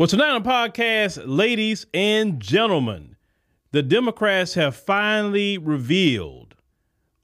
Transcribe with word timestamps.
Well, 0.00 0.06
tonight 0.06 0.30
on 0.30 0.42
podcast, 0.42 1.22
ladies 1.26 1.84
and 1.92 2.40
gentlemen, 2.40 3.16
the 3.72 3.82
Democrats 3.82 4.54
have 4.54 4.74
finally 4.74 5.58
revealed 5.58 6.54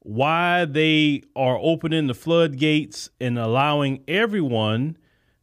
why 0.01 0.67
they 0.67 1.23
are 1.35 1.59
opening 1.59 2.07
the 2.07 2.13
floodgates 2.13 3.09
and 3.19 3.39
allowing 3.39 4.05
everyone 4.07 4.99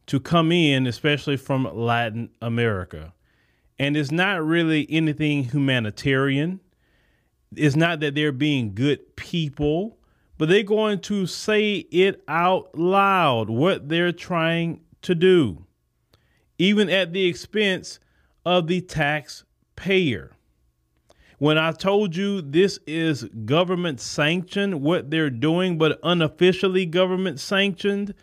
to 0.06 0.20
come 0.20 0.52
in, 0.52 0.86
especially 0.86 1.36
from 1.36 1.68
Latin 1.76 2.30
America. 2.40 3.12
And 3.80 3.96
it's 3.96 4.12
not 4.12 4.46
really 4.46 4.86
anything 4.88 5.42
humanitarian. 5.42 6.60
It's 7.56 7.74
not 7.74 7.98
that 7.98 8.14
they're 8.14 8.30
being 8.30 8.76
good 8.76 9.16
people, 9.16 9.98
but 10.38 10.48
they're 10.48 10.62
going 10.62 11.00
to 11.00 11.26
say 11.26 11.78
it 11.78 12.22
out 12.28 12.78
loud 12.78 13.50
what 13.50 13.88
they're 13.88 14.12
trying 14.12 14.82
to 15.02 15.16
do 15.16 15.66
even 16.58 16.88
at 16.88 17.12
the 17.12 17.26
expense 17.26 17.98
of 18.44 18.66
the 18.66 18.80
taxpayer. 18.80 20.32
When 21.38 21.58
I 21.58 21.72
told 21.72 22.14
you 22.14 22.40
this 22.40 22.78
is 22.86 23.24
government 23.24 24.00
sanctioned, 24.00 24.80
what 24.82 25.10
they're 25.10 25.30
doing, 25.30 25.78
but 25.78 25.98
unofficially 26.02 26.86
government 26.86 27.40
sanctioned, 27.40 28.14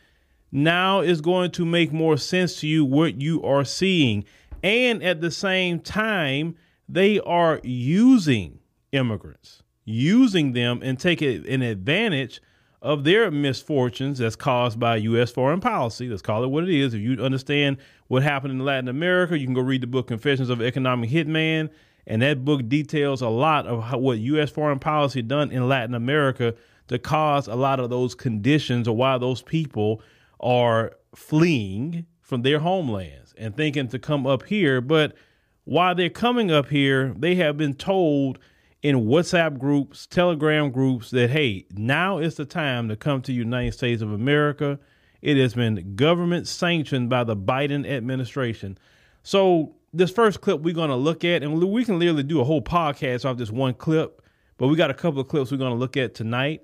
now 0.52 1.02
is 1.02 1.22
going 1.22 1.52
to 1.52 1.66
make 1.66 1.92
more 1.92 2.18
sense 2.18 2.60
to 2.62 2.68
you 2.68 2.86
what 2.86 3.22
you 3.22 3.44
are 3.44 3.66
seeing. 3.66 4.26
And 4.64 5.04
at 5.04 5.22
the 5.22 5.32
same 5.32 5.80
time, 5.80 6.56
they 6.88 7.20
are 7.20 7.60
using 7.64 8.60
immigrants, 8.92 9.64
using 9.86 10.54
them 10.54 10.82
and 10.84 11.00
taking 11.00 11.48
an 11.48 11.62
advantage 11.62 12.42
of 12.82 13.04
their 13.04 13.30
misfortunes 13.30 14.18
that's 14.18 14.36
caused 14.36 14.80
by 14.80 14.96
U.S. 14.98 15.32
foreign 15.32 15.60
policy. 15.60 16.10
Let's 16.10 16.22
call 16.22 16.44
it 16.44 16.48
what 16.48 16.64
it 16.64 16.70
is. 16.72 16.94
If 16.94 17.02
you 17.02 17.14
understand 17.24 17.78
what 18.12 18.24
happened 18.24 18.52
in 18.52 18.60
Latin 18.66 18.90
America, 18.90 19.40
you 19.40 19.46
can 19.46 19.54
go 19.54 19.62
read 19.62 19.80
the 19.80 19.88
book 19.88 20.08
Confessions 20.08 20.50
of 20.50 20.60
an 20.60 20.68
Economic 20.68 21.10
Hitman. 21.10 21.70
And 22.06 22.22
that 22.22 22.44
book 22.44 22.68
details 22.68 23.22
a 23.22 23.30
lot 23.30 23.68
of 23.68 23.84
how, 23.84 24.00
what 24.00 24.18
U.S. 24.20 24.50
foreign 24.50 24.80
policy 24.80 25.22
done 25.22 25.50
in 25.50 25.70
Latin 25.70 25.96
America 25.96 26.54
to 26.90 27.00
cause 27.00 27.48
a 27.48 27.56
lot 27.56 27.80
of 27.80 27.90
those 27.90 28.14
conditions 28.14 28.86
or 28.86 28.98
why 28.98 29.18
those 29.18 29.42
people 29.42 30.02
are 30.42 30.92
fleeing 31.16 32.06
from 32.20 32.42
their 32.42 32.60
homelands 32.60 33.34
and 33.38 33.56
thinking 33.56 33.88
to 33.88 33.98
come 33.98 34.28
up 34.28 34.44
here. 34.44 34.82
But 34.82 35.16
while 35.64 35.96
they're 35.96 36.10
coming 36.10 36.52
up 36.52 36.68
here, 36.68 37.14
they 37.18 37.36
have 37.36 37.56
been 37.56 37.76
told– 37.76 38.40
in 38.82 39.06
WhatsApp 39.06 39.60
groups, 39.60 40.08
Telegram 40.08 40.72
groups 40.72 41.12
that, 41.12 41.30
hey, 41.30 41.66
now 41.72 42.18
is 42.18 42.36
the 42.36 42.46
time 42.46 42.90
to 42.90 42.96
come 42.96 43.22
to 43.22 43.32
United 43.32 43.74
States 43.74 44.02
of 44.02 44.12
America. 44.12 44.80
It 45.22 45.38
has 45.38 45.54
been 45.54 45.96
government 45.96 46.48
sanctioned 46.48 47.10
by 47.10 47.24
the 47.24 47.36
Biden 47.36 47.88
administration. 47.90 48.78
So, 49.24 49.76
this 49.94 50.10
first 50.10 50.42
clip 50.42 50.62
we're 50.62 50.74
going 50.74 50.90
to 50.90 50.96
look 50.96 51.26
at, 51.26 51.44
and 51.44 51.62
we 51.62 51.84
can 51.84 52.00
literally 52.00 52.24
do 52.24 52.40
a 52.40 52.44
whole 52.44 52.62
podcast 52.62 53.26
off 53.26 53.38
this 53.38 53.52
one 53.52 53.74
clip, 53.74 54.22
but 54.58 54.68
we 54.68 54.76
got 54.76 54.90
a 54.90 54.94
couple 54.94 55.20
of 55.20 55.28
clips 55.28 55.52
we're 55.52 55.58
going 55.58 55.74
to 55.74 55.78
look 55.78 55.98
at 55.98 56.16
tonight. 56.16 56.62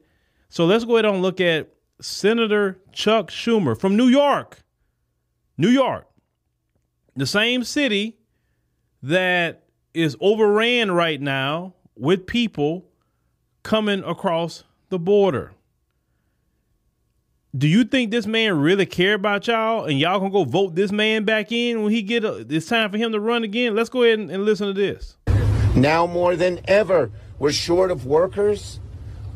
So, 0.49 0.65
let's 0.65 0.85
go 0.85 0.95
ahead 0.95 1.05
and 1.05 1.21
look 1.21 1.41
at 1.41 1.69
Senator 2.01 2.79
Chuck 2.91 3.29
Schumer 3.29 3.79
from 3.79 3.95
New 3.95 4.07
York. 4.07 4.63
New 5.57 5.69
York, 5.69 6.07
the 7.15 7.25
same 7.25 7.63
city 7.63 8.17
that 9.01 9.63
is 9.93 10.15
overran 10.21 10.91
right 10.91 11.19
now 11.19 11.73
with 11.95 12.27
people 12.27 12.85
coming 13.63 14.03
across 14.03 14.63
the 14.89 14.99
border. 14.99 15.53
Do 17.57 17.67
you 17.67 17.85
think 17.85 18.11
this 18.11 18.27
man 18.27 18.59
really 18.59 18.85
care 18.85 19.15
about 19.15 19.47
y'all 19.47 19.85
and 19.85 19.97
y'all 19.97 20.19
gonna 20.19 20.31
go 20.31 20.43
vote 20.43 20.75
this 20.75 20.91
man 20.91 21.23
back 21.23 21.51
in 21.51 21.81
when 21.81 21.91
he 21.91 22.03
get 22.03 22.23
a, 22.23 22.45
it's 22.47 22.67
time 22.67 22.91
for 22.91 22.97
him 22.97 23.13
to 23.13 23.19
run 23.19 23.43
again? 23.43 23.73
Let's 23.73 23.89
go 23.89 24.03
ahead 24.03 24.19
and, 24.19 24.29
and 24.29 24.45
listen 24.45 24.67
to 24.67 24.73
this. 24.73 25.17
Now 25.75 26.05
more 26.05 26.35
than 26.35 26.59
ever, 26.67 27.09
we're 27.39 27.51
short 27.51 27.89
of 27.89 28.05
workers. 28.05 28.79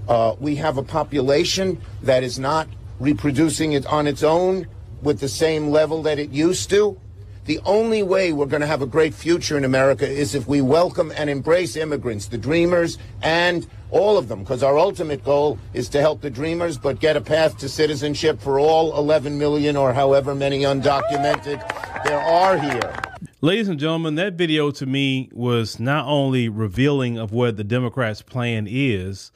Uh, 0.07 0.35
we 0.39 0.57
have 0.57 0.77
a 0.77 0.83
population 0.83 1.81
that 2.03 2.21
is 2.21 2.37
not 2.37 2.67
reproducing 2.99 3.73
it 3.73 3.87
on 3.87 4.05
its 4.05 4.21
own 4.21 4.67
with 5.01 5.19
the 5.19 5.29
same 5.29 5.69
level 5.69 6.03
that 6.03 6.19
it 6.19 6.29
used 6.29 6.69
to. 6.69 6.99
The 7.45 7.59
only 7.65 8.03
way 8.03 8.33
we're 8.33 8.45
going 8.45 8.61
to 8.61 8.67
have 8.67 8.83
a 8.83 8.87
great 8.87 9.15
future 9.15 9.57
in 9.57 9.65
America 9.65 10.07
is 10.07 10.35
if 10.35 10.47
we 10.47 10.61
welcome 10.61 11.11
and 11.15 11.27
embrace 11.27 11.75
immigrants, 11.75 12.27
the 12.27 12.37
dreamers, 12.37 12.99
and 13.23 13.67
all 13.91 14.17
of 14.17 14.27
them, 14.27 14.39
because 14.39 14.63
our 14.63 14.77
ultimate 14.77 15.23
goal 15.23 15.59
is 15.73 15.89
to 15.89 15.99
help 15.99 16.21
the 16.21 16.29
dreamers, 16.29 16.77
but 16.77 16.99
get 16.99 17.15
a 17.15 17.21
path 17.21 17.57
to 17.59 17.69
citizenship 17.69 18.41
for 18.41 18.59
all 18.59 18.97
11 18.97 19.37
million 19.37 19.77
or 19.77 19.93
however 19.93 20.33
many 20.33 20.61
undocumented 20.61 21.61
there 22.03 22.19
are 22.19 22.57
here. 22.57 22.93
Ladies 23.41 23.67
and 23.67 23.79
gentlemen, 23.79 24.15
that 24.15 24.33
video 24.33 24.71
to 24.71 24.85
me 24.85 25.29
was 25.33 25.79
not 25.79 26.05
only 26.05 26.47
revealing 26.47 27.17
of 27.17 27.31
what 27.31 27.57
the 27.57 27.63
Democrats' 27.63 28.21
plan 28.21 28.67
is, 28.69 29.31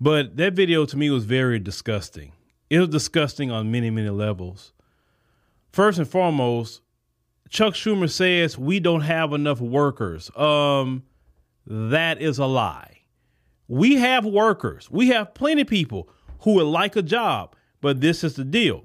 but 0.00 0.36
that 0.36 0.54
video 0.54 0.84
to 0.86 0.96
me 0.96 1.10
was 1.10 1.24
very 1.24 1.58
disgusting. 1.58 2.32
It 2.70 2.78
was 2.78 2.88
disgusting 2.88 3.50
on 3.50 3.70
many, 3.70 3.90
many 3.90 4.10
levels. 4.10 4.72
First 5.72 5.98
and 5.98 6.08
foremost, 6.08 6.80
Chuck 7.48 7.74
Schumer 7.74 8.10
says 8.10 8.58
we 8.58 8.80
don't 8.80 9.02
have 9.02 9.32
enough 9.32 9.60
workers. 9.60 10.30
Um, 10.36 11.04
that 11.66 12.20
is 12.20 12.38
a 12.38 12.46
lie. 12.46 12.97
We 13.68 13.96
have 13.96 14.24
workers. 14.24 14.90
We 14.90 15.08
have 15.08 15.34
plenty 15.34 15.62
of 15.62 15.68
people 15.68 16.08
who 16.40 16.54
would 16.54 16.66
like 16.66 16.96
a 16.96 17.02
job, 17.02 17.54
but 17.80 18.00
this 18.00 18.24
is 18.24 18.34
the 18.34 18.44
deal. 18.44 18.84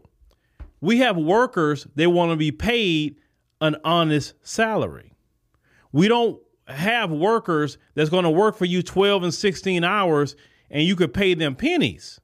We 0.81 0.99
have 0.99 1.15
workers 1.15 1.87
they 1.95 2.07
want 2.07 2.31
to 2.31 2.35
be 2.35 2.51
paid 2.51 3.17
an 3.61 3.77
honest 3.85 4.33
salary. 4.43 5.13
We 5.93 6.09
don't 6.09 6.39
have 6.67 7.11
workers 7.11 7.77
that's 7.95 8.09
going 8.09 8.25
to 8.25 8.29
work 8.29 8.57
for 8.57 8.65
you 8.65 8.83
12 8.83 9.23
and 9.23 9.33
16 9.33 9.83
hours 9.83 10.35
and 10.69 10.83
you 10.83 10.95
could 10.95 11.13
pay 11.13 11.33
them 11.33 11.55
pennies 11.55 12.19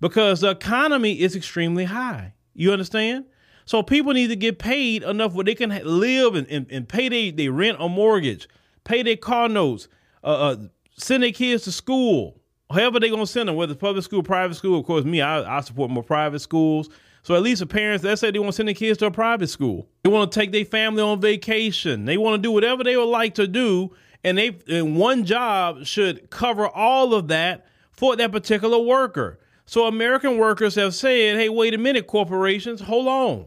because 0.00 0.40
the 0.40 0.50
economy 0.50 1.20
is 1.20 1.34
extremely 1.34 1.84
high. 1.84 2.34
You 2.54 2.72
understand? 2.72 3.24
So 3.64 3.82
people 3.82 4.12
need 4.12 4.28
to 4.28 4.36
get 4.36 4.58
paid 4.58 5.02
enough 5.02 5.34
where 5.34 5.44
they 5.44 5.54
can 5.54 5.70
live 5.84 6.34
and, 6.34 6.46
and, 6.48 6.66
and 6.70 6.88
pay 6.88 7.08
their, 7.08 7.32
their 7.32 7.52
rent 7.52 7.78
or 7.80 7.90
mortgage, 7.90 8.48
pay 8.84 9.02
their 9.02 9.16
car 9.16 9.48
notes, 9.48 9.88
uh, 10.22 10.26
uh, 10.26 10.56
send 10.98 11.22
their 11.22 11.32
kids 11.32 11.64
to 11.64 11.72
school, 11.72 12.40
however 12.70 13.00
they're 13.00 13.10
going 13.10 13.24
to 13.24 13.26
send 13.26 13.48
them, 13.48 13.56
whether 13.56 13.72
it's 13.72 13.80
public 13.80 14.04
school, 14.04 14.22
private 14.22 14.54
school. 14.54 14.78
Of 14.80 14.86
course, 14.86 15.04
me, 15.04 15.22
I, 15.22 15.58
I 15.58 15.60
support 15.60 15.90
more 15.90 16.02
private 16.02 16.40
schools. 16.40 16.90
So 17.22 17.34
at 17.34 17.42
least 17.42 17.60
the 17.60 17.66
parents, 17.66 18.04
let's 18.04 18.20
say 18.20 18.30
they 18.30 18.38
want 18.38 18.52
to 18.52 18.56
send 18.56 18.68
their 18.68 18.74
kids 18.74 18.98
to 18.98 19.06
a 19.06 19.10
private 19.10 19.48
school. 19.48 19.88
They 20.02 20.10
want 20.10 20.30
to 20.32 20.38
take 20.38 20.52
their 20.52 20.64
family 20.64 21.02
on 21.02 21.20
vacation. 21.20 22.04
They 22.04 22.16
want 22.16 22.34
to 22.34 22.46
do 22.46 22.52
whatever 22.52 22.84
they 22.84 22.96
would 22.96 23.04
like 23.04 23.34
to 23.34 23.46
do. 23.46 23.94
And 24.24 24.38
they 24.38 24.58
and 24.68 24.96
one 24.96 25.24
job 25.24 25.84
should 25.84 26.30
cover 26.30 26.68
all 26.68 27.14
of 27.14 27.28
that 27.28 27.66
for 27.92 28.16
that 28.16 28.32
particular 28.32 28.78
worker. 28.78 29.38
So 29.66 29.86
American 29.86 30.38
workers 30.38 30.74
have 30.76 30.94
said, 30.94 31.36
hey, 31.36 31.48
wait 31.48 31.74
a 31.74 31.78
minute, 31.78 32.06
corporations, 32.06 32.80
hold 32.80 33.06
on. 33.06 33.46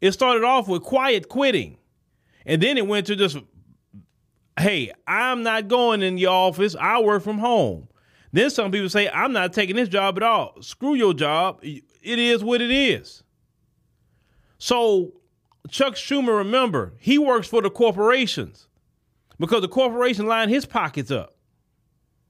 It 0.00 0.12
started 0.12 0.42
off 0.42 0.66
with 0.66 0.82
quiet 0.82 1.28
quitting. 1.28 1.78
And 2.44 2.60
then 2.60 2.76
it 2.76 2.88
went 2.88 3.06
to 3.06 3.14
just, 3.14 3.38
hey, 4.58 4.92
I'm 5.06 5.42
not 5.42 5.68
going 5.68 6.02
in 6.02 6.16
the 6.16 6.26
office. 6.26 6.76
I 6.78 7.00
work 7.00 7.22
from 7.22 7.38
home. 7.38 7.88
Then 8.32 8.50
some 8.50 8.70
people 8.70 8.88
say, 8.88 9.08
I'm 9.08 9.32
not 9.32 9.52
taking 9.52 9.76
this 9.76 9.88
job 9.88 10.16
at 10.16 10.22
all. 10.22 10.60
Screw 10.62 10.94
your 10.94 11.14
job. 11.14 11.60
It 11.62 12.18
is 12.18 12.42
what 12.42 12.60
it 12.60 12.70
is. 12.70 13.22
So 14.58 15.12
Chuck 15.68 15.94
Schumer, 15.94 16.38
remember, 16.38 16.94
he 16.98 17.18
works 17.18 17.48
for 17.48 17.60
the 17.60 17.70
corporations 17.70 18.68
because 19.38 19.60
the 19.60 19.68
corporations 19.68 20.28
line 20.28 20.48
his 20.48 20.64
pockets 20.64 21.10
up. 21.10 21.34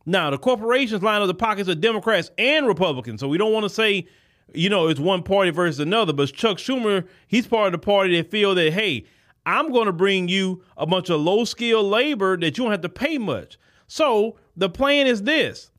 Now, 0.05 0.31
the 0.31 0.39
corporations 0.39 1.03
line 1.03 1.23
up 1.23 1.29
the 1.29 1.35
pockets 1.35 1.69
of 1.69 1.81
Democrats 1.81 2.31
and 2.37 2.67
Republicans. 2.67 3.21
So 3.21 3.29
we 3.29 3.39
don't 3.39 3.53
want 3.53 3.65
to 3.65 3.71
say 3.71 4.09
you 4.55 4.69
know, 4.69 4.89
it's 4.89 5.01
one 5.01 5.23
party 5.23 5.51
versus 5.51 5.81
another. 5.81 6.13
But 6.13 6.33
Chuck 6.33 6.59
Schumer, 6.59 7.07
he's 7.27 7.47
part 7.47 7.67
of 7.67 7.73
the 7.81 7.85
party 7.85 8.17
that 8.17 8.31
feel 8.31 8.55
that, 8.55 8.73
hey, 8.73 9.05
I'm 9.45 9.73
going 9.73 9.87
to 9.87 9.93
bring 9.93 10.29
you 10.29 10.63
a 10.77 10.87
bunch 10.87 11.11
of 11.11 11.21
low 11.21 11.45
skilled 11.45 11.87
labor 11.87 12.37
that 12.37 12.57
you 12.57 12.65
don't 12.65 12.71
have 12.71 12.83
to 12.83 12.89
pay 12.89 13.19
much. 13.19 13.59
So 13.87 14.37
the 14.57 14.69
plan 14.69 15.07
is 15.07 15.23
this 15.23 15.71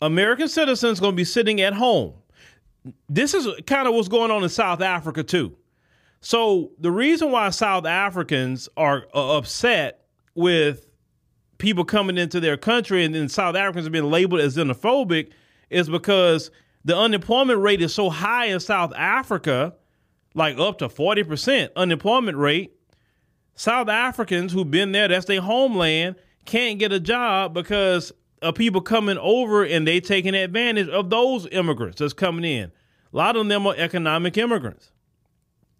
American 0.00 0.48
citizens 0.48 1.00
going 1.00 1.12
to 1.12 1.16
be 1.16 1.24
sitting 1.24 1.60
at 1.60 1.74
home. 1.74 2.14
This 3.08 3.34
is 3.34 3.46
kind 3.66 3.86
of 3.86 3.94
what's 3.94 4.08
going 4.08 4.30
on 4.30 4.42
in 4.42 4.48
South 4.48 4.80
Africa, 4.80 5.22
too. 5.22 5.56
So 6.20 6.72
the 6.78 6.90
reason 6.90 7.30
why 7.30 7.50
South 7.50 7.84
Africans 7.84 8.68
are 8.76 9.06
uh, 9.14 9.36
upset 9.36 10.04
with 10.34 10.86
people 11.58 11.84
coming 11.84 12.18
into 12.18 12.40
their 12.40 12.56
country 12.56 13.04
and 13.04 13.14
then 13.14 13.28
South 13.28 13.54
Africans 13.54 13.86
have 13.86 13.92
been 13.92 14.10
labeled 14.10 14.40
as 14.40 14.56
xenophobic 14.56 15.30
is 15.70 15.88
because 15.88 16.50
the 16.84 16.96
unemployment 16.96 17.60
rate 17.60 17.80
is 17.80 17.94
so 17.94 18.10
high 18.10 18.46
in 18.46 18.60
South 18.60 18.92
Africa, 18.96 19.74
like 20.34 20.58
up 20.58 20.78
to 20.78 20.88
40% 20.88 21.70
unemployment 21.76 22.36
rate. 22.36 22.72
South 23.54 23.88
Africans 23.88 24.52
who've 24.52 24.70
been 24.70 24.92
there, 24.92 25.08
that's 25.08 25.26
their 25.26 25.40
homeland, 25.40 26.16
can't 26.44 26.78
get 26.78 26.92
a 26.92 27.00
job 27.00 27.54
because 27.54 28.12
of 28.40 28.54
people 28.54 28.80
coming 28.80 29.18
over 29.18 29.64
and 29.64 29.86
they 29.86 30.00
taking 30.00 30.34
advantage 30.34 30.88
of 30.88 31.10
those 31.10 31.46
immigrants 31.52 31.98
that's 32.00 32.12
coming 32.12 32.44
in. 32.44 32.72
A 33.12 33.16
lot 33.16 33.36
of 33.36 33.46
them 33.48 33.66
are 33.66 33.74
economic 33.76 34.36
immigrants. 34.36 34.90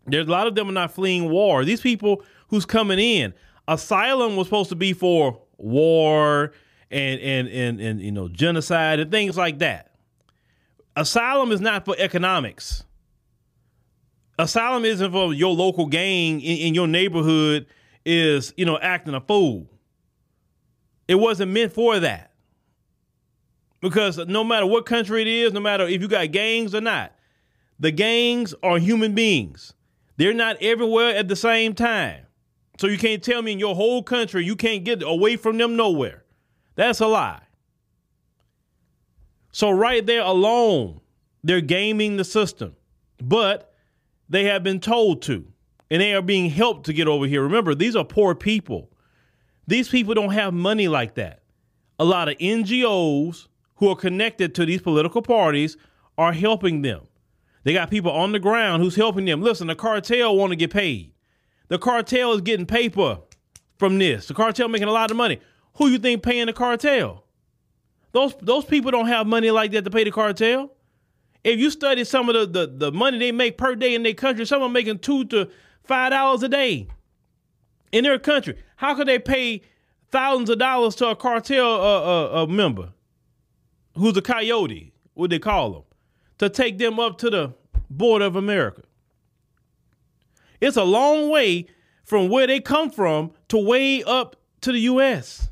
There's 0.06 0.26
a 0.26 0.30
lot 0.30 0.46
of 0.46 0.54
them 0.54 0.68
are 0.68 0.72
not 0.72 0.92
fleeing 0.92 1.30
war. 1.30 1.64
These 1.64 1.80
people 1.80 2.22
who's 2.48 2.66
coming 2.66 2.98
in. 2.98 3.34
Asylum 3.68 4.36
was 4.36 4.48
supposed 4.48 4.70
to 4.70 4.76
be 4.76 4.92
for 4.92 5.40
war 5.56 6.52
and 6.90 7.20
and 7.20 7.48
and 7.48 7.80
and 7.80 8.00
you 8.00 8.10
know 8.10 8.28
genocide 8.28 9.00
and 9.00 9.10
things 9.10 9.36
like 9.36 9.60
that. 9.60 9.92
Asylum 10.96 11.52
is 11.52 11.60
not 11.60 11.84
for 11.84 11.94
economics. 11.98 12.84
Asylum 14.38 14.84
isn't 14.84 15.12
for 15.12 15.34
your 15.34 15.54
local 15.54 15.86
gang 15.86 16.40
in, 16.40 16.58
in 16.58 16.74
your 16.74 16.86
neighborhood 16.86 17.66
is 18.04 18.52
you 18.56 18.64
know 18.64 18.78
acting 18.78 19.14
a 19.14 19.20
fool. 19.20 19.68
It 21.08 21.16
wasn't 21.16 21.52
meant 21.52 21.72
for 21.72 22.00
that. 22.00 22.32
Because 23.80 24.16
no 24.18 24.44
matter 24.44 24.64
what 24.64 24.86
country 24.86 25.22
it 25.22 25.28
is, 25.28 25.52
no 25.52 25.60
matter 25.60 25.86
if 25.86 26.00
you 26.00 26.08
got 26.08 26.30
gangs 26.30 26.74
or 26.74 26.80
not, 26.80 27.12
the 27.80 27.90
gangs 27.90 28.54
are 28.62 28.78
human 28.78 29.14
beings. 29.14 29.74
They're 30.16 30.32
not 30.32 30.56
everywhere 30.62 31.16
at 31.16 31.26
the 31.26 31.34
same 31.34 31.74
time. 31.74 32.26
So 32.78 32.86
you 32.86 32.96
can't 32.96 33.22
tell 33.22 33.42
me 33.42 33.52
in 33.52 33.58
your 33.58 33.74
whole 33.74 34.02
country 34.02 34.44
you 34.44 34.56
can't 34.56 34.84
get 34.84 35.02
away 35.02 35.36
from 35.36 35.58
them 35.58 35.76
nowhere. 35.76 36.24
That's 36.76 37.00
a 37.00 37.06
lie. 37.06 37.42
So 39.50 39.70
right 39.70 40.04
there 40.06 40.22
alone, 40.22 41.00
they're 41.44 41.60
gaming 41.60 42.16
the 42.16 42.24
system. 42.24 42.76
But 43.20 43.71
they 44.32 44.44
have 44.44 44.62
been 44.62 44.80
told 44.80 45.20
to, 45.20 45.46
and 45.90 46.00
they 46.00 46.14
are 46.14 46.22
being 46.22 46.48
helped 46.48 46.86
to 46.86 46.94
get 46.94 47.06
over 47.06 47.26
here. 47.26 47.42
Remember, 47.42 47.74
these 47.74 47.94
are 47.94 48.04
poor 48.04 48.34
people. 48.34 48.90
These 49.66 49.90
people 49.90 50.14
don't 50.14 50.32
have 50.32 50.54
money 50.54 50.88
like 50.88 51.16
that. 51.16 51.42
A 51.98 52.04
lot 52.06 52.30
of 52.30 52.38
NGOs 52.38 53.48
who 53.76 53.90
are 53.90 53.96
connected 53.96 54.54
to 54.54 54.64
these 54.64 54.80
political 54.80 55.20
parties 55.20 55.76
are 56.16 56.32
helping 56.32 56.80
them. 56.80 57.02
They 57.64 57.74
got 57.74 57.90
people 57.90 58.10
on 58.10 58.32
the 58.32 58.38
ground 58.38 58.82
who's 58.82 58.96
helping 58.96 59.26
them. 59.26 59.42
Listen, 59.42 59.66
the 59.66 59.74
cartel 59.74 60.34
want 60.34 60.50
to 60.50 60.56
get 60.56 60.72
paid. 60.72 61.12
The 61.68 61.78
cartel 61.78 62.32
is 62.32 62.40
getting 62.40 62.64
paper 62.64 63.18
from 63.78 63.98
this. 63.98 64.28
The 64.28 64.34
cartel 64.34 64.68
making 64.68 64.88
a 64.88 64.92
lot 64.92 65.10
of 65.10 65.16
money. 65.18 65.40
Who 65.74 65.88
you 65.88 65.98
think 65.98 66.22
paying 66.22 66.46
the 66.46 66.54
cartel? 66.54 67.24
Those 68.12 68.34
those 68.40 68.64
people 68.64 68.90
don't 68.90 69.08
have 69.08 69.26
money 69.26 69.50
like 69.50 69.72
that 69.72 69.84
to 69.84 69.90
pay 69.90 70.04
the 70.04 70.10
cartel. 70.10 70.72
If 71.44 71.58
you 71.58 71.70
study 71.70 72.04
some 72.04 72.28
of 72.28 72.34
the, 72.34 72.46
the, 72.46 72.72
the 72.72 72.92
money 72.92 73.18
they 73.18 73.32
make 73.32 73.58
per 73.58 73.74
day 73.74 73.94
in 73.94 74.02
their 74.02 74.14
country, 74.14 74.46
some 74.46 74.62
of 74.62 74.66
them 74.66 74.72
making 74.72 75.00
two 75.00 75.24
to 75.26 75.50
five 75.82 76.10
dollars 76.10 76.42
a 76.42 76.48
day 76.48 76.86
in 77.90 78.04
their 78.04 78.18
country. 78.18 78.56
How 78.76 78.94
could 78.94 79.08
they 79.08 79.18
pay 79.18 79.62
thousands 80.10 80.50
of 80.50 80.58
dollars 80.58 80.94
to 80.96 81.08
a 81.08 81.16
cartel 81.16 81.66
uh, 81.66 82.00
uh, 82.00 82.42
uh, 82.42 82.46
member 82.46 82.92
who's 83.96 84.16
a 84.16 84.22
coyote, 84.22 84.92
what 85.14 85.30
they 85.30 85.38
call 85.38 85.72
them, 85.72 85.82
to 86.38 86.48
take 86.48 86.78
them 86.78 87.00
up 87.00 87.18
to 87.18 87.30
the 87.30 87.54
border 87.90 88.24
of 88.24 88.36
America? 88.36 88.82
It's 90.60 90.76
a 90.76 90.84
long 90.84 91.28
way 91.28 91.66
from 92.04 92.28
where 92.28 92.46
they 92.46 92.60
come 92.60 92.90
from 92.90 93.32
to 93.48 93.58
way 93.58 94.04
up 94.04 94.36
to 94.60 94.70
the 94.70 94.80
U.S. 94.80 95.50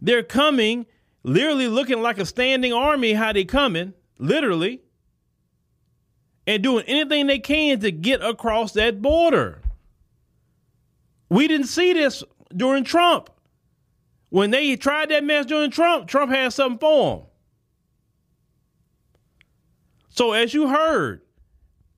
They're 0.00 0.24
coming, 0.24 0.86
literally 1.22 1.68
looking 1.68 2.02
like 2.02 2.18
a 2.18 2.26
standing 2.26 2.72
army. 2.72 3.12
How 3.12 3.32
they 3.32 3.44
coming, 3.44 3.94
literally, 4.18 4.82
and 6.46 6.62
doing 6.62 6.84
anything 6.86 7.26
they 7.26 7.38
can 7.38 7.80
to 7.80 7.90
get 7.90 8.22
across 8.22 8.72
that 8.72 9.00
border. 9.00 9.62
We 11.28 11.48
didn't 11.48 11.66
see 11.66 11.92
this 11.92 12.22
during 12.54 12.84
Trump. 12.84 13.30
When 14.28 14.50
they 14.50 14.76
tried 14.76 15.10
that 15.10 15.24
mess 15.24 15.46
during 15.46 15.70
Trump, 15.70 16.08
Trump 16.08 16.32
had 16.32 16.52
something 16.52 16.78
for 16.78 17.16
them. 17.16 17.26
So, 20.10 20.32
as 20.32 20.54
you 20.54 20.68
heard, 20.68 21.22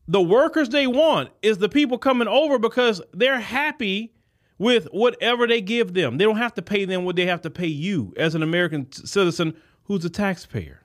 the 0.09 0.23
workers 0.23 0.69
they 0.69 0.87
want 0.87 1.31
is 1.43 1.59
the 1.59 1.69
people 1.69 1.99
coming 1.99 2.29
over 2.29 2.59
because 2.59 3.03
they're 3.13 3.41
happy 3.41 4.13
with 4.59 4.87
whatever 4.87 5.47
they 5.47 5.61
give 5.61 5.95
them. 5.95 6.17
They 6.17 6.25
don't 6.25 6.39
have 6.39 6.55
to 6.55 6.63
pay 6.63 6.85
them 6.85 7.05
what 7.05 7.17
they 7.17 7.27
have 7.27 7.43
to 7.43 7.51
pay 7.51 7.67
you 7.67 8.15
as 8.17 8.35
an 8.35 8.43
American 8.43 8.91
citizen 8.93 9.55
who's 9.85 10.05
a 10.05 10.11
taxpayer. 10.11 10.83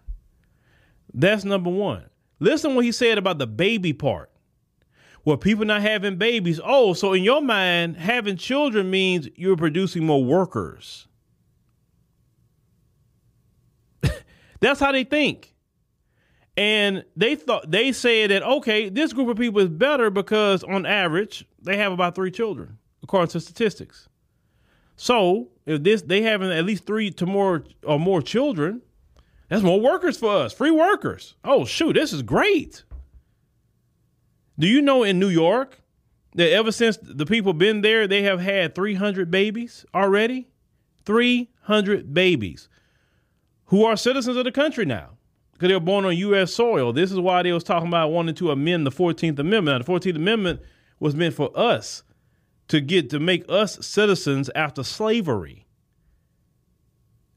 That's 1.13 1.43
number 1.43 1.69
one. 1.69 2.05
Listen 2.39 2.75
what 2.75 2.85
he 2.85 2.91
said 2.91 3.17
about 3.17 3.37
the 3.37 3.47
baby 3.47 3.93
part. 3.93 4.31
Well, 5.23 5.37
people 5.37 5.65
not 5.65 5.81
having 5.81 6.15
babies. 6.17 6.59
Oh, 6.63 6.93
so 6.93 7.13
in 7.13 7.23
your 7.23 7.41
mind, 7.41 7.97
having 7.97 8.37
children 8.37 8.89
means 8.89 9.29
you're 9.35 9.57
producing 9.57 10.05
more 10.05 10.23
workers. 10.23 11.07
That's 14.59 14.79
how 14.79 14.91
they 14.91 15.03
think. 15.03 15.53
And 16.57 17.05
they 17.15 17.35
thought 17.35 17.69
they 17.69 17.91
said 17.91 18.31
that 18.31 18.43
okay, 18.43 18.89
this 18.89 19.13
group 19.13 19.29
of 19.29 19.37
people 19.37 19.61
is 19.61 19.69
better 19.69 20.09
because 20.09 20.63
on 20.63 20.85
average 20.85 21.45
they 21.61 21.77
have 21.77 21.91
about 21.91 22.15
three 22.15 22.31
children, 22.31 22.77
according 23.03 23.29
to 23.29 23.39
statistics. 23.39 24.09
So 24.95 25.49
if 25.65 25.83
this 25.83 26.01
they 26.01 26.21
having 26.21 26.51
at 26.51 26.65
least 26.65 26.85
three 26.85 27.11
to 27.11 27.25
more 27.25 27.63
or 27.83 27.99
more 27.99 28.21
children, 28.21 28.81
that's 29.51 29.63
more 29.63 29.81
workers 29.81 30.15
for 30.15 30.33
us, 30.33 30.53
free 30.53 30.71
workers. 30.71 31.35
Oh 31.43 31.65
shoot, 31.65 31.91
this 31.91 32.13
is 32.13 32.21
great. 32.21 32.85
Do 34.57 34.65
you 34.65 34.81
know 34.81 35.03
in 35.03 35.19
New 35.19 35.27
York 35.27 35.81
that 36.35 36.53
ever 36.53 36.71
since 36.71 36.97
the 37.01 37.25
people 37.25 37.51
been 37.51 37.81
there, 37.81 38.07
they 38.07 38.23
have 38.23 38.39
had 38.39 38.73
300 38.73 39.29
babies 39.29 39.85
already? 39.93 40.47
300 41.03 42.13
babies 42.13 42.69
who 43.65 43.83
are 43.83 43.97
citizens 43.97 44.37
of 44.37 44.45
the 44.45 44.53
country 44.53 44.85
now 44.85 45.17
because 45.51 45.67
they 45.67 45.73
were 45.73 45.81
born 45.81 46.05
on 46.05 46.15
U.S. 46.15 46.53
soil. 46.53 46.93
This 46.93 47.11
is 47.11 47.19
why 47.19 47.43
they 47.43 47.51
was 47.51 47.65
talking 47.65 47.89
about 47.89 48.13
wanting 48.13 48.35
to 48.35 48.51
amend 48.51 48.87
the 48.87 48.91
14th 48.91 49.37
Amendment. 49.37 49.65
Now, 49.65 49.79
the 49.79 49.99
14th 49.99 50.15
Amendment 50.15 50.61
was 50.97 51.13
meant 51.13 51.33
for 51.33 51.51
us 51.59 52.03
to 52.69 52.79
get 52.79 53.09
to 53.09 53.19
make 53.19 53.43
us 53.49 53.85
citizens 53.85 54.49
after 54.55 54.81
slavery, 54.81 55.65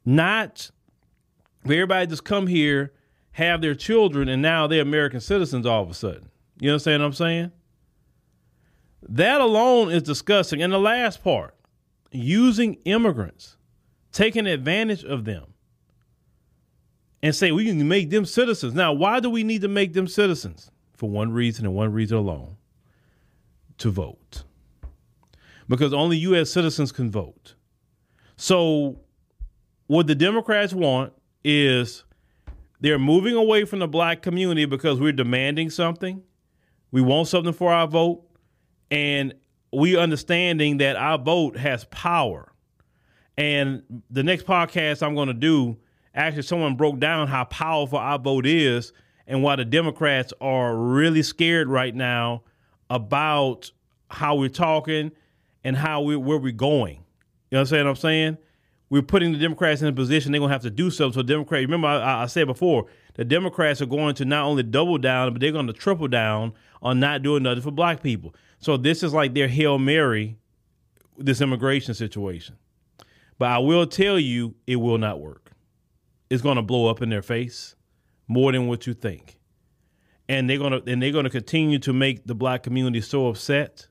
not 0.04 0.70
everybody 1.64 2.06
just 2.06 2.24
come 2.24 2.46
here, 2.46 2.92
have 3.32 3.60
their 3.60 3.74
children, 3.74 4.28
and 4.28 4.42
now 4.42 4.66
they're 4.66 4.82
American 4.82 5.20
citizens 5.20 5.66
all 5.66 5.82
of 5.82 5.90
a 5.90 5.94
sudden. 5.94 6.28
You 6.60 6.70
understand 6.70 7.02
what 7.02 7.08
I'm 7.08 7.12
saying? 7.14 7.52
That 9.08 9.40
alone 9.40 9.90
is 9.90 10.02
disgusting. 10.02 10.62
And 10.62 10.72
the 10.72 10.78
last 10.78 11.22
part, 11.22 11.54
using 12.10 12.74
immigrants, 12.84 13.56
taking 14.12 14.46
advantage 14.46 15.04
of 15.04 15.24
them 15.24 15.54
and 17.22 17.34
say 17.34 17.52
we 17.52 17.66
can 17.66 17.88
make 17.88 18.10
them 18.10 18.24
citizens. 18.24 18.74
Now, 18.74 18.92
why 18.92 19.20
do 19.20 19.30
we 19.30 19.42
need 19.44 19.62
to 19.62 19.68
make 19.68 19.94
them 19.94 20.06
citizens? 20.06 20.70
For 20.94 21.08
one 21.10 21.32
reason 21.32 21.66
and 21.66 21.74
one 21.74 21.92
reason 21.92 22.16
alone 22.16 22.56
to 23.78 23.90
vote. 23.90 24.44
Because 25.68 25.92
only 25.92 26.18
U.S. 26.18 26.50
citizens 26.50 26.92
can 26.92 27.10
vote. 27.10 27.54
So, 28.36 29.00
what 29.86 30.06
the 30.06 30.14
Democrats 30.14 30.72
want 30.72 31.12
is 31.44 32.04
they're 32.80 32.98
moving 32.98 33.34
away 33.34 33.64
from 33.64 33.78
the 33.78 33.88
black 33.88 34.22
community 34.22 34.64
because 34.64 34.98
we're 34.98 35.12
demanding 35.12 35.70
something. 35.70 36.22
We 36.90 37.02
want 37.02 37.28
something 37.28 37.52
for 37.52 37.72
our 37.72 37.86
vote. 37.86 38.24
And 38.90 39.34
we 39.72 39.96
understanding 39.96 40.78
that 40.78 40.96
our 40.96 41.18
vote 41.18 41.56
has 41.56 41.84
power. 41.86 42.52
And 43.36 43.82
the 44.10 44.22
next 44.22 44.46
podcast 44.46 45.02
I'm 45.02 45.14
going 45.14 45.28
to 45.28 45.34
do 45.34 45.76
actually 46.14 46.42
someone 46.42 46.76
broke 46.76 47.00
down 47.00 47.26
how 47.26 47.44
powerful 47.44 47.98
our 47.98 48.18
vote 48.18 48.46
is 48.46 48.92
and 49.26 49.42
why 49.42 49.56
the 49.56 49.64
Democrats 49.64 50.32
are 50.40 50.76
really 50.76 51.22
scared 51.22 51.68
right 51.68 51.94
now 51.94 52.42
about 52.90 53.70
how 54.08 54.36
we're 54.36 54.48
talking 54.48 55.10
and 55.64 55.76
how 55.76 56.02
we 56.02 56.14
where 56.16 56.38
we're 56.38 56.52
going. 56.52 57.02
You 57.50 57.58
understand 57.58 57.86
what 57.86 57.90
I'm 57.90 57.96
saying? 57.96 58.38
We're 58.90 59.02
putting 59.02 59.32
the 59.32 59.38
Democrats 59.38 59.82
in 59.82 59.88
a 59.88 59.92
position 59.92 60.32
they're 60.32 60.40
gonna 60.40 60.52
have 60.52 60.62
to 60.62 60.70
do 60.70 60.90
something. 60.90 61.20
So 61.20 61.22
Democrats, 61.22 61.62
remember 61.62 61.88
I, 61.88 62.22
I 62.22 62.26
said 62.26 62.46
before, 62.46 62.86
the 63.14 63.24
Democrats 63.24 63.80
are 63.80 63.86
going 63.86 64.14
to 64.16 64.24
not 64.24 64.44
only 64.44 64.62
double 64.62 64.98
down, 64.98 65.32
but 65.32 65.40
they're 65.40 65.52
going 65.52 65.66
to 65.66 65.72
triple 65.72 66.08
down 66.08 66.52
on 66.82 67.00
not 67.00 67.22
doing 67.22 67.42
nothing 67.42 67.62
for 67.62 67.70
black 67.70 68.02
people. 68.02 68.34
So 68.58 68.76
this 68.76 69.02
is 69.02 69.14
like 69.14 69.34
their 69.34 69.48
hail 69.48 69.78
mary, 69.78 70.36
this 71.16 71.40
immigration 71.40 71.94
situation. 71.94 72.56
But 73.38 73.50
I 73.50 73.58
will 73.58 73.86
tell 73.86 74.18
you, 74.18 74.54
it 74.66 74.76
will 74.76 74.98
not 74.98 75.20
work 75.20 75.52
It's 76.30 76.42
going 76.42 76.56
to 76.56 76.62
blow 76.62 76.88
up 76.88 77.02
in 77.02 77.08
their 77.08 77.22
face 77.22 77.74
more 78.28 78.52
than 78.52 78.68
what 78.68 78.86
you 78.86 78.94
think. 78.94 79.38
And 80.28 80.48
they're 80.48 80.58
going 80.58 80.72
to 80.72 80.90
and 80.90 81.02
they're 81.02 81.12
going 81.12 81.24
to 81.24 81.30
continue 81.30 81.78
to 81.80 81.92
make 81.92 82.26
the 82.26 82.34
black 82.34 82.62
community 82.62 83.00
so 83.00 83.28
upset 83.28 83.88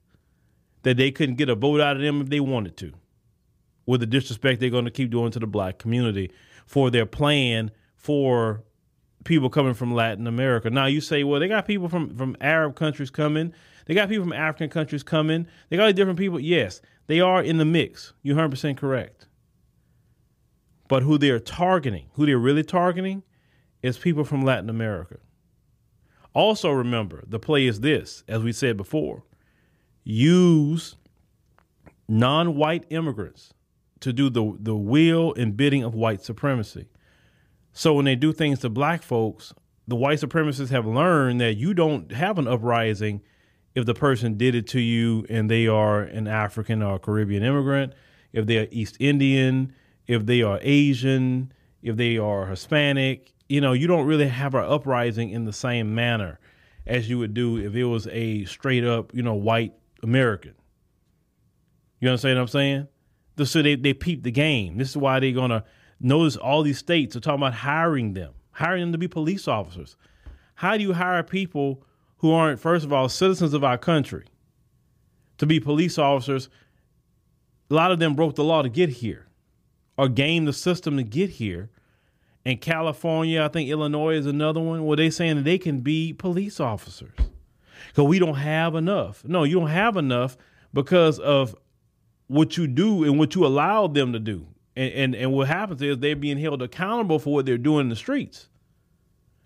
that 0.81 0.97
they 0.97 1.11
couldn't 1.11 1.35
get 1.35 1.49
a 1.49 1.55
vote 1.55 1.79
out 1.79 1.95
of 1.95 2.01
them 2.01 2.21
if 2.21 2.29
they 2.29 2.39
wanted 2.39 2.75
to. 2.77 2.93
With 3.85 3.99
the 3.99 4.05
disrespect 4.05 4.59
they're 4.59 4.69
going 4.69 4.85
to 4.85 4.91
keep 4.91 5.09
doing 5.09 5.31
to 5.31 5.39
the 5.39 5.47
black 5.47 5.77
community 5.77 6.31
for 6.65 6.89
their 6.89 7.05
plan 7.05 7.71
for 7.95 8.63
people 9.23 9.49
coming 9.49 9.73
from 9.73 9.93
Latin 9.93 10.27
America. 10.27 10.69
Now 10.69 10.85
you 10.85 11.01
say, 11.01 11.23
well, 11.23 11.39
they 11.39 11.47
got 11.47 11.65
people 11.65 11.89
from 11.89 12.15
from 12.15 12.37
Arab 12.39 12.75
countries 12.75 13.09
coming. 13.09 13.53
They 13.85 13.93
got 13.93 14.09
people 14.09 14.23
from 14.23 14.33
African 14.33 14.69
countries 14.69 15.03
coming. 15.03 15.47
They 15.69 15.77
got 15.77 15.93
different 15.95 16.19
people. 16.19 16.39
Yes, 16.39 16.81
they 17.07 17.19
are 17.19 17.41
in 17.43 17.57
the 17.57 17.65
mix. 17.65 18.13
You're 18.21 18.37
100% 18.37 18.77
correct. 18.77 19.27
But 20.87 21.03
who 21.03 21.17
they're 21.17 21.39
targeting, 21.39 22.05
who 22.13 22.25
they're 22.25 22.37
really 22.37 22.63
targeting, 22.63 23.23
is 23.81 23.97
people 23.97 24.23
from 24.23 24.43
Latin 24.43 24.69
America. 24.69 25.17
Also, 26.33 26.71
remember 26.71 27.23
the 27.27 27.39
play 27.39 27.67
is 27.67 27.81
this, 27.81 28.23
as 28.27 28.41
we 28.41 28.51
said 28.51 28.77
before 28.77 29.23
use 30.05 30.95
non-white 32.07 32.83
immigrants 32.89 33.53
to 34.03 34.13
do 34.13 34.29
the 34.29 34.55
the 34.59 34.75
will 34.75 35.33
and 35.33 35.57
bidding 35.57 35.83
of 35.83 35.95
white 35.95 36.21
supremacy. 36.21 36.87
So 37.71 37.93
when 37.93 38.05
they 38.05 38.15
do 38.15 38.31
things 38.31 38.59
to 38.59 38.69
black 38.69 39.01
folks, 39.01 39.53
the 39.87 39.95
white 39.95 40.19
supremacists 40.19 40.69
have 40.69 40.85
learned 40.85 41.41
that 41.41 41.55
you 41.55 41.73
don't 41.73 42.11
have 42.11 42.37
an 42.37 42.47
uprising 42.47 43.21
if 43.75 43.85
the 43.85 43.93
person 43.93 44.37
did 44.37 44.53
it 44.53 44.67
to 44.67 44.79
you 44.79 45.25
and 45.29 45.49
they 45.49 45.67
are 45.67 46.01
an 46.01 46.27
African 46.27 46.83
or 46.83 46.99
Caribbean 46.99 47.43
immigrant, 47.43 47.93
if 48.31 48.45
they 48.45 48.59
are 48.59 48.67
East 48.69 48.97
Indian, 48.99 49.73
if 50.05 50.25
they 50.25 50.43
are 50.43 50.59
Asian, 50.61 51.51
if 51.81 51.97
they 51.97 52.17
are 52.17 52.45
Hispanic, 52.45 53.33
you 53.49 53.61
know, 53.61 53.73
you 53.73 53.87
don't 53.87 54.05
really 54.05 54.27
have 54.27 54.53
an 54.53 54.63
uprising 54.63 55.31
in 55.31 55.45
the 55.45 55.53
same 55.53 55.95
manner 55.95 56.39
as 56.85 57.09
you 57.09 57.17
would 57.17 57.33
do 57.33 57.57
if 57.57 57.73
it 57.75 57.85
was 57.85 58.07
a 58.07 58.45
straight 58.45 58.83
up, 58.83 59.13
you 59.13 59.23
know, 59.23 59.33
white 59.33 59.73
American. 60.03 60.53
You 61.99 62.09
understand 62.09 62.37
what 62.37 62.41
I'm 62.43 62.47
saying? 62.49 62.87
So 63.37 63.61
they, 63.61 63.75
they 63.75 63.93
peep 63.93 64.23
the 64.23 64.31
game. 64.31 64.77
This 64.77 64.91
is 64.91 64.97
why 64.97 65.19
they're 65.19 65.31
going 65.31 65.49
to 65.49 65.63
notice 65.99 66.35
all 66.35 66.63
these 66.63 66.77
states 66.77 67.15
are 67.15 67.19
talking 67.19 67.41
about 67.41 67.53
hiring 67.53 68.13
them, 68.13 68.33
hiring 68.51 68.81
them 68.81 68.91
to 68.91 68.97
be 68.97 69.07
police 69.07 69.47
officers. 69.47 69.95
How 70.55 70.77
do 70.77 70.83
you 70.83 70.93
hire 70.93 71.23
people 71.23 71.83
who 72.17 72.31
aren't, 72.31 72.59
first 72.59 72.85
of 72.85 72.93
all, 72.93 73.09
citizens 73.09 73.53
of 73.53 73.63
our 73.63 73.77
country 73.77 74.25
to 75.39 75.45
be 75.45 75.59
police 75.59 75.97
officers? 75.97 76.49
A 77.69 77.73
lot 77.73 77.91
of 77.91 77.99
them 77.99 78.15
broke 78.15 78.35
the 78.35 78.43
law 78.43 78.61
to 78.61 78.69
get 78.69 78.89
here 78.89 79.27
or 79.97 80.07
game 80.09 80.45
the 80.45 80.53
system 80.53 80.97
to 80.97 81.03
get 81.03 81.31
here. 81.31 81.69
In 82.45 82.57
California, 82.57 83.41
I 83.41 83.47
think 83.47 83.69
Illinois 83.69 84.15
is 84.15 84.25
another 84.25 84.59
one 84.59 84.85
where 84.85 84.97
they're 84.97 85.11
saying 85.11 85.37
that 85.37 85.45
they 85.45 85.57
can 85.57 85.79
be 85.79 86.11
police 86.11 86.59
officers 86.59 87.13
because 87.87 88.05
we 88.05 88.19
don't 88.19 88.35
have 88.35 88.75
enough. 88.75 89.23
No, 89.23 89.45
you 89.45 89.59
don't 89.59 89.69
have 89.69 89.95
enough 89.95 90.35
because 90.73 91.19
of 91.19 91.55
what 92.33 92.57
you 92.57 92.67
do 92.67 93.03
and 93.03 93.19
what 93.19 93.35
you 93.35 93.45
allow 93.45 93.87
them 93.87 94.13
to 94.13 94.19
do. 94.19 94.47
And, 94.75 94.93
and, 94.93 95.15
and 95.15 95.31
what 95.31 95.47
happens 95.47 95.81
is 95.81 95.99
they're 95.99 96.15
being 96.15 96.39
held 96.39 96.61
accountable 96.61 97.19
for 97.19 97.31
what 97.33 97.45
they're 97.45 97.57
doing 97.59 97.81
in 97.81 97.89
the 97.89 97.95
streets. 97.95 98.49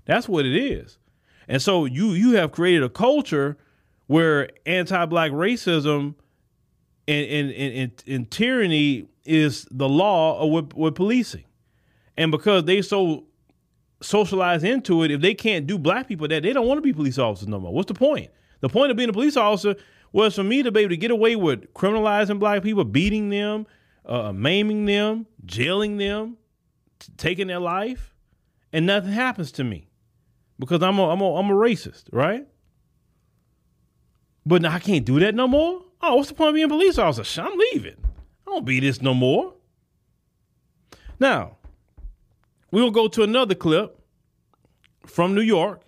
That's 0.06 0.30
what 0.30 0.46
it 0.46 0.56
is. 0.56 0.98
And 1.50 1.62
so 1.62 1.86
you 1.86 2.12
you 2.12 2.32
have 2.36 2.52
created 2.52 2.84
a 2.84 2.90
culture 2.90 3.58
where 4.08 4.50
anti-black 4.66 5.32
racism 5.32 6.16
and 7.08 7.26
and, 7.28 7.52
and, 7.52 8.04
and 8.08 8.32
tyranny 8.32 9.10
is 9.26 9.68
the 9.70 9.90
law 9.90 10.46
with, 10.46 10.74
with 10.74 10.96
policing. 10.96 11.44
And 12.16 12.32
because 12.32 12.64
they 12.64 12.82
so 12.82 13.26
socialize 14.02 14.64
into 14.64 15.04
it, 15.04 15.12
if 15.12 15.20
they 15.22 15.34
can't 15.34 15.68
do 15.68 15.78
black 15.78 16.08
people 16.08 16.28
that, 16.30 16.44
they 16.44 16.54
don't 16.54 16.68
want 16.68 16.78
to 16.78 16.82
be 16.82 16.94
police 16.94 17.18
officers 17.18 17.50
no 17.50 17.60
more. 17.60 17.74
What's 17.74 17.88
the 17.88 17.94
point? 17.94 18.30
The 18.62 18.70
point 18.70 18.92
of 18.92 18.98
being 18.98 19.10
a 19.10 19.14
police 19.14 19.36
officer 19.36 19.76
was 20.12 20.36
for 20.36 20.44
me 20.44 20.64
to 20.64 20.72
be 20.72 20.82
able 20.82 20.90
to 20.90 20.98
get 20.98 21.12
away 21.12 21.36
with 21.36 21.74
criminalizing 21.74 22.40
black 22.40 22.64
people, 22.64 22.84
beating 22.84 23.30
them, 23.30 23.68
uh, 24.06 24.32
maiming 24.32 24.86
them, 24.86 25.26
jailing 25.46 25.98
them, 25.98 26.38
t- 27.00 27.12
taking 27.18 27.48
their 27.48 27.60
life, 27.60 28.14
and 28.72 28.86
nothing 28.86 29.12
happens 29.12 29.52
to 29.54 29.64
me 29.64 29.88
because 30.60 30.82
I'm 30.82 31.00
a, 31.00 31.10
I'm 31.10 31.22
a, 31.22 31.36
I'm 31.36 31.50
a 31.50 31.54
racist, 31.54 32.06
right? 32.12 32.48
But 34.46 34.62
now 34.62 34.74
I 34.74 34.80
can't 34.80 35.06
do 35.06 35.20
that 35.20 35.36
no 35.36 35.48
more. 35.48 35.84
Oh, 36.02 36.16
what's 36.16 36.30
the 36.30 36.36
point 36.36 36.50
of 36.50 36.56
being 36.56 36.66
a 36.66 36.70
police 36.70 36.98
officer? 36.98 37.42
I'm 37.42 37.58
leaving. 37.58 37.98
I 38.48 38.52
don't 38.52 38.66
be 38.66 38.80
this 38.80 39.02
no 39.02 39.14
more. 39.14 39.54
Now, 41.20 41.58
we'll 42.72 42.92
go 42.92 43.08
to 43.08 43.24
another 43.24 43.56
clip 43.56 44.00
from 45.06 45.34
New 45.34 45.42
York. 45.42 45.82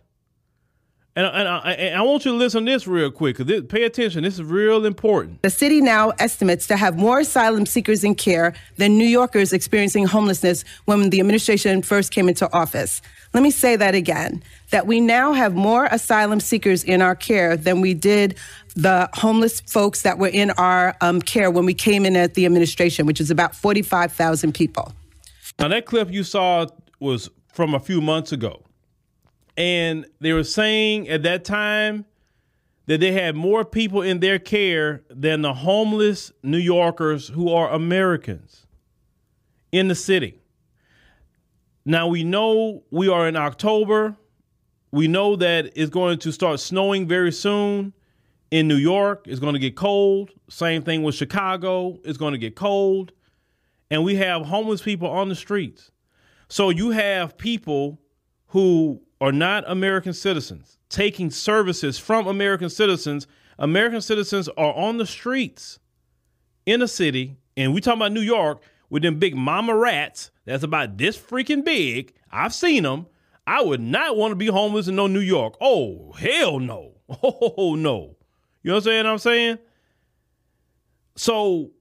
And, 1.20 1.28
and, 1.28 1.48
I, 1.50 1.72
and 1.72 1.98
I 1.98 2.02
want 2.04 2.24
you 2.24 2.32
to 2.32 2.38
listen 2.38 2.66
to 2.66 2.72
this 2.72 2.88
real 2.88 3.12
quick 3.12 3.36
because 3.36 3.64
pay 3.64 3.84
attention. 3.84 4.24
This 4.24 4.36
is 4.36 4.44
real 4.44 4.86
important. 4.86 5.42
The 5.42 5.50
city 5.50 5.82
now 5.82 6.12
estimates 6.12 6.66
to 6.68 6.78
have 6.78 6.98
more 6.98 7.20
asylum 7.20 7.66
seekers 7.66 8.06
in 8.06 8.16
care 8.16 8.54
than 8.78 8.98
New 8.98 9.04
Yorkers 9.04 9.52
experiencing 9.52 10.06
homelessness 10.06 10.64
when 10.86 11.10
the 11.10 11.20
administration 11.20 11.82
first 11.82 12.14
came 12.14 12.30
into 12.30 12.50
office. 12.54 13.02
Let 13.34 13.44
me 13.44 13.52
say 13.52 13.76
that 13.76 13.96
again 13.96 14.42
that 14.70 14.88
we 14.88 15.02
now 15.02 15.34
have 15.34 15.56
more 15.56 15.90
asylum 15.92 16.40
seekers 16.40 16.86
in 16.86 17.02
our 17.02 17.16
care 17.16 17.58
than 17.58 17.82
we 17.82 17.94
did 17.94 18.38
the 18.78 19.10
homeless 19.12 19.60
folks 19.60 20.04
that 20.04 20.20
were 20.20 20.30
in 20.30 20.52
our 20.52 20.96
um, 21.02 21.22
care 21.22 21.52
when 21.52 21.66
we 21.66 21.74
came 21.74 22.06
in 22.06 22.16
at 22.16 22.36
the 22.36 22.46
administration, 22.46 23.06
which 23.06 23.20
is 23.20 23.30
about 23.30 23.54
45,000 23.54 24.54
people. 24.54 24.94
Now, 25.60 25.68
that 25.68 25.86
clip 25.86 26.14
you 26.14 26.24
saw 26.24 26.68
was 27.02 27.30
from 27.52 27.74
a 27.74 27.80
few 27.82 28.00
months 28.00 28.32
ago. 28.32 28.64
And 29.60 30.06
they 30.22 30.32
were 30.32 30.46
saying 30.46 31.10
at 31.10 31.24
that 31.24 31.44
time 31.44 32.06
that 32.86 33.02
they 33.02 33.12
had 33.12 33.36
more 33.36 33.66
people 33.66 34.02
in 34.02 34.22
their 34.22 34.40
care 34.40 35.04
than 35.10 35.42
the 35.42 35.54
homeless 35.54 36.32
New 36.42 36.58
Yorkers 36.58 37.28
who 37.28 37.52
are 37.52 37.70
Americans 37.70 38.66
in 39.74 39.90
the 39.90 39.96
city. 39.96 40.40
Now 41.84 42.08
we 42.08 42.24
know 42.24 42.84
we 42.90 43.10
are 43.10 43.28
in 43.28 43.36
October. 43.36 44.16
We 44.92 45.10
know 45.10 45.36
that 45.36 45.74
it's 45.76 45.90
going 45.90 46.20
to 46.20 46.32
start 46.32 46.62
snowing 46.62 47.06
very 47.06 47.34
soon 47.34 47.92
in 48.52 48.66
New 48.70 48.78
York. 48.78 49.26
It's 49.28 49.42
going 49.42 49.56
to 49.56 49.60
get 49.60 49.76
cold. 49.76 50.32
Same 50.50 50.84
thing 50.84 51.04
with 51.04 51.16
Chicago. 51.16 52.00
It's 52.06 52.18
going 52.18 52.32
to 52.32 52.40
get 52.40 52.56
cold. 52.56 53.12
And 53.92 54.06
we 54.06 54.16
have 54.16 54.46
homeless 54.46 54.82
people 54.82 55.10
on 55.10 55.28
the 55.28 55.36
streets. 55.36 55.92
So 56.48 56.70
you 56.70 56.92
have 56.92 57.38
people 57.38 58.00
who 58.48 59.02
are 59.22 59.32
not 59.32 59.64
American 59.68 60.14
citizens 60.14 60.80
taking 60.90 61.30
services 61.30 61.98
from 61.98 62.28
American 62.28 62.70
citizens. 62.70 63.28
American 63.58 64.02
citizens 64.02 64.50
are 64.50 64.74
on 64.74 64.98
the 64.98 65.06
streets 65.06 65.80
in 66.66 66.82
a 66.82 66.88
city, 66.88 67.38
and 67.56 67.74
we 67.74 67.82
talking 67.82 68.02
about 68.02 68.12
New 68.12 68.22
York 68.22 68.62
with 68.90 69.04
them 69.04 69.20
big 69.20 69.36
mama 69.36 69.76
rats 69.76 70.32
that's 70.46 70.64
about 70.64 70.98
this 70.98 71.18
freaking 71.18 71.64
big. 71.64 72.14
I've 72.32 72.54
seen 72.54 72.84
them. 72.84 73.06
I 73.46 73.62
would 73.62 73.82
not 73.82 74.16
want 74.16 74.32
to 74.32 74.36
be 74.36 74.48
homeless 74.48 74.88
in 74.88 74.96
no 74.96 75.08
New 75.08 75.20
York. 75.20 75.56
Oh, 75.62 76.12
hell 76.14 76.60
no. 76.60 76.94
Oh, 77.24 77.74
no. 77.76 78.16
You 78.62 78.72
know 78.72 78.76
what 78.76 79.06
I'm 79.06 79.18
saying? 79.18 79.58
So 81.16 81.72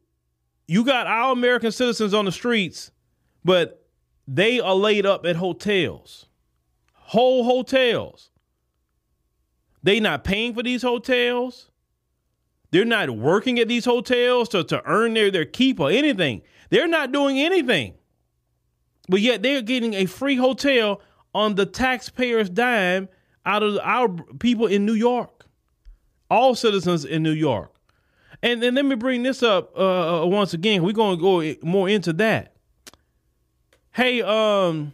you 0.66 0.84
got 0.84 1.06
our 1.06 1.32
American 1.32 1.70
citizens 1.70 2.14
on 2.14 2.24
the 2.24 2.32
streets, 2.32 2.90
but 3.44 3.86
they 4.26 4.58
are 4.60 4.74
laid 4.74 5.04
up 5.04 5.26
at 5.26 5.36
hotels 5.36 6.27
whole 7.08 7.42
hotels. 7.42 8.30
They 9.82 9.98
not 9.98 10.24
paying 10.24 10.52
for 10.52 10.62
these 10.62 10.82
hotels. 10.82 11.70
They're 12.70 12.84
not 12.84 13.08
working 13.08 13.58
at 13.58 13.66
these 13.66 13.86
hotels 13.86 14.50
to, 14.50 14.62
to 14.64 14.82
earn 14.84 15.14
their, 15.14 15.30
their 15.30 15.46
keep 15.46 15.80
or 15.80 15.90
anything. 15.90 16.42
They're 16.68 16.86
not 16.86 17.10
doing 17.10 17.38
anything. 17.38 17.94
But 19.08 19.22
yet 19.22 19.42
they're 19.42 19.62
getting 19.62 19.94
a 19.94 20.04
free 20.04 20.36
hotel 20.36 21.00
on 21.34 21.54
the 21.54 21.64
taxpayer's 21.64 22.50
dime 22.50 23.08
out 23.46 23.62
of 23.62 23.78
our 23.82 24.10
people 24.38 24.66
in 24.66 24.84
New 24.84 24.92
York. 24.92 25.46
All 26.30 26.54
citizens 26.54 27.06
in 27.06 27.22
New 27.22 27.32
York. 27.32 27.74
And 28.42 28.62
then 28.62 28.74
let 28.74 28.84
me 28.84 28.96
bring 28.96 29.22
this 29.22 29.42
up 29.42 29.74
uh, 29.74 30.24
uh 30.24 30.26
once 30.26 30.52
again. 30.52 30.82
We're 30.82 30.92
going 30.92 31.16
to 31.16 31.22
go 31.22 31.66
more 31.66 31.88
into 31.88 32.12
that. 32.14 32.54
Hey, 33.92 34.20
um, 34.20 34.92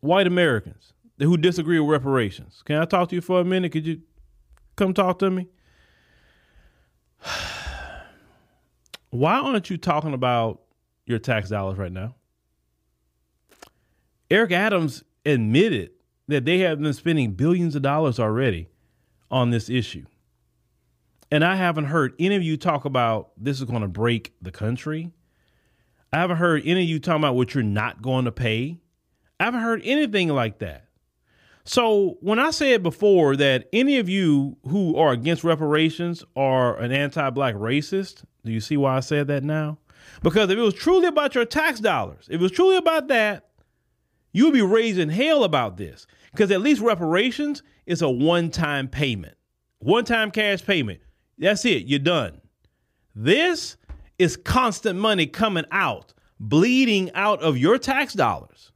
white 0.00 0.26
Americans 0.26 0.92
who 1.18 1.36
disagree 1.36 1.78
with 1.78 1.90
reparations. 1.90 2.62
Can 2.64 2.76
I 2.76 2.84
talk 2.84 3.10
to 3.10 3.14
you 3.14 3.20
for 3.20 3.40
a 3.40 3.44
minute? 3.44 3.72
Could 3.72 3.86
you 3.86 4.00
come 4.76 4.94
talk 4.94 5.18
to 5.20 5.30
me? 5.30 5.48
Why 9.10 9.34
aren't 9.38 9.70
you 9.70 9.76
talking 9.76 10.14
about 10.14 10.62
your 11.04 11.18
tax 11.18 11.48
dollars 11.50 11.78
right 11.78 11.92
now? 11.92 12.14
Eric 14.30 14.52
Adams 14.52 15.02
admitted 15.26 15.90
that 16.28 16.44
they 16.44 16.58
have 16.60 16.80
been 16.80 16.92
spending 16.92 17.32
billions 17.32 17.74
of 17.74 17.82
dollars 17.82 18.20
already 18.20 18.68
on 19.30 19.50
this 19.50 19.68
issue. 19.68 20.06
And 21.32 21.44
I 21.44 21.56
haven't 21.56 21.86
heard 21.86 22.14
any 22.18 22.36
of 22.36 22.42
you 22.42 22.56
talk 22.56 22.84
about 22.84 23.30
this 23.36 23.58
is 23.58 23.64
going 23.64 23.82
to 23.82 23.88
break 23.88 24.32
the 24.40 24.50
country. 24.50 25.12
I 26.12 26.18
haven't 26.18 26.38
heard 26.38 26.62
any 26.64 26.82
of 26.82 26.88
you 26.88 26.98
talking 26.98 27.20
about 27.20 27.36
what 27.36 27.54
you're 27.54 27.62
not 27.62 28.02
going 28.02 28.24
to 28.24 28.32
pay. 28.32 28.78
I 29.40 29.44
haven't 29.44 29.62
heard 29.62 29.80
anything 29.84 30.28
like 30.28 30.58
that. 30.58 30.84
So 31.64 32.18
when 32.20 32.38
I 32.38 32.50
said 32.50 32.82
before 32.82 33.36
that 33.36 33.68
any 33.72 33.98
of 33.98 34.06
you 34.08 34.58
who 34.68 34.96
are 34.96 35.12
against 35.12 35.44
reparations 35.44 36.22
are 36.36 36.76
an 36.76 36.92
anti-black 36.92 37.54
racist, 37.54 38.24
do 38.44 38.52
you 38.52 38.60
see 38.60 38.76
why 38.76 38.98
I 38.98 39.00
said 39.00 39.28
that 39.28 39.42
now? 39.42 39.78
Because 40.22 40.50
if 40.50 40.58
it 40.58 40.62
was 40.62 40.74
truly 40.74 41.06
about 41.06 41.34
your 41.34 41.46
tax 41.46 41.80
dollars, 41.80 42.26
if 42.28 42.34
it 42.34 42.42
was 42.42 42.52
truly 42.52 42.76
about 42.76 43.08
that, 43.08 43.48
you 44.32 44.44
would 44.44 44.54
be 44.54 44.62
raising 44.62 45.08
hell 45.08 45.42
about 45.42 45.78
this. 45.78 46.06
Because 46.32 46.50
at 46.50 46.60
least 46.60 46.82
reparations 46.82 47.62
is 47.86 48.02
a 48.02 48.10
one-time 48.10 48.88
payment, 48.88 49.36
one-time 49.78 50.30
cash 50.30 50.64
payment. 50.64 51.00
That's 51.38 51.64
it. 51.64 51.86
You're 51.86 51.98
done. 51.98 52.42
This 53.14 53.78
is 54.18 54.36
constant 54.36 54.98
money 54.98 55.26
coming 55.26 55.64
out, 55.72 56.12
bleeding 56.38 57.10
out 57.14 57.40
of 57.40 57.56
your 57.56 57.78
tax 57.78 58.12
dollars 58.12 58.69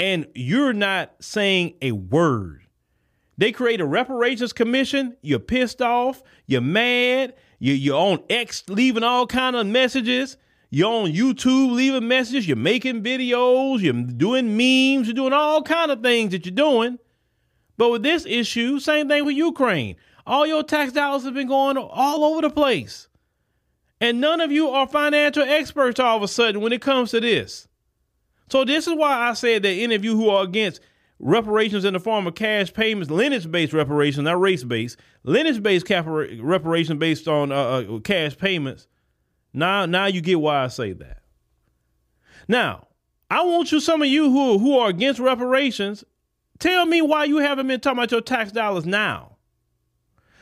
and 0.00 0.26
you're 0.34 0.72
not 0.72 1.14
saying 1.20 1.74
a 1.82 1.92
word. 1.92 2.62
They 3.36 3.52
create 3.52 3.80
a 3.80 3.86
reparations 3.86 4.52
commission. 4.52 5.16
You're 5.20 5.38
pissed 5.38 5.82
off. 5.82 6.22
You're 6.46 6.62
mad. 6.62 7.34
You, 7.58 7.74
you're 7.74 8.00
on 8.00 8.22
X 8.30 8.64
leaving 8.68 9.04
all 9.04 9.26
kind 9.26 9.54
of 9.54 9.66
messages. 9.66 10.38
You're 10.70 10.90
on 10.90 11.12
YouTube 11.12 11.72
leaving 11.72 12.08
messages. 12.08 12.48
You're 12.48 12.56
making 12.56 13.02
videos. 13.02 13.80
You're 13.80 13.92
doing 13.92 14.56
memes. 14.56 15.06
You're 15.06 15.14
doing 15.14 15.34
all 15.34 15.62
kind 15.62 15.90
of 15.90 16.02
things 16.02 16.32
that 16.32 16.46
you're 16.46 16.54
doing. 16.54 16.98
But 17.76 17.90
with 17.90 18.02
this 18.02 18.24
issue, 18.26 18.78
same 18.78 19.08
thing 19.08 19.24
with 19.24 19.36
Ukraine. 19.36 19.96
All 20.26 20.46
your 20.46 20.62
tax 20.62 20.92
dollars 20.92 21.24
have 21.24 21.34
been 21.34 21.48
going 21.48 21.76
all 21.76 22.24
over 22.24 22.40
the 22.40 22.50
place. 22.50 23.08
And 24.00 24.20
none 24.20 24.40
of 24.40 24.50
you 24.50 24.70
are 24.70 24.86
financial 24.86 25.42
experts 25.42 26.00
all 26.00 26.16
of 26.16 26.22
a 26.22 26.28
sudden 26.28 26.62
when 26.62 26.72
it 26.72 26.80
comes 26.80 27.10
to 27.10 27.20
this. 27.20 27.68
So 28.50 28.64
this 28.64 28.86
is 28.86 28.94
why 28.94 29.28
I 29.28 29.34
said 29.34 29.62
that 29.62 29.70
any 29.70 29.94
of 29.94 30.04
you 30.04 30.16
who 30.16 30.28
are 30.28 30.42
against 30.42 30.80
reparations 31.20 31.84
in 31.84 31.92
the 31.92 32.00
form 32.00 32.26
of 32.26 32.34
cash 32.34 32.72
payments, 32.72 33.10
lineage-based 33.10 33.72
reparations, 33.72 34.24
not 34.24 34.40
race-based, 34.40 34.98
lineage-based 35.22 35.88
reparation 35.88 36.98
based 36.98 37.28
on 37.28 37.52
uh, 37.52 37.54
uh, 37.56 37.98
cash 38.00 38.36
payments. 38.36 38.88
Now, 39.52 39.86
now 39.86 40.06
you 40.06 40.20
get 40.20 40.40
why 40.40 40.64
I 40.64 40.68
say 40.68 40.92
that. 40.94 41.22
Now, 42.48 42.88
I 43.30 43.42
want 43.44 43.70
you, 43.70 43.78
some 43.78 44.02
of 44.02 44.08
you 44.08 44.30
who 44.30 44.58
who 44.58 44.78
are 44.78 44.88
against 44.88 45.20
reparations, 45.20 46.02
tell 46.58 46.86
me 46.86 47.00
why 47.02 47.24
you 47.24 47.36
haven't 47.36 47.68
been 47.68 47.80
talking 47.80 47.98
about 47.98 48.10
your 48.10 48.20
tax 48.20 48.50
dollars 48.50 48.86
now. 48.86 49.36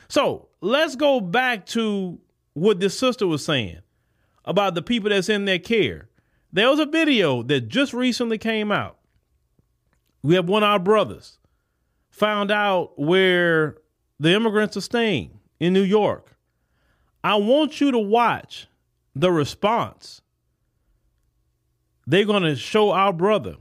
So 0.08 0.48
let's 0.62 0.96
go 0.96 1.20
back 1.20 1.66
to 1.66 2.18
what 2.54 2.80
this 2.80 2.98
sister 2.98 3.26
was 3.26 3.44
saying 3.44 3.80
about 4.46 4.74
the 4.74 4.80
people 4.82 5.10
that's 5.10 5.28
in 5.28 5.44
their 5.44 5.58
care. 5.58 6.07
There 6.52 6.70
was 6.70 6.78
a 6.78 6.86
video 6.86 7.42
that 7.44 7.68
just 7.68 7.92
recently 7.92 8.38
came 8.38 8.72
out 8.72 8.98
we 10.22 10.34
have 10.34 10.48
one 10.48 10.62
of 10.62 10.68
our 10.68 10.78
brothers 10.78 11.38
found 12.10 12.50
out 12.50 12.98
where 12.98 13.76
the 14.18 14.32
immigrants 14.32 14.76
are 14.76 14.82
staying 14.82 15.38
in 15.60 15.72
New 15.72 15.82
York. 15.82 16.36
I 17.22 17.36
want 17.36 17.80
you 17.80 17.90
to 17.92 17.98
watch 17.98 18.66
the 19.14 19.30
response 19.30 20.22
they're 22.06 22.24
going 22.24 22.42
to 22.42 22.56
show 22.56 22.90
our 22.90 23.12
brother. 23.12 23.56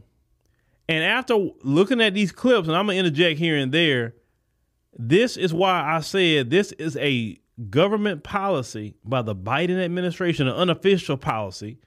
And 0.88 1.04
after 1.04 1.50
looking 1.64 2.00
at 2.00 2.14
these 2.14 2.32
clips, 2.32 2.70
and 2.70 2.78
I'm 2.78 2.86
going 2.86 2.96
to 2.96 3.00
interject 3.00 3.40
here 3.40 3.58
and 3.58 3.74
there, 3.74 4.16
this 4.98 5.36
is 5.36 5.54
why 5.54 5.84
I 5.84 6.00
said 6.00 6.50
this 6.50 6.72
is 6.74 6.96
a 6.96 7.38
government 7.70 8.24
policy 8.24 8.96
by 9.04 9.22
the 9.22 9.36
Biden 9.36 9.84
administration, 9.84 10.48
an 10.48 10.56
unofficial 10.56 11.18
policy 11.18 11.78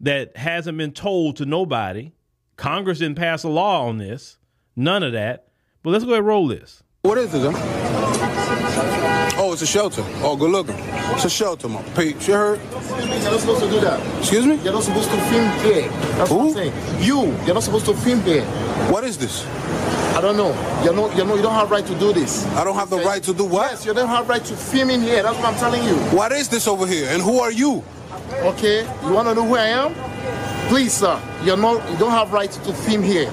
that 0.00 0.36
hasn't 0.36 0.78
been 0.78 0.92
told 0.92 1.36
to 1.36 1.46
nobody 1.46 2.12
Congress 2.56 2.98
didn't 2.98 3.16
pass 3.16 3.44
a 3.44 3.48
law 3.48 3.86
on 3.86 3.98
this. 3.98 4.38
None 4.76 5.02
of 5.02 5.12
that. 5.12 5.48
But 5.82 5.90
let's 5.90 6.04
go 6.04 6.10
ahead 6.10 6.18
and 6.18 6.26
roll 6.26 6.48
this. 6.48 6.82
What 7.02 7.18
is 7.18 7.32
it, 7.32 7.40
huh? 7.40 9.34
Oh, 9.40 9.52
it's 9.52 9.62
a 9.62 9.66
shelter. 9.66 10.02
Oh, 10.16 10.36
good 10.36 10.50
looking. 10.50 10.74
It's 10.76 11.24
a 11.24 11.30
shelter, 11.30 11.68
my 11.68 11.82
peeps. 11.94 12.26
You 12.26 12.34
heard? 12.34 12.60
You're 12.60 13.30
not 13.30 13.40
supposed 13.40 13.62
to 13.62 13.70
do 13.70 13.80
that. 13.80 14.18
Excuse 14.18 14.44
me? 14.44 14.56
You're 14.56 14.72
not 14.72 14.82
supposed 14.82 15.08
to 15.10 15.16
film 15.16 15.50
here. 15.60 15.88
That's 15.88 16.30
Who? 16.30 16.36
what 16.36 16.46
I'm 16.48 16.52
saying. 16.52 17.04
You, 17.04 17.26
you're 17.44 17.54
not 17.54 17.62
supposed 17.62 17.86
to 17.86 17.94
film 17.94 18.20
here. 18.22 18.44
What 18.90 19.04
is 19.04 19.16
this? 19.16 19.46
I 20.16 20.20
don't 20.20 20.36
know. 20.36 20.48
You 20.84 20.92
know, 20.92 21.08
you 21.14 21.24
know, 21.24 21.36
you 21.36 21.42
don't 21.42 21.54
have 21.54 21.70
right 21.70 21.86
to 21.86 21.94
do 22.00 22.12
this. 22.12 22.44
I 22.48 22.64
don't 22.64 22.74
have 22.74 22.90
the 22.90 22.98
right 22.98 23.22
to 23.22 23.32
do 23.32 23.44
what? 23.44 23.70
Yes, 23.70 23.86
you 23.86 23.94
don't 23.94 24.08
have 24.08 24.28
right 24.28 24.44
to 24.44 24.56
film 24.56 24.90
in 24.90 25.00
here. 25.00 25.22
That's 25.22 25.36
what 25.36 25.46
I'm 25.46 25.58
telling 25.58 25.84
you. 25.84 25.94
What 26.16 26.32
is 26.32 26.48
this 26.48 26.66
over 26.66 26.86
here? 26.86 27.08
And 27.10 27.22
who 27.22 27.38
are 27.38 27.52
you? 27.52 27.84
Okay, 28.32 28.82
you 29.04 29.12
want 29.12 29.28
to 29.28 29.34
know 29.34 29.46
who 29.46 29.56
I 29.56 29.66
am? 29.66 29.94
Please, 30.68 30.92
sir, 30.92 31.20
you're 31.44 31.56
not. 31.56 31.90
You 31.90 31.96
don't 31.98 32.10
have 32.10 32.32
right 32.32 32.50
to 32.50 32.72
film 32.72 33.02
here. 33.02 33.30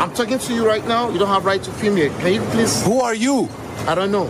I'm 0.00 0.12
talking 0.14 0.38
to 0.38 0.54
you 0.54 0.66
right 0.66 0.84
now. 0.86 1.10
You 1.10 1.18
don't 1.18 1.28
have 1.28 1.44
right 1.44 1.62
to 1.62 1.70
film 1.72 1.96
here. 1.96 2.08
Can 2.20 2.32
you 2.34 2.40
please? 2.50 2.82
Who 2.84 3.00
are 3.00 3.14
you? 3.14 3.48
I 3.86 3.94
don't 3.94 4.10
know. 4.12 4.24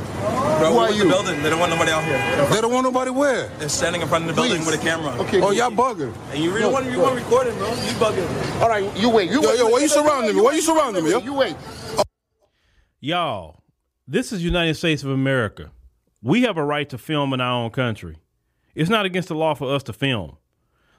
Bro, 0.58 0.70
who 0.70 0.76
we're 0.78 0.90
you? 0.90 1.04
the 1.04 1.08
building. 1.10 1.42
They 1.42 1.50
don't 1.50 1.60
want 1.60 1.70
nobody 1.70 1.90
out 1.92 2.04
here. 2.04 2.46
They 2.48 2.60
don't 2.60 2.72
want 2.72 2.84
nobody 2.84 3.10
where? 3.10 3.48
They're 3.58 3.68
standing 3.68 4.00
in 4.02 4.08
front 4.08 4.24
of 4.28 4.34
the 4.34 4.40
building 4.40 4.64
with 4.64 4.74
a 4.74 4.78
camera. 4.82 5.12
Okay. 5.22 5.40
Oh, 5.40 5.48
good. 5.48 5.58
y'all 5.58 5.70
bugging. 5.70 6.14
And 6.32 6.42
you 6.42 6.50
really 6.50 6.62
No, 6.62 6.70
want 6.70 6.86
you 6.90 6.98
want 7.00 7.16
recording, 7.16 7.54
bro? 7.58 7.68
You 7.68 7.74
bugging. 8.00 8.60
All 8.62 8.68
right, 8.68 8.96
you 8.96 9.08
wait. 9.10 9.30
You 9.30 9.42
Yo, 9.42 9.48
wait. 9.48 9.58
yo, 9.58 9.68
why 9.68 9.80
you 9.80 9.88
surrounding 9.88 10.36
me? 10.36 10.42
Why 10.42 10.52
you 10.52 10.62
surrounding 10.62 11.04
me, 11.04 11.10
yo? 11.10 11.18
You 11.20 11.34
wait. 11.34 11.56
Y'all, 13.00 13.62
this 14.06 14.32
is 14.32 14.44
United 14.44 14.74
States 14.74 15.02
of 15.02 15.10
America. 15.10 15.70
We 16.22 16.42
have 16.42 16.56
a 16.56 16.64
right 16.64 16.88
to 16.90 16.98
film 16.98 17.32
in 17.32 17.40
our 17.40 17.64
own 17.64 17.70
country. 17.70 18.16
It's 18.74 18.90
not 18.90 19.06
against 19.06 19.28
the 19.28 19.34
law 19.34 19.54
for 19.54 19.74
us 19.74 19.82
to 19.84 19.92
film. 19.92 20.36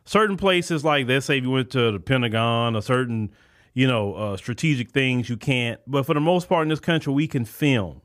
Certain 0.06 0.38
places, 0.38 0.84
like 0.84 1.08
let's 1.08 1.26
say 1.26 1.38
if 1.38 1.44
you 1.44 1.52
went 1.52 1.72
to 1.72 1.92
the 1.92 2.00
Pentagon 2.00 2.76
or 2.76 2.82
certain, 2.82 3.32
you 3.74 3.88
know, 3.88 4.14
uh, 4.14 4.38
strategic 4.38 4.92
things, 4.92 5.30
you 5.30 5.38
can't. 5.38 5.80
But 5.88 6.06
for 6.06 6.14
the 6.14 6.20
most 6.20 6.50
part 6.50 6.64
in 6.64 6.70
this 6.70 6.80
country, 6.80 7.14
we 7.14 7.28
can 7.28 7.46
film. 7.46 8.02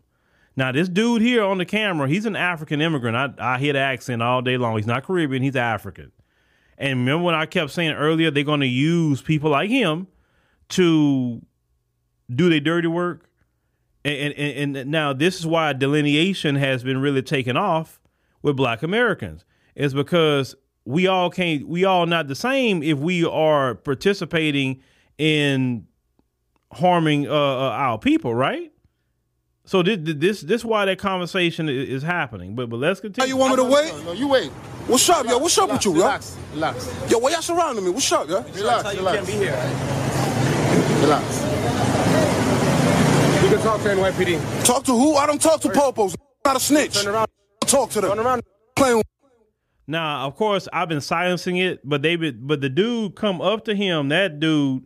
Now, 0.57 0.73
this 0.73 0.89
dude 0.89 1.23
here 1.23 1.45
on 1.45 1.59
the 1.59 1.65
camera, 1.65 2.09
he's 2.09 2.27
an 2.27 2.35
African 2.35 2.81
immigrant. 2.81 3.17
I, 3.17 3.55
I 3.55 3.59
hear 3.59 3.73
the 3.73 3.79
accent 3.79 4.23
all 4.23 4.43
day 4.43 4.57
long. 4.57 4.77
He's 4.77 4.87
not 4.87 5.05
Caribbean, 5.05 5.43
he's 5.43 5.57
African. 5.57 6.13
And 6.77 7.01
remember 7.01 7.25
when 7.25 7.35
I 7.35 7.47
kept 7.47 7.71
saying 7.71 7.93
earlier, 7.93 8.31
they're 8.31 8.45
going 8.45 8.61
to 8.61 8.67
use 8.67 9.21
people 9.21 9.51
like 9.51 9.71
him 9.71 10.07
to 10.71 11.43
do 12.35 12.49
their 12.49 12.61
dirty 12.61 12.89
work? 12.89 13.29
And, 14.05 14.33
and, 14.35 14.77
and 14.77 14.91
now 14.91 15.13
this 15.13 15.39
is 15.39 15.47
why 15.47 15.73
delineation 15.73 16.55
has 16.57 16.83
been 16.83 16.99
really 16.99 17.23
taken 17.23 17.57
off 17.57 18.01
with 18.43 18.57
black 18.57 18.83
Americans. 18.83 19.45
Is 19.79 19.95
because 19.95 20.57
we 20.85 21.07
all 21.07 21.31
can't, 21.31 21.69
we 21.69 21.85
all 21.85 22.05
not 22.05 22.27
the 22.27 22.35
same 22.35 22.83
if 22.83 22.99
we 22.99 23.25
are 23.25 23.77
participating 23.77 24.83
in 25.19 25.87
harming 26.73 27.29
uh, 27.29 27.31
uh, 27.31 27.71
our 27.71 27.97
people, 27.99 28.35
right? 28.35 28.73
So 29.65 29.83
this 29.85 29.99
this 30.01 30.41
this 30.41 30.65
why 30.65 30.85
that 30.87 30.99
conversation 30.99 31.69
is 31.69 32.03
happening. 32.03 32.57
But 32.57 32.71
but 32.71 32.79
let's 32.79 32.99
How 32.99 33.03
continue. 33.03 33.29
you 33.29 33.37
want 33.37 33.53
me 33.53 33.57
to 33.57 33.65
wait? 33.71 33.93
No, 33.99 34.03
no, 34.03 34.13
you 34.13 34.27
wait. 34.27 34.51
What's 34.89 35.09
up, 35.11 35.27
yo? 35.27 35.39
What's 35.39 35.57
up 35.59 35.71
with 35.71 35.85
you, 35.85 35.93
yo? 35.93 35.99
Relax. 35.99 36.37
Relax. 36.55 37.11
Yo, 37.11 37.19
why 37.19 37.31
y'all 37.31 37.43
surrounding 37.43 37.85
me? 37.85 37.91
What's 37.91 38.11
up, 38.11 38.29
yo? 38.29 38.41
Relax. 38.43 38.83
Tell 38.83 38.93
you 38.95 38.99
Relax. 38.99 39.17
can't 39.17 39.27
be 39.27 39.33
here. 39.35 39.53
Relax. 41.03 41.43
You 43.45 43.49
can 43.51 43.63
talk 43.63 43.81
to 43.83 43.89
NYPD. 43.91 44.65
Talk 44.65 44.85
to 44.85 44.93
who? 44.93 45.15
I 45.15 45.27
don't 45.27 45.41
talk 45.41 45.61
to 45.61 45.69
popos. 45.69 46.15
I'm 46.15 46.53
not 46.53 46.57
a 46.57 46.61
snitch. 46.61 46.95
Turn 47.03 47.15
around. 47.15 47.29
Talk 47.61 47.91
to 47.91 48.01
them. 48.01 48.11
Turn 48.11 48.19
around. 48.27 48.43
Playing 48.75 49.03
Now, 49.91 50.27
of 50.27 50.37
course, 50.37 50.69
I've 50.73 50.89
been 50.91 51.01
silencing 51.01 51.57
it, 51.57 51.81
but 51.83 52.03
they 52.03 52.15
been, 52.17 52.39
but 52.43 52.61
the 52.61 52.69
dude 52.69 53.15
come 53.17 53.41
up 53.41 53.65
to 53.65 53.75
him, 53.75 54.11
that 54.11 54.39
dude 54.39 54.85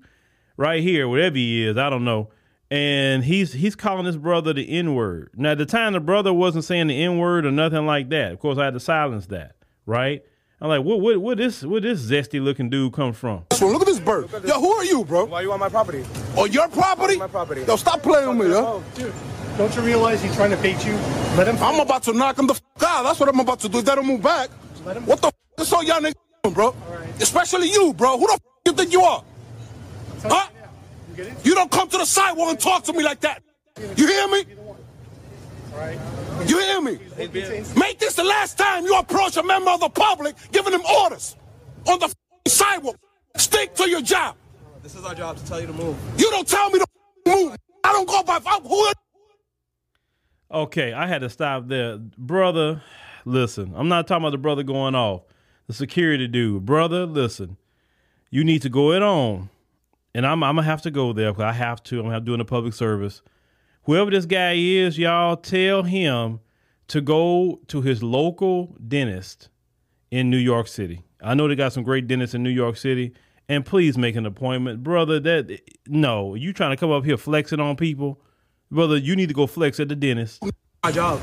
right 0.56 0.80
here, 0.80 1.08
whatever 1.08 1.36
he 1.36 1.66
is, 1.66 1.76
I 1.76 1.90
don't 1.90 2.04
know, 2.04 2.30
and 2.70 3.24
he's 3.24 3.52
he's 3.52 3.74
calling 3.74 4.06
his 4.06 4.16
brother 4.16 4.52
the 4.52 4.68
N 4.70 4.94
word. 4.94 5.30
Now, 5.36 5.50
at 5.52 5.58
the 5.58 5.66
time, 5.66 5.92
the 5.94 6.00
brother 6.00 6.32
wasn't 6.32 6.64
saying 6.64 6.86
the 6.86 7.02
N 7.02 7.18
word 7.18 7.44
or 7.44 7.50
nothing 7.50 7.84
like 7.84 8.10
that. 8.10 8.30
Of 8.32 8.38
course, 8.38 8.58
I 8.58 8.64
had 8.66 8.74
to 8.74 8.80
silence 8.80 9.26
that, 9.26 9.56
right? 9.86 10.22
I'm 10.60 10.68
like, 10.68 10.84
what 10.84 11.00
what 11.00 11.18
what 11.18 11.36
this 11.38 11.64
where 11.64 11.80
this 11.80 12.00
zesty 12.08 12.40
looking 12.40 12.70
dude 12.70 12.92
come 12.92 13.12
from? 13.12 13.44
this. 13.50 13.60
Look 13.60 13.82
at 13.82 13.86
this 13.86 13.98
bird. 13.98 14.30
Yo, 14.46 14.60
who 14.60 14.70
are 14.70 14.84
you, 14.84 15.04
bro? 15.04 15.24
Why 15.24 15.40
are 15.40 15.42
you 15.42 15.52
on 15.52 15.58
my 15.58 15.68
property? 15.68 16.04
On 16.36 16.50
your 16.52 16.68
property? 16.68 17.16
My 17.16 17.26
property. 17.26 17.62
Yo, 17.62 17.74
stop 17.74 18.00
playing 18.02 18.28
with 18.38 18.46
me, 18.46 18.54
yo. 18.54 18.64
Oh, 18.64 18.84
dude. 18.94 19.12
Don't 19.58 19.74
you 19.74 19.82
realize 19.82 20.22
he's 20.22 20.34
trying 20.36 20.50
to 20.52 20.56
bait 20.58 20.86
you? 20.86 20.94
Let 21.36 21.48
him. 21.48 21.56
I'm 21.60 21.80
about 21.80 22.04
to 22.04 22.12
knock 22.12 22.38
him 22.38 22.46
the 22.46 22.54
f 22.54 22.62
out. 22.84 23.02
That's 23.02 23.18
what 23.18 23.28
I'm 23.28 23.40
about 23.40 23.58
to 23.60 23.68
do. 23.68 23.80
If 23.80 23.84
they 23.86 23.94
don't 23.96 24.06
move 24.06 24.22
back, 24.22 24.48
Let 24.50 24.60
him- 24.60 24.71
what 24.84 25.20
the 25.20 25.28
f 25.28 25.34
is 25.58 25.72
all 25.72 25.82
y'all 25.84 26.00
niggas 26.00 26.14
doing, 26.42 26.54
bro? 26.54 26.74
Especially 27.20 27.70
you, 27.70 27.92
bro. 27.94 28.18
Who 28.18 28.26
the 28.26 28.32
f 28.34 28.40
you 28.66 28.72
think 28.72 28.92
you 28.92 29.02
are? 29.02 29.24
Huh? 30.22 30.48
You 31.10 31.24
get? 31.24 31.46
You 31.46 31.54
don't 31.54 31.70
come 31.70 31.88
to 31.88 31.98
the 31.98 32.04
sidewalk 32.04 32.50
and 32.50 32.60
talk 32.60 32.84
to 32.84 32.92
me 32.92 33.02
like 33.02 33.20
that. 33.20 33.42
You 33.96 34.06
hear 34.06 34.28
me? 34.28 34.44
All 35.72 35.78
right. 35.78 35.98
You 36.46 36.58
hear 36.58 36.80
me? 36.80 36.98
Don't 37.16 37.32
be 37.32 37.44
saying- 37.44 37.66
Make 37.76 37.98
this 37.98 38.14
the 38.14 38.24
last 38.24 38.58
time 38.58 38.84
you 38.84 38.96
approach 38.98 39.36
a 39.36 39.42
member 39.42 39.70
of 39.70 39.80
the 39.80 39.88
public 39.88 40.34
giving 40.52 40.72
them 40.72 40.82
orders 41.02 41.36
on 41.86 41.98
the 41.98 42.06
f- 42.06 42.14
sidewalk. 42.46 42.96
Stick 43.36 43.74
to 43.76 43.88
your 43.88 44.02
job. 44.02 44.36
This 44.82 44.94
is 44.94 45.04
our 45.04 45.14
job 45.14 45.36
to 45.38 45.44
tell 45.46 45.60
you 45.60 45.66
to 45.68 45.72
move. 45.72 45.96
You 46.18 46.28
don't 46.30 46.46
tell 46.46 46.68
me 46.70 46.78
to 46.80 46.86
f- 47.26 47.34
move. 47.34 47.56
I 47.84 47.92
don't 47.92 48.08
go 48.08 48.22
by 48.22 48.36
f- 48.36 48.62
who. 48.64 48.92
Okay, 50.50 50.92
I 50.92 51.06
had 51.06 51.22
to 51.22 51.30
stop 51.30 51.66
there, 51.68 51.96
brother. 51.98 52.82
Listen, 53.24 53.72
I'm 53.76 53.88
not 53.88 54.06
talking 54.06 54.24
about 54.24 54.30
the 54.30 54.38
brother 54.38 54.62
going 54.62 54.94
off. 54.94 55.22
The 55.66 55.74
security 55.74 56.26
dude, 56.26 56.66
brother. 56.66 57.06
Listen, 57.06 57.56
you 58.30 58.44
need 58.44 58.62
to 58.62 58.68
go 58.68 58.92
it 58.92 59.02
on, 59.02 59.48
and 60.14 60.26
I'm 60.26 60.42
I'm 60.42 60.56
gonna 60.56 60.66
have 60.66 60.82
to 60.82 60.90
go 60.90 61.12
there 61.12 61.32
because 61.32 61.44
I 61.44 61.52
have 61.52 61.82
to. 61.84 61.96
I'm 61.98 62.04
gonna 62.04 62.14
have 62.14 62.24
to 62.24 62.36
do 62.36 62.40
a 62.40 62.44
public 62.44 62.74
service. 62.74 63.22
Whoever 63.84 64.10
this 64.10 64.26
guy 64.26 64.54
is, 64.54 64.98
y'all 64.98 65.36
tell 65.36 65.82
him 65.82 66.40
to 66.88 67.00
go 67.00 67.60
to 67.68 67.80
his 67.80 68.02
local 68.02 68.76
dentist 68.86 69.48
in 70.10 70.30
New 70.30 70.36
York 70.36 70.68
City. 70.68 71.02
I 71.22 71.34
know 71.34 71.48
they 71.48 71.54
got 71.54 71.72
some 71.72 71.82
great 71.84 72.06
dentists 72.06 72.34
in 72.34 72.42
New 72.42 72.50
York 72.50 72.76
City, 72.76 73.12
and 73.48 73.64
please 73.64 73.96
make 73.96 74.16
an 74.16 74.26
appointment, 74.26 74.82
brother. 74.82 75.20
That 75.20 75.60
no, 75.86 76.34
you 76.34 76.52
trying 76.52 76.70
to 76.70 76.76
come 76.76 76.90
up 76.90 77.04
here 77.04 77.16
flexing 77.16 77.60
on 77.60 77.76
people, 77.76 78.20
brother? 78.70 78.96
You 78.96 79.14
need 79.14 79.28
to 79.28 79.34
go 79.34 79.46
flex 79.46 79.78
at 79.78 79.88
the 79.88 79.96
dentist. 79.96 80.42
My 80.84 80.90
job. 80.90 81.20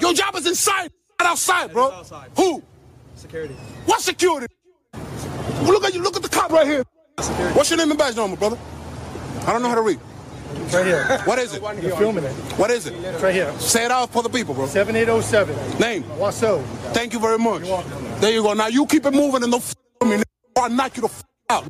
Who 0.00 0.06
are 0.06 0.10
you? 0.10 0.16
Your 0.16 0.24
job 0.26 0.34
is 0.36 0.46
inside, 0.46 0.90
not 1.18 1.30
outside, 1.30 1.72
bro. 1.72 1.90
Outside. 1.92 2.30
Who? 2.36 2.62
Security. 3.14 3.54
What 3.86 4.00
security? 4.00 4.46
Well, 4.94 5.72
look 5.72 5.84
at 5.84 5.94
you. 5.94 6.02
Look 6.02 6.16
at 6.16 6.22
the 6.22 6.28
cop 6.28 6.50
right 6.50 6.66
here. 6.66 6.84
What's 7.54 7.70
your 7.70 7.76
name 7.78 7.90
and 7.90 7.98
badge 7.98 8.16
number, 8.16 8.36
brother? 8.36 8.58
I 9.46 9.52
don't 9.52 9.62
know 9.62 9.68
how 9.68 9.74
to 9.74 9.82
read. 9.82 10.00
Right 10.72 10.86
here. 10.86 11.04
What 11.24 11.38
is 11.38 11.54
it? 11.54 11.62
You're 11.82 11.96
filming 11.96 12.24
it. 12.24 12.32
What 12.58 12.70
is 12.70 12.86
it? 12.86 12.94
It's 12.94 13.22
right 13.22 13.34
here. 13.34 13.52
Say 13.58 13.84
it 13.84 13.90
out 13.90 14.10
for 14.10 14.22
the 14.22 14.28
people, 14.28 14.54
bro. 14.54 14.66
7807. 14.66 15.78
Name. 15.78 16.02
Wasso. 16.18 16.62
Thank 16.92 17.12
you 17.12 17.20
very 17.20 17.38
much. 17.38 17.62
There 18.20 18.32
you 18.32 18.42
go. 18.42 18.54
Now 18.54 18.66
you 18.68 18.86
keep 18.86 19.04
it 19.06 19.12
moving 19.12 19.42
and 19.42 19.52
don't 19.52 19.62
f- 19.62 19.74
me. 20.02 20.16
nigga, 20.16 20.22
Or 20.56 20.64
I 20.64 20.68
knock 20.68 20.96
you 20.96 21.02
the 21.02 21.08
f- 21.08 21.24
out. 21.50 21.68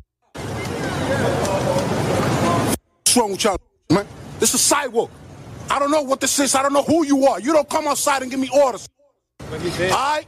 What's 3.04 3.16
wrong 3.16 3.32
with 3.32 3.44
y'all, 3.44 3.58
man? 3.90 4.06
This 4.38 4.54
is 4.54 4.60
sidewalk. 4.60 5.10
I 5.70 5.78
don't 5.78 5.90
know 5.90 6.02
what 6.02 6.20
this 6.20 6.38
is. 6.40 6.54
I 6.54 6.62
don't 6.62 6.72
know 6.72 6.82
who 6.82 7.06
you 7.06 7.26
are. 7.26 7.40
You 7.40 7.52
don't 7.52 7.68
come 7.68 7.86
outside 7.86 8.22
and 8.22 8.30
give 8.30 8.40
me 8.40 8.50
orders. 8.52 8.88
All 9.40 9.48
right? 9.58 10.26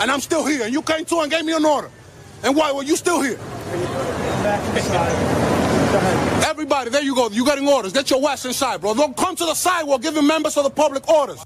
And 0.00 0.10
I'm 0.10 0.20
still 0.20 0.44
here. 0.44 0.64
And 0.64 0.72
you 0.72 0.82
came 0.82 1.04
to 1.04 1.20
and 1.20 1.30
gave 1.30 1.44
me 1.44 1.54
an 1.54 1.64
order. 1.64 1.90
And 2.42 2.56
why 2.56 2.72
were 2.72 2.82
you 2.82 2.96
still 2.96 3.22
here? 3.22 3.38
Everybody, 6.44 6.90
there 6.90 7.02
you 7.02 7.14
go. 7.14 7.28
You're 7.30 7.46
getting 7.46 7.68
orders. 7.68 7.92
Get 7.92 8.10
your 8.10 8.28
ass 8.28 8.44
inside, 8.44 8.80
bro. 8.80 8.94
Don't 8.94 9.16
come 9.16 9.36
to 9.36 9.44
the 9.44 9.54
sidewalk 9.54 10.02
giving 10.02 10.26
members 10.26 10.56
of 10.56 10.64
the 10.64 10.70
public 10.70 11.08
orders. 11.08 11.42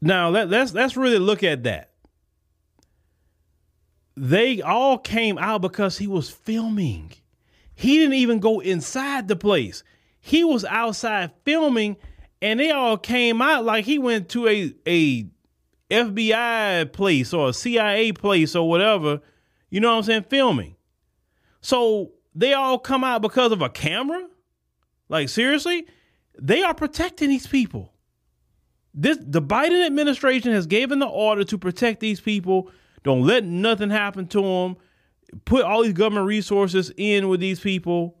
Now 0.00 0.28
let, 0.28 0.48
let's 0.48 0.74
let's 0.74 0.96
really 0.96 1.18
look 1.18 1.42
at 1.42 1.64
that. 1.64 1.90
They 4.16 4.60
all 4.60 4.98
came 4.98 5.38
out 5.38 5.62
because 5.62 5.98
he 5.98 6.06
was 6.06 6.30
filming. 6.30 7.12
He 7.74 7.98
didn't 7.98 8.14
even 8.14 8.38
go 8.38 8.60
inside 8.60 9.28
the 9.28 9.36
place. 9.36 9.82
He 10.26 10.44
was 10.44 10.64
outside 10.64 11.30
filming, 11.44 11.96
and 12.42 12.58
they 12.58 12.70
all 12.70 12.96
came 12.96 13.40
out 13.40 13.64
like 13.64 13.84
he 13.84 13.98
went 13.98 14.28
to 14.30 14.48
a 14.48 14.74
a 14.86 15.28
FBI 15.90 16.92
place 16.92 17.32
or 17.32 17.50
a 17.50 17.52
CIA 17.52 18.12
place 18.12 18.54
or 18.56 18.68
whatever. 18.68 19.20
You 19.70 19.80
know 19.80 19.90
what 19.90 19.98
I'm 19.98 20.02
saying? 20.02 20.26
Filming. 20.28 20.76
So 21.60 22.12
they 22.34 22.54
all 22.54 22.78
come 22.78 23.04
out 23.04 23.22
because 23.22 23.52
of 23.52 23.62
a 23.62 23.68
camera? 23.68 24.26
Like 25.08 25.28
seriously? 25.28 25.86
They 26.38 26.62
are 26.62 26.74
protecting 26.74 27.30
these 27.30 27.46
people 27.46 27.92
this 28.96 29.18
the 29.20 29.42
Biden 29.42 29.84
administration 29.84 30.52
has 30.52 30.66
given 30.66 30.98
the 30.98 31.06
order 31.06 31.44
to 31.44 31.58
protect 31.58 32.00
these 32.00 32.20
people. 32.20 32.70
Don't 33.04 33.22
let 33.22 33.44
nothing 33.44 33.90
happen 33.90 34.26
to 34.28 34.42
them. 34.42 34.76
Put 35.44 35.64
all 35.64 35.82
these 35.82 35.92
government 35.92 36.26
resources 36.26 36.90
in 36.96 37.28
with 37.28 37.38
these 37.38 37.60
people. 37.60 38.16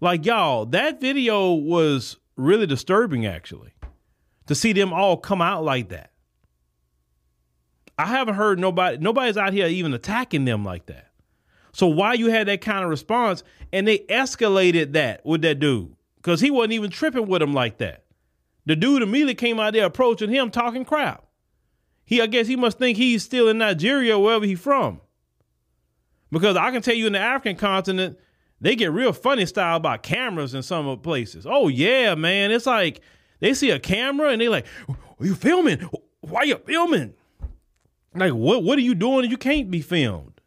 Like 0.00 0.24
y'all, 0.24 0.66
that 0.66 1.00
video 1.00 1.52
was 1.52 2.16
really 2.36 2.66
disturbing 2.66 3.26
actually. 3.26 3.72
To 4.46 4.54
see 4.54 4.72
them 4.72 4.92
all 4.92 5.16
come 5.16 5.40
out 5.40 5.62
like 5.62 5.90
that. 5.90 6.10
I 7.96 8.06
haven't 8.06 8.34
heard 8.34 8.58
nobody 8.58 8.96
nobody's 8.98 9.36
out 9.36 9.52
here 9.52 9.68
even 9.68 9.94
attacking 9.94 10.44
them 10.44 10.64
like 10.64 10.86
that. 10.86 11.08
So 11.72 11.86
why 11.86 12.14
you 12.14 12.30
had 12.30 12.48
that 12.48 12.60
kind 12.60 12.82
of 12.82 12.90
response 12.90 13.44
and 13.72 13.86
they 13.86 13.98
escalated 13.98 14.92
that 14.94 15.24
with 15.24 15.42
that 15.42 15.60
dude 15.60 15.94
cuz 16.22 16.40
he 16.40 16.50
wasn't 16.50 16.72
even 16.72 16.90
tripping 16.90 17.26
with 17.26 17.42
him 17.42 17.52
like 17.52 17.78
that. 17.78 18.04
The 18.66 18.76
dude 18.76 19.02
immediately 19.02 19.34
came 19.34 19.60
out 19.60 19.72
there 19.72 19.86
approaching 19.86 20.30
him 20.30 20.50
talking 20.50 20.84
crap. 20.84 21.24
He, 22.04 22.20
I 22.20 22.26
guess 22.26 22.48
he 22.48 22.56
must 22.56 22.78
think 22.78 22.98
he's 22.98 23.22
still 23.22 23.48
in 23.48 23.58
Nigeria, 23.58 24.18
wherever 24.18 24.44
he's 24.44 24.58
from. 24.58 25.00
Because 26.32 26.56
I 26.56 26.70
can 26.72 26.82
tell 26.82 26.94
you 26.94 27.06
in 27.06 27.12
the 27.12 27.20
African 27.20 27.56
continent, 27.56 28.18
they 28.60 28.76
get 28.76 28.92
real 28.92 29.12
funny 29.12 29.46
style 29.46 29.76
about 29.76 30.02
cameras 30.02 30.54
in 30.54 30.62
some 30.62 30.98
places. 31.00 31.46
Oh 31.48 31.68
yeah, 31.68 32.14
man. 32.14 32.50
It's 32.50 32.66
like 32.66 33.00
they 33.40 33.54
see 33.54 33.70
a 33.70 33.78
camera 33.78 34.30
and 34.30 34.40
they 34.40 34.48
like, 34.48 34.66
are 34.88 35.26
you 35.26 35.34
filming? 35.34 35.88
Why 36.20 36.42
you 36.42 36.56
filming? 36.56 37.14
Like, 38.14 38.32
what 38.32 38.62
what 38.62 38.78
are 38.78 38.82
you 38.82 38.94
doing? 38.94 39.30
You 39.30 39.36
can't 39.36 39.70
be 39.70 39.80
filmed. 39.80 40.40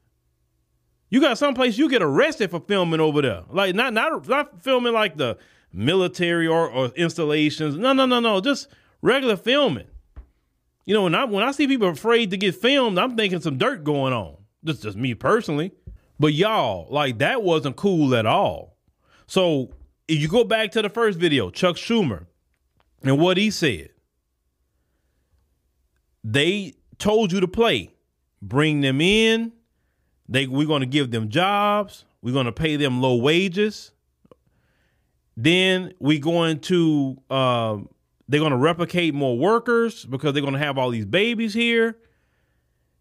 You 1.09 1.21
got 1.21 1.37
someplace 1.37 1.77
you 1.77 1.89
get 1.89 2.01
arrested 2.01 2.51
for 2.51 2.59
filming 2.59 2.99
over 2.99 3.21
there. 3.21 3.43
Like 3.49 3.75
not 3.75 3.93
not 3.93 4.27
not 4.27 4.61
filming 4.63 4.93
like 4.93 5.17
the 5.17 5.37
military 5.71 6.47
or, 6.47 6.69
or 6.69 6.87
installations. 6.95 7.75
No, 7.75 7.93
no, 7.93 8.05
no, 8.05 8.19
no. 8.19 8.41
Just 8.41 8.67
regular 9.01 9.35
filming. 9.35 9.87
You 10.85 10.93
know, 10.93 11.03
when 11.03 11.15
I 11.15 11.23
when 11.25 11.43
I 11.43 11.51
see 11.51 11.67
people 11.67 11.87
afraid 11.87 12.31
to 12.31 12.37
get 12.37 12.55
filmed, 12.55 12.97
I'm 12.99 13.15
thinking 13.15 13.41
some 13.41 13.57
dirt 13.57 13.83
going 13.83 14.13
on. 14.13 14.37
Is 14.65 14.81
just 14.81 14.97
me 14.97 15.13
personally. 15.13 15.71
But 16.23 16.35
y'all, 16.35 16.87
like 16.89 17.17
that 17.17 17.43
wasn't 17.43 17.75
cool 17.75 18.15
at 18.15 18.25
all. 18.25 18.77
So 19.27 19.73
if 20.07 20.21
you 20.21 20.29
go 20.29 20.45
back 20.45 20.71
to 20.71 20.81
the 20.81 20.87
first 20.87 21.19
video, 21.19 21.49
Chuck 21.49 21.75
Schumer, 21.75 22.27
and 23.03 23.19
what 23.19 23.35
he 23.35 23.51
said, 23.51 23.89
they 26.23 26.75
told 26.97 27.33
you 27.33 27.41
to 27.41 27.47
play. 27.49 27.89
Bring 28.41 28.79
them 28.79 29.01
in. 29.01 29.51
They 30.29 30.47
we're 30.47 30.65
gonna 30.65 30.85
give 30.85 31.11
them 31.11 31.27
jobs. 31.27 32.05
We're 32.21 32.33
gonna 32.33 32.53
pay 32.53 32.77
them 32.77 33.01
low 33.01 33.17
wages. 33.17 33.91
Then 35.35 35.93
we 35.99 36.19
going 36.19 36.61
to 36.61 37.17
um, 37.29 37.89
they're 38.29 38.39
going 38.39 38.51
to 38.51 38.57
replicate 38.57 39.13
more 39.13 39.37
workers 39.37 40.05
because 40.05 40.31
they're 40.31 40.41
going 40.41 40.53
to 40.53 40.59
have 40.59 40.77
all 40.77 40.89
these 40.89 41.05
babies 41.05 41.53
here. 41.53 41.97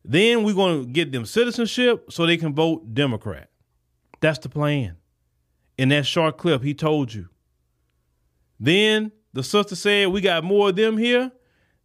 Then 0.05 0.43
we're 0.43 0.55
going 0.55 0.87
to 0.87 0.91
get 0.91 1.13
them 1.13 1.25
citizenship 1.25 2.11
so 2.11 2.27
they 2.27 2.37
can 2.37 2.55
vote 2.55 2.95
Democrat. 2.95 3.51
That's 4.21 4.39
the 4.39 4.49
plan. 4.49 4.97
In 5.79 5.89
that 5.91 6.07
short 6.07 6.39
clip, 6.39 6.63
he 6.63 6.75
told 6.75 7.13
you. 7.15 7.29
Then 8.59 9.13
the 9.33 9.43
sister 9.43 9.75
said, 9.75 10.09
We 10.09 10.21
got 10.21 10.45
more 10.45 10.71
of 10.71 10.77
them 10.77 10.97
here 10.99 11.33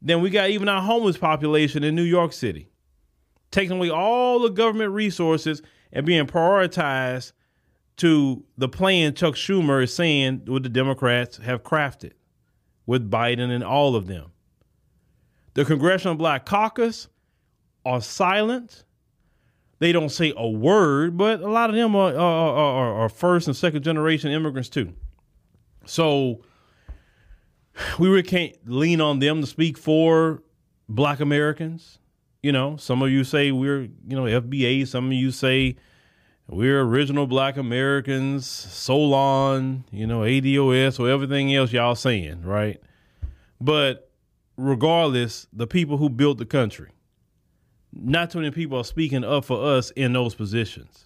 than 0.02 0.22
we 0.22 0.30
got 0.30 0.50
even 0.50 0.70
our 0.70 0.82
homeless 0.82 1.18
population 1.18 1.84
in 1.84 1.96
New 1.96 2.04
York 2.04 2.34
City. 2.34 2.70
Taking 3.52 3.78
away 3.78 3.90
all 3.90 4.40
the 4.40 4.50
government 4.50 4.92
resources 4.92 5.62
and 5.92 6.06
being 6.06 6.28
prioritized 6.28 7.32
to 7.98 8.44
the 8.58 8.70
plan 8.70 9.14
Chuck 9.14 9.36
Schumer 9.36 9.84
is 9.84 9.94
saying 9.94 10.44
what 10.46 10.64
the 10.64 10.70
Democrats 10.70 11.38
have 11.38 11.64
crafted 11.64 12.12
with 12.86 13.10
Biden 13.10 13.50
and 13.50 13.64
all 13.64 13.96
of 13.96 14.08
them. 14.08 14.32
The 15.56 15.66
Congressional 15.66 16.16
Black 16.16 16.46
Caucus 16.46 17.08
are 17.88 18.02
silent. 18.02 18.84
They 19.80 19.92
don't 19.92 20.10
say 20.10 20.34
a 20.36 20.48
word, 20.48 21.18
but 21.18 21.40
a 21.42 21.50
lot 21.50 21.70
of 21.70 21.76
them 21.76 21.96
are, 21.96 22.14
are, 22.14 22.18
are, 22.18 22.94
are 23.04 23.10
first 23.10 23.48
and 23.48 23.56
second 23.56 23.84
generation 23.84 24.32
immigrants 24.32 24.70
too. 24.70 24.94
So 25.86 26.42
we 28.00 28.10
really 28.10 28.24
can't 28.24 28.56
lean 28.66 29.02
on 29.02 29.20
them 29.20 29.42
to 29.42 29.48
speak 29.48 29.78
for 29.78 30.42
black 30.90 31.20
Americans. 31.20 32.00
You 32.42 32.52
know, 32.52 32.78
some 32.78 33.02
of 33.02 33.10
you 33.10 33.24
say 33.24 33.52
we're, 33.52 33.82
you 33.82 34.16
know, 34.16 34.24
FBA, 34.24 34.88
some 34.88 35.08
of 35.08 35.14
you 35.14 35.32
say 35.32 35.76
we're 36.48 36.82
original 36.82 37.28
black 37.28 37.58
Americans, 37.58 38.48
Solon, 38.48 39.84
you 39.92 40.08
know, 40.08 40.22
ADOS, 40.22 41.00
or 41.00 41.10
everything 41.10 41.54
else 41.54 41.72
y'all 41.72 41.96
saying, 41.96 42.44
right? 42.44 42.82
But 43.60 44.12
regardless, 44.56 45.48
the 45.54 45.68
people 45.68 45.98
who 45.98 46.10
built 46.10 46.38
the 46.38 46.46
country, 46.46 46.90
not 47.94 48.32
too 48.32 48.40
many 48.40 48.52
people 48.52 48.78
are 48.78 48.84
speaking 48.84 49.24
up 49.24 49.46
for 49.46 49.64
us 49.64 49.92
in 49.92 50.14
those 50.14 50.36
positions. 50.36 51.06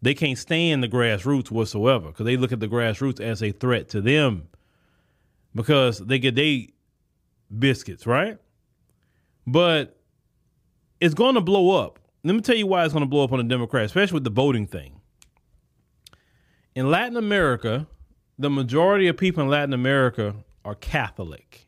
They 0.00 0.14
can't 0.14 0.38
stand 0.38 0.82
the 0.82 0.88
grassroots 0.88 1.50
whatsoever 1.50 2.08
because 2.08 2.26
they 2.26 2.36
look 2.36 2.52
at 2.52 2.60
the 2.60 2.68
grassroots 2.68 3.20
as 3.20 3.42
a 3.42 3.52
threat 3.52 3.88
to 3.90 4.00
them 4.00 4.48
because 5.54 5.98
they 5.98 6.18
get 6.18 6.34
they 6.34 6.70
biscuits, 7.56 8.06
right? 8.06 8.38
But 9.46 9.96
it's 11.00 11.14
going 11.14 11.36
to 11.36 11.40
blow 11.40 11.70
up 11.78 11.98
let 12.24 12.34
me 12.34 12.40
tell 12.40 12.56
you 12.56 12.66
why 12.66 12.84
it's 12.84 12.92
going 12.92 13.04
to 13.04 13.08
blow 13.08 13.24
up 13.24 13.32
on 13.32 13.38
the 13.38 13.44
Democrats, 13.44 13.86
especially 13.86 14.14
with 14.14 14.24
the 14.24 14.30
voting 14.30 14.66
thing. 14.66 15.00
In 16.74 16.90
Latin 16.90 17.16
America, 17.16 17.86
the 18.38 18.48
majority 18.48 19.08
of 19.08 19.16
people 19.16 19.42
in 19.42 19.48
Latin 19.48 19.72
America 19.72 20.36
are 20.64 20.74
Catholic. 20.74 21.66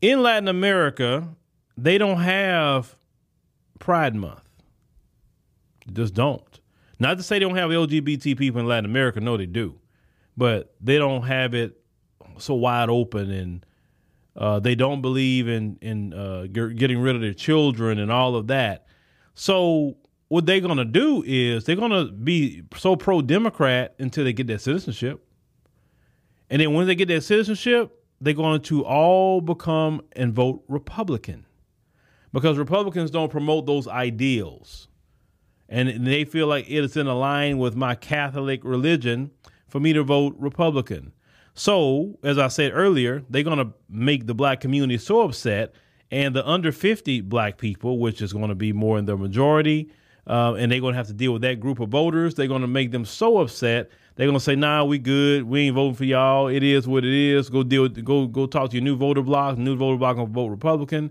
In 0.00 0.22
Latin 0.22 0.48
America, 0.48 1.28
they 1.76 1.98
don't 1.98 2.18
have 2.18 2.94
Pride 3.78 4.14
Month. 4.14 4.42
They 5.86 5.92
just 5.94 6.14
don't. 6.14 6.60
Not 6.98 7.16
to 7.16 7.22
say 7.22 7.36
they 7.36 7.40
don't 7.40 7.56
have 7.56 7.70
LGBT 7.70 8.36
people 8.36 8.60
in 8.60 8.66
Latin 8.66 8.84
America, 8.84 9.20
no, 9.20 9.36
they 9.36 9.46
do. 9.46 9.78
But 10.36 10.74
they 10.80 10.98
don't 10.98 11.22
have 11.22 11.54
it 11.54 11.78
so 12.38 12.54
wide 12.54 12.88
open 12.88 13.30
and 13.30 13.66
uh, 14.36 14.60
they 14.60 14.74
don't 14.74 15.02
believe 15.02 15.48
in 15.48 15.78
in 15.82 16.14
uh, 16.14 16.46
getting 16.46 16.98
rid 16.98 17.14
of 17.14 17.20
their 17.20 17.34
children 17.34 17.98
and 17.98 18.10
all 18.10 18.34
of 18.34 18.46
that. 18.46 18.86
So 19.34 19.96
what 20.28 20.46
they're 20.46 20.60
going 20.60 20.78
to 20.78 20.84
do 20.84 21.22
is 21.26 21.64
they're 21.64 21.76
going 21.76 21.90
to 21.90 22.10
be 22.10 22.62
so 22.76 22.96
pro 22.96 23.20
Democrat 23.20 23.94
until 23.98 24.24
they 24.24 24.32
get 24.32 24.46
their 24.46 24.58
citizenship, 24.58 25.22
and 26.48 26.62
then 26.62 26.72
when 26.72 26.86
they 26.86 26.94
get 26.94 27.08
their 27.08 27.20
citizenship, 27.20 27.92
they're 28.20 28.32
going 28.32 28.62
to 28.62 28.84
all 28.84 29.42
become 29.42 30.00
and 30.12 30.32
vote 30.32 30.64
Republican 30.68 31.44
because 32.32 32.58
Republicans 32.58 33.10
don't 33.10 33.30
promote 33.30 33.66
those 33.66 33.86
ideals, 33.88 34.88
and 35.68 36.06
they 36.06 36.24
feel 36.24 36.46
like 36.46 36.68
it 36.68 36.84
is 36.84 36.96
in 36.96 37.06
line 37.06 37.58
with 37.58 37.76
my 37.76 37.94
Catholic 37.94 38.62
religion 38.64 39.30
for 39.68 39.80
me 39.80 39.92
to 39.92 40.02
vote 40.02 40.34
Republican. 40.38 41.12
So, 41.54 42.18
as 42.22 42.38
I 42.38 42.48
said 42.48 42.72
earlier, 42.74 43.22
they're 43.28 43.42
going 43.42 43.58
to 43.58 43.72
make 43.88 44.26
the 44.26 44.34
black 44.34 44.60
community 44.60 44.98
so 44.98 45.22
upset, 45.22 45.74
and 46.10 46.34
the 46.34 46.46
under 46.46 46.72
50 46.72 47.22
black 47.22 47.58
people, 47.58 47.98
which 47.98 48.22
is 48.22 48.32
going 48.32 48.48
to 48.48 48.54
be 48.54 48.72
more 48.72 48.98
in 48.98 49.04
the 49.04 49.16
majority, 49.16 49.90
uh, 50.26 50.54
and 50.54 50.70
they're 50.72 50.80
going 50.80 50.92
to 50.92 50.96
have 50.98 51.08
to 51.08 51.12
deal 51.12 51.32
with 51.32 51.42
that 51.42 51.60
group 51.60 51.80
of 51.80 51.88
voters. 51.90 52.34
They're 52.34 52.46
going 52.46 52.62
to 52.62 52.68
make 52.68 52.90
them 52.90 53.04
so 53.04 53.38
upset 53.38 53.90
They're 54.14 54.26
gonna 54.26 54.40
say, 54.40 54.56
"Nah, 54.56 54.84
we 54.84 54.98
good. 54.98 55.44
We 55.44 55.62
ain't 55.62 55.74
voting 55.74 55.94
for 55.94 56.04
y'all. 56.04 56.48
It 56.48 56.62
is 56.62 56.86
what 56.86 57.04
it 57.04 57.14
is. 57.14 57.48
Go 57.48 57.62
deal. 57.62 57.82
With, 57.82 58.04
go 58.04 58.26
go 58.26 58.46
talk 58.46 58.70
to 58.70 58.76
your 58.76 58.84
new 58.84 58.96
voter 58.96 59.22
block. 59.22 59.56
New 59.56 59.76
voter 59.76 59.96
block 59.96 60.16
gonna 60.16 60.28
vote 60.28 60.48
Republican." 60.48 61.10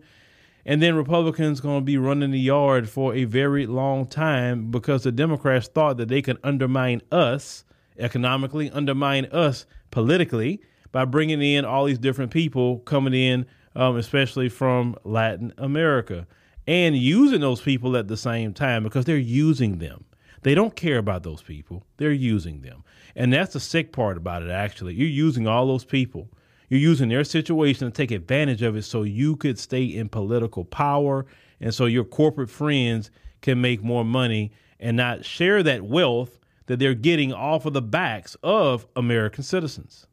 And 0.65 0.81
then 0.81 0.95
Republicans 0.95 1.59
going 1.59 1.81
to 1.81 1.85
be 1.85 1.97
running 1.97 2.31
the 2.31 2.39
yard 2.39 2.89
for 2.89 3.15
a 3.15 3.23
very 3.23 3.65
long 3.65 4.05
time 4.05 4.69
because 4.69 5.03
the 5.03 5.11
Democrats 5.11 5.67
thought 5.67 5.97
that 5.97 6.09
they 6.09 6.21
could 6.21 6.37
undermine 6.43 7.01
us 7.11 7.63
economically, 7.97 8.69
undermine 8.71 9.25
us 9.25 9.65
politically 9.89 10.61
by 10.91 11.05
bringing 11.05 11.41
in 11.41 11.65
all 11.65 11.85
these 11.85 11.97
different 11.97 12.31
people 12.31 12.79
coming 12.79 13.13
in, 13.13 13.45
um, 13.75 13.97
especially 13.97 14.49
from 14.49 14.95
Latin 15.03 15.53
America, 15.57 16.27
and 16.67 16.95
using 16.95 17.41
those 17.41 17.61
people 17.61 17.97
at 17.97 18.07
the 18.07 18.17
same 18.17 18.53
time 18.53 18.83
because 18.83 19.05
they're 19.05 19.17
using 19.17 19.79
them. 19.79 20.05
They 20.43 20.55
don't 20.55 20.75
care 20.75 20.97
about 20.97 21.23
those 21.23 21.41
people, 21.41 21.85
they're 21.97 22.11
using 22.11 22.61
them. 22.61 22.83
And 23.15 23.31
that's 23.31 23.53
the 23.53 23.59
sick 23.59 23.91
part 23.91 24.17
about 24.17 24.41
it, 24.41 24.49
actually. 24.49 24.93
You're 24.93 25.07
using 25.07 25.47
all 25.47 25.67
those 25.67 25.85
people 25.85 26.29
you're 26.71 26.79
using 26.79 27.09
their 27.09 27.25
situation 27.25 27.85
to 27.85 27.91
take 27.91 28.11
advantage 28.11 28.61
of 28.61 28.77
it 28.77 28.83
so 28.83 29.03
you 29.03 29.35
could 29.35 29.59
stay 29.59 29.83
in 29.83 30.07
political 30.07 30.63
power 30.63 31.25
and 31.59 31.73
so 31.73 31.85
your 31.85 32.05
corporate 32.05 32.49
friends 32.49 33.11
can 33.41 33.59
make 33.59 33.83
more 33.83 34.05
money 34.05 34.53
and 34.79 34.95
not 34.95 35.25
share 35.25 35.61
that 35.63 35.83
wealth 35.83 36.39
that 36.67 36.79
they're 36.79 36.93
getting 36.93 37.33
off 37.33 37.65
of 37.65 37.73
the 37.73 37.81
backs 37.81 38.37
of 38.41 38.87
American 38.95 39.43
citizens. 39.43 40.07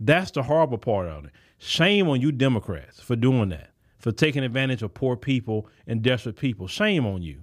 That's 0.00 0.30
the 0.30 0.42
horrible 0.42 0.78
part 0.78 1.06
of 1.06 1.26
it. 1.26 1.32
Shame 1.58 2.08
on 2.08 2.18
you 2.18 2.32
Democrats 2.32 2.98
for 2.98 3.14
doing 3.14 3.50
that, 3.50 3.72
for 3.98 4.12
taking 4.12 4.42
advantage 4.42 4.82
of 4.82 4.94
poor 4.94 5.16
people 5.16 5.68
and 5.86 6.00
desperate 6.00 6.36
people. 6.36 6.66
Shame 6.66 7.04
on 7.04 7.20
you. 7.20 7.42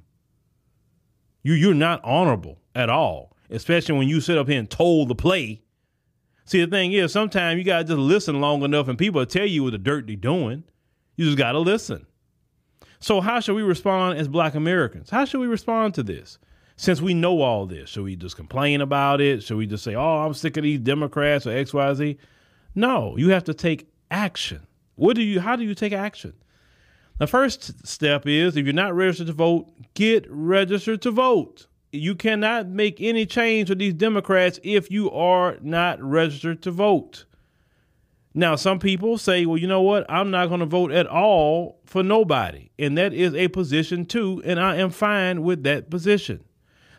You 1.43 1.53
you're 1.53 1.75
not 1.75 2.03
honorable 2.03 2.57
at 2.73 2.89
all, 2.89 3.37
especially 3.51 3.99
when 3.99 4.07
you 4.07 4.19
sit 4.19 4.39
up 4.39 4.47
here 4.47 4.57
and 4.57 4.67
told 4.67 5.09
the 5.09 5.15
play 5.15 5.61
See, 6.45 6.63
the 6.63 6.69
thing 6.69 6.91
is, 6.91 7.11
sometimes 7.11 7.57
you 7.57 7.63
gotta 7.63 7.85
just 7.85 7.97
listen 7.97 8.41
long 8.41 8.63
enough, 8.63 8.87
and 8.87 8.97
people 8.97 9.25
tell 9.25 9.45
you 9.45 9.63
what 9.63 9.71
the 9.71 9.77
dirt 9.77 10.07
they're 10.07 10.15
doing. 10.15 10.63
You 11.15 11.25
just 11.25 11.37
gotta 11.37 11.59
listen. 11.59 12.05
So, 12.99 13.21
how 13.21 13.39
should 13.39 13.55
we 13.55 13.63
respond 13.63 14.17
as 14.17 14.27
Black 14.27 14.55
Americans? 14.55 15.09
How 15.09 15.25
should 15.25 15.39
we 15.39 15.47
respond 15.47 15.93
to 15.95 16.03
this? 16.03 16.37
Since 16.75 17.01
we 17.01 17.13
know 17.13 17.41
all 17.41 17.65
this, 17.65 17.89
should 17.89 18.03
we 18.03 18.15
just 18.15 18.35
complain 18.35 18.81
about 18.81 19.21
it? 19.21 19.43
Should 19.43 19.57
we 19.57 19.67
just 19.67 19.83
say, 19.83 19.95
"Oh, 19.95 20.25
I'm 20.25 20.33
sick 20.33 20.57
of 20.57 20.63
these 20.63 20.79
Democrats" 20.79 21.45
or 21.45 21.51
X, 21.51 21.73
Y, 21.73 21.93
Z? 21.93 22.17
No, 22.75 23.15
you 23.17 23.29
have 23.29 23.43
to 23.45 23.53
take 23.53 23.89
action. 24.09 24.61
What 24.95 25.15
do 25.15 25.21
you? 25.21 25.39
How 25.39 25.55
do 25.55 25.63
you 25.63 25.75
take 25.75 25.93
action? 25.93 26.33
The 27.19 27.27
first 27.27 27.85
step 27.85 28.25
is 28.25 28.57
if 28.57 28.65
you're 28.65 28.73
not 28.73 28.95
registered 28.95 29.27
to 29.27 29.33
vote, 29.33 29.71
get 29.93 30.25
registered 30.29 31.01
to 31.03 31.11
vote 31.11 31.67
you 31.93 32.15
cannot 32.15 32.67
make 32.67 32.99
any 32.99 33.25
change 33.25 33.69
with 33.69 33.77
these 33.77 33.93
Democrats 33.93 34.59
if 34.63 34.89
you 34.89 35.11
are 35.11 35.57
not 35.61 36.01
registered 36.01 36.61
to 36.63 36.71
vote. 36.71 37.25
Now, 38.33 38.55
some 38.55 38.79
people 38.79 39.19
say, 39.19 39.45
well, 39.45 39.59
you 39.59 39.67
know 39.67 39.83
what? 39.83 40.09
I'm 40.09 40.31
not 40.31 40.47
going 40.47 40.59
to 40.59 40.65
vote 40.65 40.91
at 40.91 41.05
all 41.05 41.79
for 41.85 42.01
nobody. 42.01 42.71
And 42.79 42.97
that 42.97 43.13
is 43.13 43.35
a 43.35 43.47
position 43.49 44.05
too. 44.05 44.41
And 44.43 44.59
I 44.59 44.77
am 44.77 44.89
fine 44.89 45.43
with 45.43 45.61
that 45.63 45.91
position. 45.91 46.43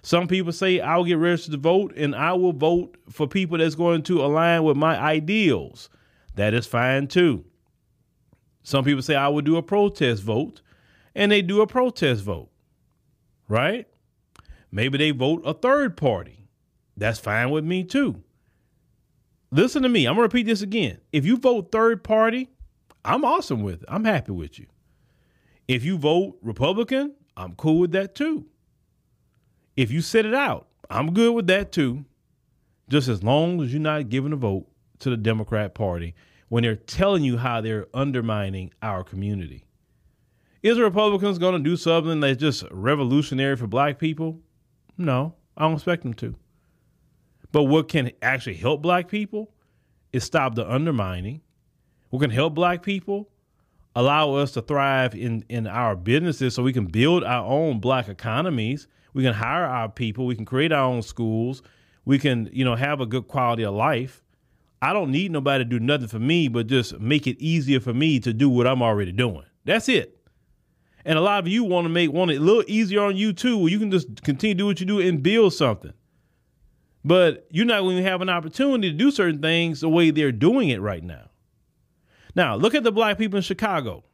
Some 0.03 0.29
people 0.29 0.53
say, 0.53 0.79
I'll 0.79 1.05
get 1.05 1.19
registered 1.19 1.53
to 1.53 1.59
vote 1.59 1.93
and 1.97 2.15
I 2.15 2.35
will 2.35 2.53
vote 2.53 2.97
for 3.11 3.27
people 3.27 3.59
that's 3.59 3.75
going 3.75 4.03
to 4.05 4.25
align 4.25 4.63
with 4.63 4.77
my 4.77 4.97
ideals. 4.97 5.89
That 6.37 6.55
is 6.55 6.67
fine 6.67 7.09
too. 7.09 7.45
Some 8.63 8.85
people 8.85 9.03
say, 9.03 9.17
I 9.17 9.29
will 9.29 9.43
do 9.43 9.57
a 9.57 9.63
protest 9.63 10.23
vote 10.23 10.61
and 11.17 11.33
they 11.33 11.43
do 11.43 11.63
a 11.63 11.67
protest 11.67 12.23
vote, 12.23 12.51
right? 13.49 13.89
Maybe 14.75 14.99
they 14.99 15.13
vote 15.13 15.43
a 15.45 15.55
third 15.55 15.97
party. 15.97 16.49
That's 16.97 17.21
fine 17.21 17.51
with 17.51 17.65
me 17.65 17.85
too. 17.85 18.25
Listen 19.53 19.85
to 19.85 19.89
me. 19.89 20.05
I'm 20.05 20.17
going 20.17 20.29
to 20.29 20.35
repeat 20.35 20.47
this 20.47 20.63
again. 20.63 20.99
If 21.13 21.25
you 21.25 21.37
vote 21.37 21.71
third 21.71 22.03
party, 22.03 22.51
I'm 23.05 23.25
awesome 23.25 23.63
with 23.63 23.85
it. 23.85 23.89
I'm 23.89 24.05
happy 24.05 24.33
with 24.33 24.59
you. 24.59 24.67
If 25.69 25.85
you 25.85 25.97
vote 25.97 26.39
Republican, 26.43 27.15
I'm 27.37 27.55
cool 27.55 27.79
with 27.79 27.93
that 27.93 28.17
too. 28.17 28.47
If 29.77 29.93
you 29.93 30.01
sit 30.01 30.27
it 30.27 30.35
out, 30.35 30.67
I'm 30.91 31.15
good 31.15 31.35
with 31.35 31.47
that 31.47 31.71
too. 31.71 32.05
Just 32.89 33.07
as 33.07 33.23
long 33.23 33.63
as 33.63 33.73
you're 33.73 33.81
not 33.81 34.09
giving 34.09 34.33
a 34.33 34.37
vote 34.37 34.67
to 34.99 35.09
the 35.09 35.17
Democrat 35.17 35.77
Party 35.77 36.17
when 36.49 36.65
they're 36.65 36.75
telling 36.75 37.23
you 37.23 37.39
how 37.39 37.61
they're 37.61 37.87
undermining 37.95 38.73
our 38.83 39.05
community. 39.05 39.67
Is 40.65 40.79
the 40.79 40.83
Republicans 40.83 41.39
going 41.39 41.63
to 41.63 41.71
do 41.71 41.77
something 41.77 42.19
that's 42.19 42.41
just 42.41 42.65
revolutionary 42.73 43.55
for 43.55 43.69
black 43.69 44.01
people? 44.01 44.41
No, 44.97 45.35
I 45.57 45.63
don't 45.63 45.75
expect 45.75 46.03
them 46.03 46.15
to. 46.15 46.35
But 47.53 47.65
what 47.65 47.89
can 47.89 48.11
actually 48.23 48.55
help 48.55 48.83
black 48.83 49.09
people 49.09 49.53
is 50.13 50.25
stop 50.25 50.55
the 50.55 50.71
undermining. 50.71 51.41
What 52.11 52.21
can 52.21 52.31
help 52.31 52.55
black 52.55 52.83
people 52.83 53.29
allow 53.97 54.35
us 54.35 54.53
to 54.53 54.63
thrive 54.63 55.15
in, 55.15 55.45
in 55.49 55.67
our 55.67 55.97
businesses 55.97 56.55
so 56.55 56.63
we 56.63 56.73
can 56.73 56.87
build 56.87 57.25
our 57.25 57.47
own 57.47 57.81
black 57.81 58.09
economies. 58.09 58.89
We 59.13 59.23
can 59.23 59.35
hire 59.35 59.65
our 59.65 59.89
people. 59.89 60.27
We 60.27 60.35
can 60.35 60.45
create 60.45 60.73
our 60.73 60.85
own 60.85 61.03
schools. 61.03 61.63
We 62.05 62.19
can, 62.19 62.51
you 62.53 62.65
know, 62.65 62.75
have 62.75 63.01
a 63.01 63.07
good 63.07 63.29
quality 63.29 63.65
of 63.65 63.75
life. 63.75 64.23
I 64.83 64.93
don't 64.93 65.11
need 65.11 65.31
nobody 65.31 65.65
to 65.65 65.71
do 65.71 65.81
nothing 65.81 66.09
for 66.09 66.19
me, 66.19 66.49
but 66.49 66.67
just 66.67 66.99
make 67.01 67.27
it 67.27 67.41
easier 67.41 67.81
for 67.81 67.95
me 67.95 68.21
to 68.21 68.33
do 68.33 68.51
what 68.51 68.67
I'm 68.67 68.83
already 68.83 69.13
doing. 69.13 69.45
That's 69.65 69.89
it. 69.89 70.14
And 71.05 71.19
a 71.19 71.21
lot 71.21 71.41
of 71.41 71.49
you 71.49 71.65
want 71.65 71.85
to 71.85 71.89
make 71.91 72.13
want 72.13 72.31
it 72.31 72.37
a 72.37 72.41
little 72.41 72.65
easier 72.67 73.03
on 73.03 73.17
you 73.17 73.33
too, 73.33 73.59
where 73.59 73.71
you 73.71 73.79
can 73.79 73.91
just 73.91 74.23
continue 74.23 74.55
to 74.55 74.59
do 74.59 74.67
what 74.67 74.81
you 74.81 74.87
do 74.87 75.01
and 75.01 75.23
build 75.23 75.53
something. 75.53 75.93
But 77.05 77.47
you're 77.51 77.67
not 77.67 77.83
going 77.83 77.99
to 77.99 78.03
have 78.03 78.23
an 78.23 78.31
opportunity 78.31 78.91
to 78.91 78.97
do 78.97 79.11
certain 79.11 79.43
things 79.43 79.81
the 79.81 79.89
way 79.89 80.11
they're 80.11 80.33
doing 80.33 80.71
it 80.71 80.81
right 80.81 81.05
now. 81.05 81.29
Now, 82.35 82.57
look 82.57 82.75
at 82.75 82.83
the 82.83 82.93
black 82.93 83.19
people 83.19 83.37
in 83.37 83.43
Chicago. 83.43 84.05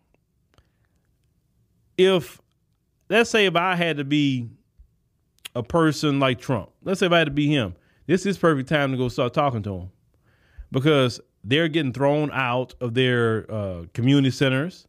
If 1.97 2.41
let's 3.09 3.31
say 3.31 3.47
if 3.47 3.55
I 3.55 3.77
had 3.77 3.99
to 3.99 4.05
be 4.05 4.49
a 5.55 5.63
person 5.63 6.19
like 6.19 6.41
Trump, 6.41 6.71
let's 6.83 7.01
say 7.01 7.07
if 7.07 7.13
I 7.13 7.19
had 7.19 7.27
to 7.27 7.33
be 7.33 7.47
him, 7.47 7.75
this 8.07 8.27
is 8.27 8.37
perfect 8.37 8.69
time 8.69 8.91
to 8.91 8.99
go 8.99 9.09
start 9.09 9.33
talking 9.33 9.63
to 9.63 9.75
him 9.75 9.91
because 10.73 11.21
they're 11.45 11.69
getting 11.69 11.93
thrown 11.93 12.31
out 12.33 12.75
of 12.81 12.95
their 12.95 13.51
uh, 13.51 13.85
community 13.95 14.31
centers 14.31 14.87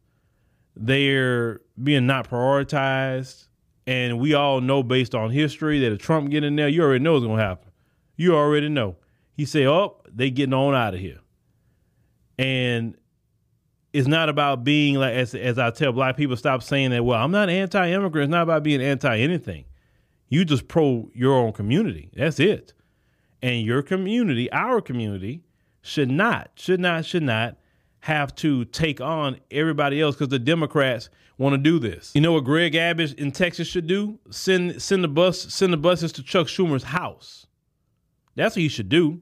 they're 0.76 1.60
being 1.82 2.06
not 2.06 2.28
prioritized. 2.28 3.46
And 3.86 4.20
we 4.20 4.34
all 4.34 4.60
know 4.60 4.82
based 4.82 5.14
on 5.14 5.30
history 5.30 5.80
that 5.80 5.92
if 5.92 5.98
Trump 5.98 6.30
get 6.30 6.44
in 6.44 6.54
there, 6.56 6.68
you 6.68 6.82
already 6.82 7.02
know 7.02 7.16
it's 7.16 7.26
gonna 7.26 7.42
happen. 7.42 7.70
You 8.16 8.36
already 8.36 8.68
know. 8.68 8.96
He 9.34 9.44
say, 9.44 9.66
"Oh, 9.66 9.96
they 10.08 10.30
getting 10.30 10.54
on 10.54 10.74
out 10.74 10.94
of 10.94 11.00
here," 11.00 11.18
and 12.38 12.94
it's 13.92 14.06
not 14.06 14.28
about 14.28 14.62
being 14.64 14.96
like 14.96 15.14
as 15.14 15.34
as 15.34 15.58
I 15.58 15.70
tell 15.70 15.92
black 15.92 16.16
people, 16.16 16.36
stop 16.36 16.62
saying 16.62 16.90
that. 16.90 17.04
Well, 17.04 17.20
I'm 17.20 17.32
not 17.32 17.48
anti-immigrant. 17.48 18.28
It's 18.28 18.30
not 18.30 18.42
about 18.42 18.62
being 18.62 18.80
anti 18.80 19.18
anything. 19.18 19.64
You 20.28 20.44
just 20.44 20.68
pro 20.68 21.10
your 21.12 21.34
own 21.34 21.52
community. 21.52 22.10
That's 22.14 22.40
it. 22.40 22.72
And 23.42 23.66
your 23.66 23.82
community, 23.82 24.50
our 24.52 24.80
community, 24.80 25.42
should 25.82 26.10
not, 26.10 26.52
should 26.54 26.80
not, 26.80 27.04
should 27.04 27.24
not 27.24 27.58
have 28.02 28.34
to 28.34 28.64
take 28.66 29.00
on 29.00 29.38
everybody 29.52 30.00
else 30.00 30.16
because 30.16 30.28
the 30.28 30.38
Democrats 30.38 31.08
want 31.38 31.54
to 31.54 31.58
do 31.58 31.78
this. 31.78 32.10
You 32.14 32.20
know 32.20 32.32
what 32.32 32.42
Greg 32.42 32.74
Abbott 32.74 33.14
in 33.14 33.30
Texas 33.30 33.68
should 33.68 33.86
do? 33.86 34.18
Send 34.28 34.82
send 34.82 35.04
the 35.04 35.08
bus 35.08 35.40
send 35.54 35.72
the 35.72 35.76
buses 35.76 36.10
to 36.12 36.22
Chuck 36.22 36.48
Schumer's 36.48 36.82
house. 36.82 37.46
That's 38.34 38.56
what 38.56 38.62
he 38.62 38.68
should 38.68 38.88
do. 38.88 39.20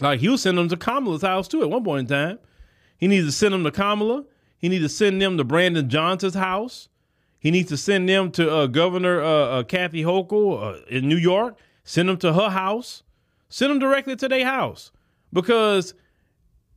Like 0.00 0.18
he'll 0.18 0.38
send 0.38 0.58
them 0.58 0.68
to 0.68 0.76
Kamala's 0.76 1.22
house 1.22 1.46
too 1.46 1.62
at 1.62 1.70
one 1.70 1.84
point 1.84 2.00
in 2.00 2.06
time. 2.06 2.38
He 2.98 3.06
needs 3.06 3.26
to 3.26 3.32
send 3.32 3.54
them 3.54 3.62
to 3.62 3.70
Kamala. 3.70 4.24
He 4.58 4.68
needs 4.68 4.84
to 4.84 4.88
send 4.88 5.22
them 5.22 5.38
to 5.38 5.44
Brandon 5.44 5.88
Johnson's 5.88 6.34
house. 6.34 6.88
He 7.38 7.52
needs 7.52 7.68
to 7.68 7.76
send 7.76 8.08
them 8.08 8.32
to 8.32 8.52
uh, 8.52 8.66
Governor 8.66 9.22
uh, 9.22 9.28
uh, 9.28 9.62
Kathy 9.62 10.02
Hochul 10.02 10.62
uh, 10.62 10.84
in 10.88 11.08
New 11.08 11.16
York. 11.16 11.58
Send 11.84 12.08
them 12.08 12.16
to 12.18 12.32
her 12.32 12.50
house. 12.50 13.04
Send 13.48 13.70
them 13.70 13.78
directly 13.78 14.16
to 14.16 14.28
their 14.28 14.44
house 14.44 14.90
because 15.32 15.94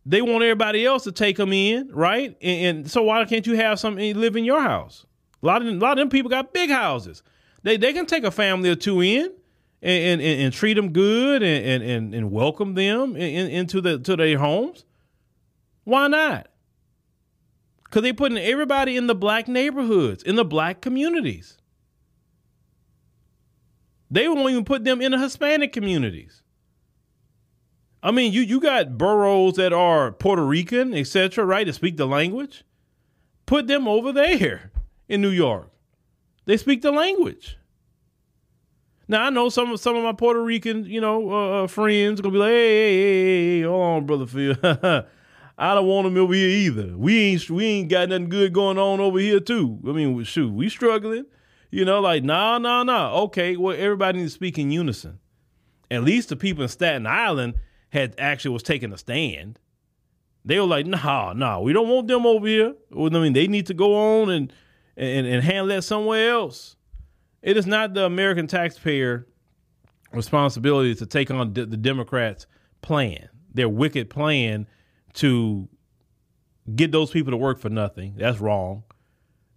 they 0.06 0.22
want 0.22 0.44
everybody 0.44 0.86
else 0.86 1.04
to 1.06 1.12
take 1.12 1.38
them 1.38 1.54
in, 1.54 1.90
right? 1.92 2.36
And, 2.42 2.78
and 2.78 2.92
so 2.92 3.04
why 3.04 3.24
can't 3.26 3.48
you 3.48 3.56
have 3.56 3.80
some 3.80 3.96
live 3.96 4.36
in 4.36 4.44
your 4.44 4.62
house? 4.62 5.06
A 5.42 5.46
lot 5.46 5.62
of 5.62 5.68
them, 5.68 5.78
a 5.78 5.80
lot 5.80 5.94
of 5.94 5.98
them 5.98 6.10
people 6.10 6.30
got 6.30 6.54
big 6.54 6.70
houses. 6.70 7.24
They 7.64 7.78
they 7.78 7.94
can 7.94 8.06
take 8.06 8.24
a 8.24 8.32
family 8.32 8.70
or 8.70 8.76
two 8.76 9.02
in 9.02 9.32
and 9.82 10.22
and, 10.22 10.42
and 10.42 10.54
treat 10.54 10.74
them 10.74 10.92
good 10.92 11.42
and 11.42 11.84
and, 11.84 12.14
and 12.14 12.32
welcome 12.32 12.76
them 12.76 13.16
in, 13.16 13.50
into 13.50 13.82
the 13.82 14.00
to 14.00 14.16
their 14.16 14.38
homes. 14.38 14.86
Why 15.86 16.08
not? 16.08 16.48
Because 17.84 18.02
they 18.02 18.14
putting 18.14 18.38
everybody 18.38 18.98
in 18.98 19.08
the 19.08 19.16
black 19.16 19.48
neighborhoods, 19.48 20.24
in 20.24 20.36
the 20.36 20.46
black 20.46 20.82
communities. 20.82 21.58
They 24.10 24.28
won't 24.28 24.52
even 24.52 24.66
put 24.66 24.84
them 24.84 25.02
in 25.02 25.12
the 25.12 25.18
Hispanic 25.18 25.74
communities. 25.74 26.43
I 28.04 28.12
mean, 28.12 28.34
you 28.34 28.42
you 28.42 28.60
got 28.60 28.98
boroughs 28.98 29.56
that 29.56 29.72
are 29.72 30.12
Puerto 30.12 30.46
Rican, 30.46 30.94
etc., 30.94 31.46
right, 31.46 31.64
to 31.64 31.72
speak 31.72 31.96
the 31.96 32.06
language. 32.06 32.66
Put 33.46 33.68
them 33.68 33.88
over 33.88 34.12
there 34.12 34.72
in 35.08 35.22
New 35.22 35.30
York. 35.30 35.70
They 36.46 36.58
speak 36.58 36.82
the 36.82 36.92
language. 36.92 37.58
Now 39.08 39.24
I 39.24 39.30
know 39.30 39.48
some 39.48 39.78
some 39.78 39.96
of 39.96 40.04
my 40.04 40.12
Puerto 40.12 40.44
Rican, 40.44 40.84
you 40.84 41.00
know, 41.00 41.32
uh, 41.32 41.64
uh, 41.64 41.68
friends 41.68 42.20
gonna 42.20 42.34
be 42.34 42.40
like, 42.40 42.50
hey, 42.50 42.68
hey, 42.68 43.24
hey, 43.24 43.58
hey, 43.60 43.62
hold 43.62 43.82
on, 43.82 44.06
brother 44.06 44.26
Phil. 44.26 44.56
I 45.58 45.76
don't 45.76 45.86
want 45.86 46.06
them 46.06 46.18
over 46.18 46.34
here 46.34 46.50
either. 46.50 46.98
We 46.98 47.20
ain't 47.20 47.50
we 47.50 47.66
ain't 47.66 47.90
got 47.90 48.10
nothing 48.10 48.28
good 48.28 48.54
going 48.54 48.78
on 48.78 49.00
over 49.00 49.20
here 49.20 49.40
too. 49.40 49.80
I 49.88 49.92
mean, 49.92 50.22
shoot, 50.24 50.52
we 50.52 50.68
struggling. 50.68 51.26
You 51.72 51.86
know, 51.86 52.02
like 52.02 52.24
nah, 52.24 52.58
nah, 52.58 52.84
nah. 52.84 53.14
Okay, 53.24 53.56
well, 53.56 53.76
everybody 53.78 54.20
needs 54.20 54.34
to 54.34 54.36
speak 54.36 54.58
in 54.58 54.72
unison. 54.72 55.20
At 55.90 56.04
least 56.04 56.30
the 56.30 56.36
people 56.36 56.64
in 56.64 56.70
Staten 56.70 57.08
Island 57.08 57.56
had 57.94 58.16
actually 58.18 58.52
was 58.52 58.64
taking 58.64 58.92
a 58.92 58.98
stand. 58.98 59.60
They 60.44 60.60
were 60.60 60.66
like, 60.66 60.88
nah, 60.88 61.34
nah, 61.34 61.60
we 61.60 61.74
don't 61.74 61.88
want 61.88 62.08
them 62.08 62.26
over 62.26 62.48
here. 62.48 62.74
I 62.92 63.10
mean, 63.10 63.34
they 63.34 63.48
need 63.48 63.68
to 63.68 63.74
go 63.74 64.22
on 64.22 64.30
and 64.30 64.52
and, 64.98 65.26
and 65.26 65.44
handle 65.44 65.68
that 65.68 65.84
somewhere 65.84 66.32
else. 66.32 66.76
It 67.42 67.56
is 67.56 67.66
not 67.66 67.94
the 67.94 68.06
American 68.06 68.48
taxpayer 68.48 69.28
responsibility 70.12 70.96
to 70.96 71.06
take 71.06 71.32
on 71.32 71.54
the 71.54 71.66
Democrats' 71.66 72.46
plan, 72.82 73.30
their 73.54 73.70
wicked 73.70 74.10
plan 74.10 74.68
to 75.14 75.68
get 76.76 76.92
those 76.92 77.12
people 77.12 77.32
to 77.32 77.38
work 77.38 77.60
for 77.60 77.70
nothing. 77.70 78.16
That's 78.18 78.40
wrong. 78.40 78.84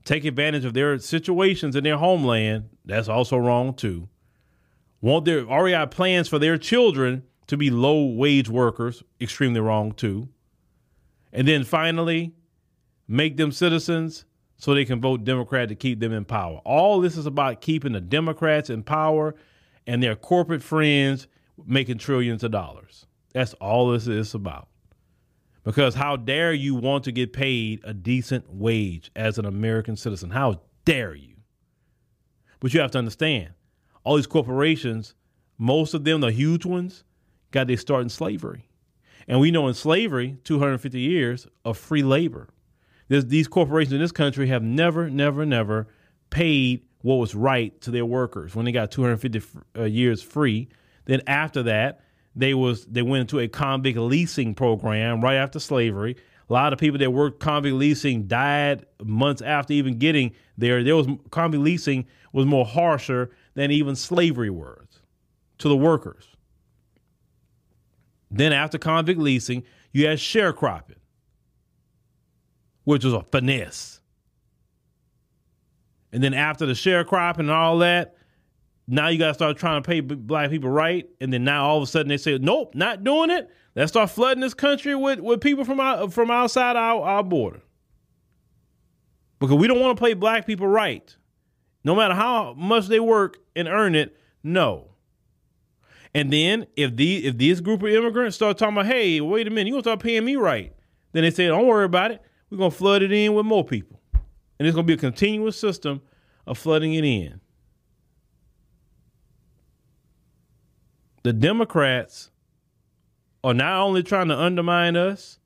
Take 0.05 0.25
advantage 0.25 0.65
of 0.65 0.75
their 0.75 0.99
situations 0.99 1.75
in 1.75 1.85
their 1.85 1.99
homeland. 1.99 2.71
That's 2.85 3.09
also 3.09 3.37
wrong 3.37 3.75
too. 3.75 4.09
Want 5.01 5.25
their 5.25 5.45
REI 5.45 5.87
plans 5.87 6.29
for 6.29 6.39
their 6.39 6.59
children 6.59 7.23
to 7.47 7.57
be 7.57 7.71
low 7.71 8.07
wage 8.07 8.49
workers. 8.49 9.03
Extremely 9.21 9.61
wrong 9.61 9.93
too. 9.93 10.29
And 11.33 11.47
then 11.47 11.65
finally, 11.65 12.33
make 13.09 13.37
them 13.37 13.53
citizens 13.53 14.25
so 14.57 14.75
they 14.75 14.85
can 14.85 15.01
vote 15.01 15.25
Democrat 15.25 15.69
to 15.69 15.75
keep 15.75 16.01
them 16.01 16.13
in 16.13 16.25
power. 16.25 16.61
All 16.65 17.01
this 17.01 17.17
is 17.17 17.27
about 17.27 17.61
keeping 17.61 17.93
the 17.93 18.01
Democrats 18.01 18.71
in 18.71 18.83
power 18.83 19.35
and 19.87 20.03
their 20.03 20.17
corporate 20.17 20.63
friends 20.63 21.29
making 21.67 21.99
trillions 21.99 22.43
of 22.43 22.51
dollars. 22.51 23.07
That's 23.33 23.55
all 23.55 23.91
this 23.91 24.07
is 24.09 24.35
about. 24.35 24.69
Because 25.63 25.95
how 25.95 26.17
dare 26.17 26.53
you 26.53 26.75
want 26.75 27.05
to 27.05 27.13
get 27.13 27.33
paid 27.33 27.81
a 27.85 27.93
decent 27.93 28.49
wage 28.49 29.11
as 29.17 29.37
an 29.37 29.45
American 29.45 29.97
citizen? 29.97 30.31
How 30.31 30.63
dare 30.85 31.15
you? 31.15 31.35
But 32.61 32.73
you 32.73 32.81
have 32.81 32.93
to 32.93 32.99
understand, 32.99 33.51
all 34.05 34.17
these 34.17 34.27
corporations, 34.27 35.15
most 35.59 35.93
of 35.93 36.05
them, 36.05 36.21
the 36.21 36.31
huge 36.31 36.65
ones, 36.65 37.05
got 37.51 37.67
their 37.67 37.77
start 37.77 38.03
in 38.03 38.09
slavery. 38.09 38.69
And 39.29 39.41
we 39.41 39.51
know 39.51 39.69
in 39.69 39.75
slavery, 39.75 40.37
250 40.45 41.01
years 41.01 41.47
of 41.65 41.77
free 41.77 42.03
labor. 42.03 42.49
These 43.09 43.49
corporations 43.49 43.93
in 43.93 44.01
this 44.01 44.13
country 44.13 44.49
have 44.49 44.63
never, 44.63 45.09
never, 45.09 45.47
never 45.47 45.89
paid 46.31 46.83
what 47.03 47.17
was 47.17 47.35
right 47.35 47.81
to 47.81 47.91
their 47.91 48.05
workers 48.05 48.55
when 48.55 48.65
they 48.65 48.73
got 48.73 48.91
250 48.91 49.43
uh, 49.77 49.85
years 49.85 50.23
free. 50.23 50.69
Then 51.05 51.23
after 51.27 51.63
that, 51.65 52.01
they 52.35 52.53
was 52.53 52.85
they 52.87 53.03
went 53.03 53.23
into 53.23 53.39
a 53.39 53.49
convict 53.49 53.97
leasing 53.97 54.55
program 54.55 55.23
right 55.23 55.37
after 55.37 55.59
slavery. 55.59 56.17
A 56.49 56.53
lot 56.53 56.73
of 56.73 56.79
people 56.79 56.99
that 56.99 57.11
worked 57.11 57.41
convict 57.41 57.75
leasing 57.75 58.27
died 58.27 58.87
months 59.03 59.41
after 59.41 59.73
even 59.73 59.99
getting 59.99 60.33
there. 60.59 60.85
There 60.85 60.97
was 60.97 61.07
convict 61.31 61.63
leasing 61.63 62.07
was 62.33 62.45
more 62.45 62.67
harsher 62.67 63.31
than 63.55 63.71
even 63.71 63.97
slavery 63.97 64.51
was 64.51 64.87
to 65.59 65.69
the 65.69 65.77
workers. 65.77 66.36
Then 68.37 68.53
after 68.53 68.79
convict 68.79 69.21
leasing, 69.21 69.65
you 69.93 70.07
had 70.07 70.19
sharecropping, 70.19 70.97
which 72.85 73.05
was 73.05 73.15
a 73.15 73.23
finesse. 73.23 74.01
And 76.13 76.23
then 76.23 76.35
after 76.35 76.67
the 76.67 76.73
sharecropping 76.73 77.41
and 77.41 77.51
all 77.51 77.79
that, 77.79 78.17
now 78.87 79.09
you 79.09 79.19
got 79.19 79.29
to 79.29 79.35
start 79.35 79.57
trying 79.57 79.83
to 79.83 79.87
pay 79.87 80.01
black 80.01 80.51
people 80.51 80.71
right. 80.71 81.09
And 81.21 81.33
then 81.33 81.45
now 81.45 81.67
all 81.67 81.79
of 81.79 81.83
a 81.83 81.87
sudden 81.87 82.09
they 82.09 82.17
say, 82.17 82.39
nope, 82.39 82.75
not 82.75 83.05
doing 83.05 83.31
it. 83.31 83.51
Let's 83.75 83.93
start 83.93 84.11
flooding 84.11 84.41
this 84.41 84.55
country 84.55 84.95
with, 84.95 85.21
with 85.21 85.41
people 85.41 85.65
from 85.65 85.81
out, 85.81 86.13
from 86.13 86.31
outside 86.31 86.77
our, 86.77 87.03
our 87.03 87.23
border. 87.23 87.61
Because 89.39 89.57
we 89.57 89.67
don't 89.67 89.81
want 89.81 89.99
to 89.99 90.03
pay 90.03 90.15
black 90.15 90.47
people 90.47 90.67
right. 90.67 91.15
No 91.85 91.95
matter 91.95 92.15
how 92.15 92.55
much 92.55 92.87
they 92.87 93.01
work 93.01 93.39
and 93.55 93.69
earn 93.69 93.95
it, 93.95 94.17
no. 94.43 94.96
And 96.17 96.33
then 96.33 96.67
if 96.77 96.97
the 96.97 97.27
if 97.27 97.37
this 97.37 97.61
group 97.61 97.83
of 97.83 97.91
immigrants 97.91 98.37
start 98.37 98.57
talking 98.57 98.75
about, 98.75 98.87
hey, 98.87 99.21
wait 99.21 99.47
a 99.47 99.51
minute, 99.51 99.67
you 99.67 99.75
gonna 99.75 99.83
start 99.83 100.01
paying 100.01 100.25
me 100.25 100.37
right? 100.37 100.73
Then 101.13 101.25
they 101.25 101.31
say, 101.31 101.47
don't 101.47 101.67
worry 101.67 101.85
about 101.85 102.11
it. 102.11 102.23
We're 102.49 102.57
gonna 102.57 102.71
flood 102.71 103.03
it 103.03 103.13
in 103.13 103.35
with 103.35 103.45
more 103.45 103.63
people, 103.63 104.01
and 104.59 104.67
it's 104.67 104.75
gonna 104.75 104.87
be 104.87 104.95
a 104.95 104.97
continuous 104.97 105.61
system 105.61 106.01
of 106.47 106.57
flooding 106.57 106.95
it 106.95 107.05
in. 107.05 107.39
The 111.23 111.35
Democrats 111.35 112.31
are 113.45 113.53
not 113.53 113.83
only 113.83 114.03
trying 114.03 114.29
to 114.29 114.39
undermine 114.39 114.97
us, 114.97 115.39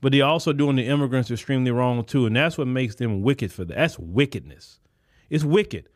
but 0.00 0.12
they're 0.12 0.24
also 0.24 0.54
doing 0.54 0.76
the 0.76 0.86
immigrants 0.86 1.30
extremely 1.30 1.70
wrong 1.70 2.02
too, 2.02 2.24
and 2.24 2.34
that's 2.34 2.56
what 2.56 2.66
makes 2.66 2.94
them 2.94 3.20
wicked 3.20 3.52
for 3.52 3.66
that. 3.66 3.76
That's 3.76 3.98
wickedness. 3.98 4.80
It's 5.28 5.44
wicked. 5.44 5.86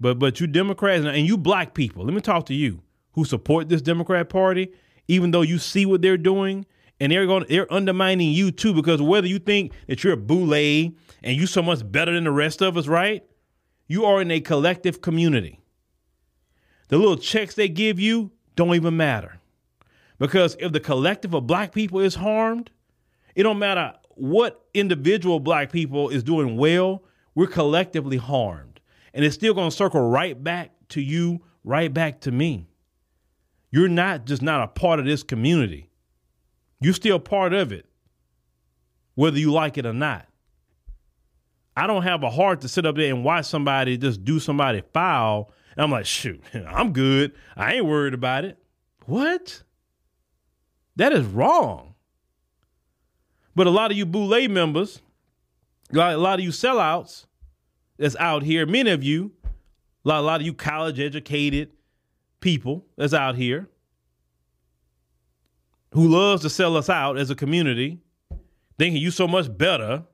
But 0.00 0.18
but 0.18 0.40
you 0.40 0.48
Democrats 0.48 1.04
and 1.04 1.24
you 1.24 1.36
black 1.38 1.72
people, 1.72 2.04
let 2.04 2.14
me 2.14 2.20
talk 2.20 2.46
to 2.46 2.54
you 2.54 2.82
who 3.12 3.24
support 3.24 3.68
this 3.68 3.82
Democrat 3.82 4.28
Party, 4.28 4.72
even 5.08 5.30
though 5.30 5.42
you 5.42 5.58
see 5.58 5.86
what 5.86 6.02
they're 6.02 6.16
doing, 6.16 6.66
and 7.00 7.10
they're 7.10 7.26
going 7.26 7.44
they're 7.48 7.72
undermining 7.72 8.30
you 8.30 8.50
too, 8.50 8.72
because 8.72 9.02
whether 9.02 9.26
you 9.26 9.38
think 9.38 9.72
that 9.88 10.04
you're 10.04 10.12
a 10.12 10.16
boule 10.16 10.54
and 10.54 10.94
you 11.24 11.46
so 11.46 11.62
much 11.62 11.90
better 11.90 12.12
than 12.12 12.24
the 12.24 12.30
rest 12.30 12.62
of 12.62 12.76
us, 12.76 12.86
right? 12.86 13.24
You 13.88 14.04
are 14.04 14.22
in 14.22 14.30
a 14.30 14.40
collective 14.40 15.00
community. 15.00 15.60
The 16.88 16.98
little 16.98 17.16
checks 17.16 17.54
they 17.54 17.68
give 17.68 17.98
you 17.98 18.30
don't 18.54 18.74
even 18.74 18.96
matter. 18.96 19.40
Because 20.18 20.56
if 20.60 20.72
the 20.72 20.80
collective 20.80 21.34
of 21.34 21.46
black 21.46 21.72
people 21.72 22.00
is 22.00 22.14
harmed, 22.14 22.70
it 23.34 23.42
don't 23.42 23.58
matter 23.58 23.94
what 24.14 24.64
individual 24.74 25.40
black 25.40 25.72
people 25.72 26.08
is 26.10 26.22
doing 26.22 26.56
well, 26.56 27.02
we're 27.34 27.46
collectively 27.46 28.18
harmed. 28.18 28.80
And 29.14 29.24
it's 29.24 29.34
still 29.34 29.54
going 29.54 29.70
to 29.70 29.76
circle 29.76 30.08
right 30.08 30.42
back 30.42 30.70
to 30.90 31.00
you, 31.00 31.42
right 31.64 31.92
back 31.92 32.20
to 32.20 32.30
me. 32.30 32.66
You're 33.72 33.88
not 33.88 34.26
just 34.26 34.42
not 34.42 34.62
a 34.62 34.68
part 34.68 35.00
of 35.00 35.06
this 35.06 35.22
community. 35.22 35.88
You're 36.80 36.92
still 36.92 37.18
part 37.18 37.54
of 37.54 37.72
it, 37.72 37.86
whether 39.14 39.38
you 39.38 39.50
like 39.50 39.78
it 39.78 39.86
or 39.86 39.94
not. 39.94 40.26
I 41.74 41.86
don't 41.86 42.02
have 42.02 42.22
a 42.22 42.30
heart 42.30 42.60
to 42.60 42.68
sit 42.68 42.84
up 42.84 42.96
there 42.96 43.12
and 43.12 43.24
watch 43.24 43.46
somebody 43.46 43.96
just 43.96 44.24
do 44.24 44.38
somebody 44.38 44.82
foul. 44.92 45.50
And 45.74 45.82
I'm 45.82 45.90
like, 45.90 46.04
shoot, 46.04 46.42
I'm 46.54 46.92
good. 46.92 47.32
I 47.56 47.74
ain't 47.74 47.86
worried 47.86 48.14
about 48.14 48.44
it. 48.44 48.58
What? 49.06 49.62
That 50.96 51.14
is 51.14 51.24
wrong. 51.24 51.94
But 53.54 53.66
a 53.66 53.70
lot 53.70 53.90
of 53.90 53.96
you 53.96 54.04
Boule 54.04 54.48
members, 54.48 55.00
a 55.92 56.16
lot 56.16 56.38
of 56.38 56.44
you 56.44 56.50
sellouts 56.50 57.26
that's 57.98 58.16
out 58.16 58.42
here, 58.42 58.66
many 58.66 58.90
of 58.90 59.02
you, 59.02 59.32
a 60.04 60.08
lot, 60.08 60.20
a 60.20 60.22
lot 60.22 60.40
of 60.40 60.46
you 60.46 60.54
college 60.54 60.98
educated, 60.98 61.70
people 62.42 62.84
that's 62.96 63.14
out 63.14 63.36
here 63.36 63.70
who 65.92 66.08
loves 66.08 66.42
to 66.42 66.50
sell 66.50 66.76
us 66.76 66.90
out 66.90 67.16
as 67.16 67.30
a 67.30 67.34
community, 67.34 67.98
thinking 68.78 69.00
you 69.00 69.10
so 69.10 69.26
much 69.26 69.56
better. 69.56 70.04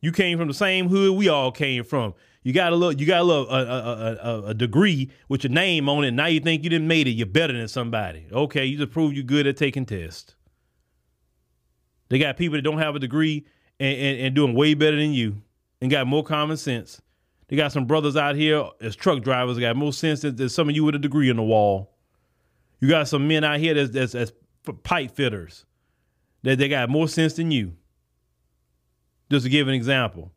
You 0.00 0.12
came 0.12 0.36
from 0.36 0.48
the 0.48 0.54
same 0.54 0.88
hood 0.88 1.16
we 1.16 1.28
all 1.28 1.50
came 1.50 1.84
from. 1.84 2.14
You 2.42 2.52
got 2.52 2.74
a 2.74 2.76
little, 2.76 2.92
you 2.92 3.06
got 3.06 3.22
a 3.22 3.24
little, 3.24 3.48
a, 3.48 3.64
a, 3.64 4.16
a, 4.16 4.42
a 4.48 4.54
degree 4.54 5.10
with 5.30 5.44
your 5.44 5.52
name 5.52 5.88
on 5.88 6.04
it. 6.04 6.10
Now 6.10 6.26
you 6.26 6.40
think 6.40 6.62
you 6.62 6.68
didn't 6.68 6.88
made 6.88 7.08
it. 7.08 7.12
You're 7.12 7.26
better 7.26 7.54
than 7.54 7.68
somebody. 7.68 8.26
Okay, 8.30 8.66
you 8.66 8.76
just 8.76 8.90
proved 8.90 9.14
you're 9.14 9.24
good 9.24 9.46
at 9.46 9.56
taking 9.56 9.86
tests. 9.86 10.34
They 12.10 12.18
got 12.18 12.36
people 12.36 12.56
that 12.56 12.62
don't 12.62 12.78
have 12.78 12.96
a 12.96 12.98
degree 12.98 13.46
and, 13.80 13.96
and, 13.98 14.20
and 14.20 14.34
doing 14.34 14.54
way 14.54 14.74
better 14.74 14.96
than 14.96 15.12
you 15.12 15.40
and 15.80 15.90
got 15.90 16.06
more 16.06 16.22
common 16.22 16.58
sense. 16.58 17.00
They 17.48 17.56
got 17.56 17.72
some 17.72 17.86
brothers 17.86 18.16
out 18.16 18.36
here 18.36 18.64
as 18.80 18.96
truck 18.96 19.22
drivers 19.22 19.56
that 19.56 19.62
got 19.62 19.76
more 19.76 19.92
sense 19.92 20.20
than, 20.22 20.36
than 20.36 20.48
some 20.48 20.68
of 20.68 20.74
you 20.74 20.84
with 20.84 20.94
a 20.94 20.98
degree 20.98 21.28
in 21.28 21.36
the 21.36 21.42
wall. 21.42 21.94
You 22.80 22.88
got 22.88 23.08
some 23.08 23.28
men 23.28 23.44
out 23.44 23.60
here 23.60 23.74
that's, 23.74 23.90
that's, 23.90 24.12
that's 24.12 24.32
pipe 24.82 25.10
fitters 25.14 25.66
that 26.42 26.58
they 26.58 26.68
got 26.68 26.88
more 26.88 27.08
sense 27.08 27.34
than 27.34 27.50
you. 27.50 27.74
Just 29.30 29.44
to 29.44 29.50
give 29.50 29.68
an 29.68 29.74
example, 29.74 30.32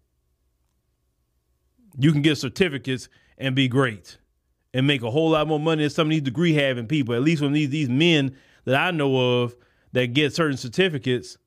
you 1.97 2.11
can 2.11 2.21
get 2.21 2.37
certificates 2.37 3.09
and 3.37 3.55
be 3.55 3.67
great 3.67 4.17
and 4.73 4.87
make 4.87 5.01
a 5.01 5.11
whole 5.11 5.31
lot 5.31 5.47
more 5.47 5.59
money 5.59 5.83
than 5.83 5.89
some 5.89 6.07
of 6.07 6.11
these 6.11 6.21
degree 6.21 6.53
having 6.53 6.87
people. 6.87 7.15
At 7.15 7.21
least 7.21 7.41
when 7.41 7.53
these 7.53 7.69
these 7.69 7.89
men 7.89 8.35
that 8.65 8.75
I 8.75 8.91
know 8.91 9.41
of 9.41 9.55
that 9.93 10.13
get 10.13 10.33
certain 10.33 10.57
certificates, 10.57 11.37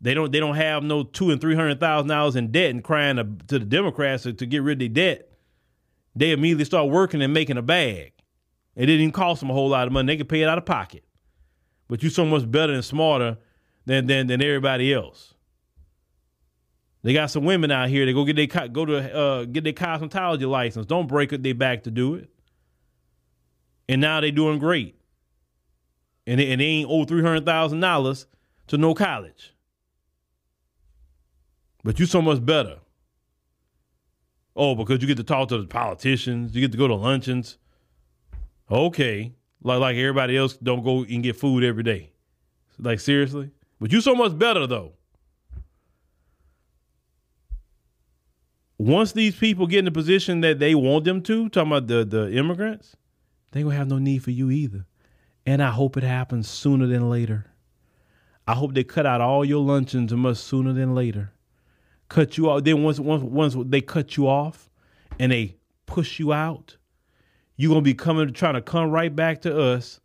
they 0.00 0.14
don't 0.14 0.30
they 0.30 0.40
don't 0.40 0.56
have 0.56 0.82
no 0.82 1.02
two 1.02 1.30
and 1.30 1.40
three 1.40 1.54
hundred 1.54 1.80
thousand 1.80 2.08
dollars 2.08 2.36
in 2.36 2.52
debt 2.52 2.70
and 2.70 2.84
crying 2.84 3.16
to, 3.16 3.24
to 3.48 3.58
the 3.58 3.64
Democrats 3.64 4.22
to, 4.22 4.32
to, 4.32 4.46
get 4.46 4.62
rid 4.62 4.74
of 4.74 4.78
their 4.94 5.14
debt. 5.14 5.32
They 6.14 6.30
immediately 6.30 6.64
start 6.64 6.90
working 6.90 7.22
and 7.22 7.32
making 7.32 7.56
a 7.56 7.62
bag. 7.62 8.12
It 8.76 8.86
didn't 8.86 9.00
even 9.00 9.12
cost 9.12 9.40
them 9.40 9.50
a 9.50 9.54
whole 9.54 9.68
lot 9.68 9.86
of 9.86 9.92
money. 9.92 10.06
They 10.06 10.16
could 10.16 10.28
pay 10.28 10.42
it 10.42 10.48
out 10.48 10.58
of 10.58 10.66
pocket. 10.66 11.04
But 11.88 12.02
you're 12.02 12.10
so 12.10 12.24
much 12.24 12.48
better 12.48 12.72
and 12.72 12.84
smarter 12.84 13.38
than 13.86 14.06
than 14.06 14.28
than 14.28 14.42
everybody 14.42 14.92
else. 14.92 15.34
They 17.02 17.12
got 17.12 17.30
some 17.30 17.44
women 17.44 17.70
out 17.70 17.88
here. 17.88 18.06
They 18.06 18.12
go 18.12 18.24
get 18.24 18.36
their 18.36 18.68
go 18.68 18.84
to 18.84 19.16
uh, 19.16 19.44
get 19.46 19.64
their 19.64 19.72
cosmetology 19.72 20.48
license. 20.48 20.86
Don't 20.86 21.08
break 21.08 21.30
their 21.30 21.54
back 21.54 21.84
to 21.84 21.90
do 21.90 22.14
it. 22.14 22.28
And 23.88 24.00
now 24.00 24.20
they 24.20 24.30
doing 24.30 24.58
great. 24.58 24.96
And 26.26 26.38
they, 26.38 26.52
and 26.52 26.60
they 26.60 26.66
ain't 26.66 26.90
owe 26.90 27.06
$300,000 27.06 28.26
to 28.66 28.76
no 28.76 28.92
college. 28.92 29.54
But 31.84 31.98
you 31.98 32.06
so 32.06 32.20
much 32.20 32.44
better. 32.44 32.78
Oh, 34.56 34.74
because 34.74 35.00
you 35.00 35.06
get 35.06 35.16
to 35.18 35.24
talk 35.24 35.48
to 35.48 35.58
the 35.58 35.66
politicians, 35.66 36.54
you 36.54 36.60
get 36.60 36.72
to 36.72 36.78
go 36.78 36.88
to 36.88 36.94
luncheons. 36.94 37.58
Okay. 38.70 39.32
Like 39.62 39.80
like 39.80 39.96
everybody 39.96 40.36
else 40.36 40.56
don't 40.56 40.82
go 40.82 41.04
and 41.04 41.22
get 41.22 41.36
food 41.36 41.64
every 41.64 41.82
day. 41.82 42.12
Like 42.78 43.00
seriously? 43.00 43.50
But 43.80 43.92
you 43.92 44.00
so 44.00 44.14
much 44.14 44.36
better 44.36 44.66
though. 44.66 44.94
Once 48.78 49.12
these 49.12 49.34
people 49.34 49.66
get 49.66 49.80
in 49.80 49.84
the 49.84 49.90
position 49.90 50.40
that 50.40 50.60
they 50.60 50.74
want 50.74 51.04
them 51.04 51.20
to, 51.20 51.48
talking 51.48 51.72
about 51.72 51.88
the, 51.88 52.04
the 52.04 52.32
immigrants, 52.32 52.96
they 53.50 53.62
gonna 53.62 53.74
have 53.74 53.88
no 53.88 53.98
need 53.98 54.22
for 54.22 54.30
you 54.30 54.50
either. 54.50 54.86
And 55.44 55.62
I 55.62 55.70
hope 55.70 55.96
it 55.96 56.04
happens 56.04 56.48
sooner 56.48 56.86
than 56.86 57.10
later. 57.10 57.46
I 58.46 58.54
hope 58.54 58.74
they 58.74 58.84
cut 58.84 59.06
out 59.06 59.20
all 59.20 59.44
your 59.44 59.64
luncheons 59.64 60.12
much 60.12 60.36
sooner 60.36 60.72
than 60.72 60.94
later. 60.94 61.32
Cut 62.08 62.36
you 62.36 62.50
off. 62.50 62.64
Then 62.64 62.82
once 62.82 62.98
once 62.98 63.22
once 63.22 63.56
they 63.68 63.80
cut 63.80 64.16
you 64.16 64.28
off 64.28 64.70
and 65.18 65.32
they 65.32 65.56
push 65.86 66.18
you 66.18 66.32
out, 66.32 66.76
you're 67.56 67.70
gonna 67.70 67.82
be 67.82 67.94
coming 67.94 68.32
trying 68.32 68.54
to 68.54 68.62
come 68.62 68.90
right 68.90 69.14
back 69.14 69.42
to 69.42 69.60
us. 69.60 70.00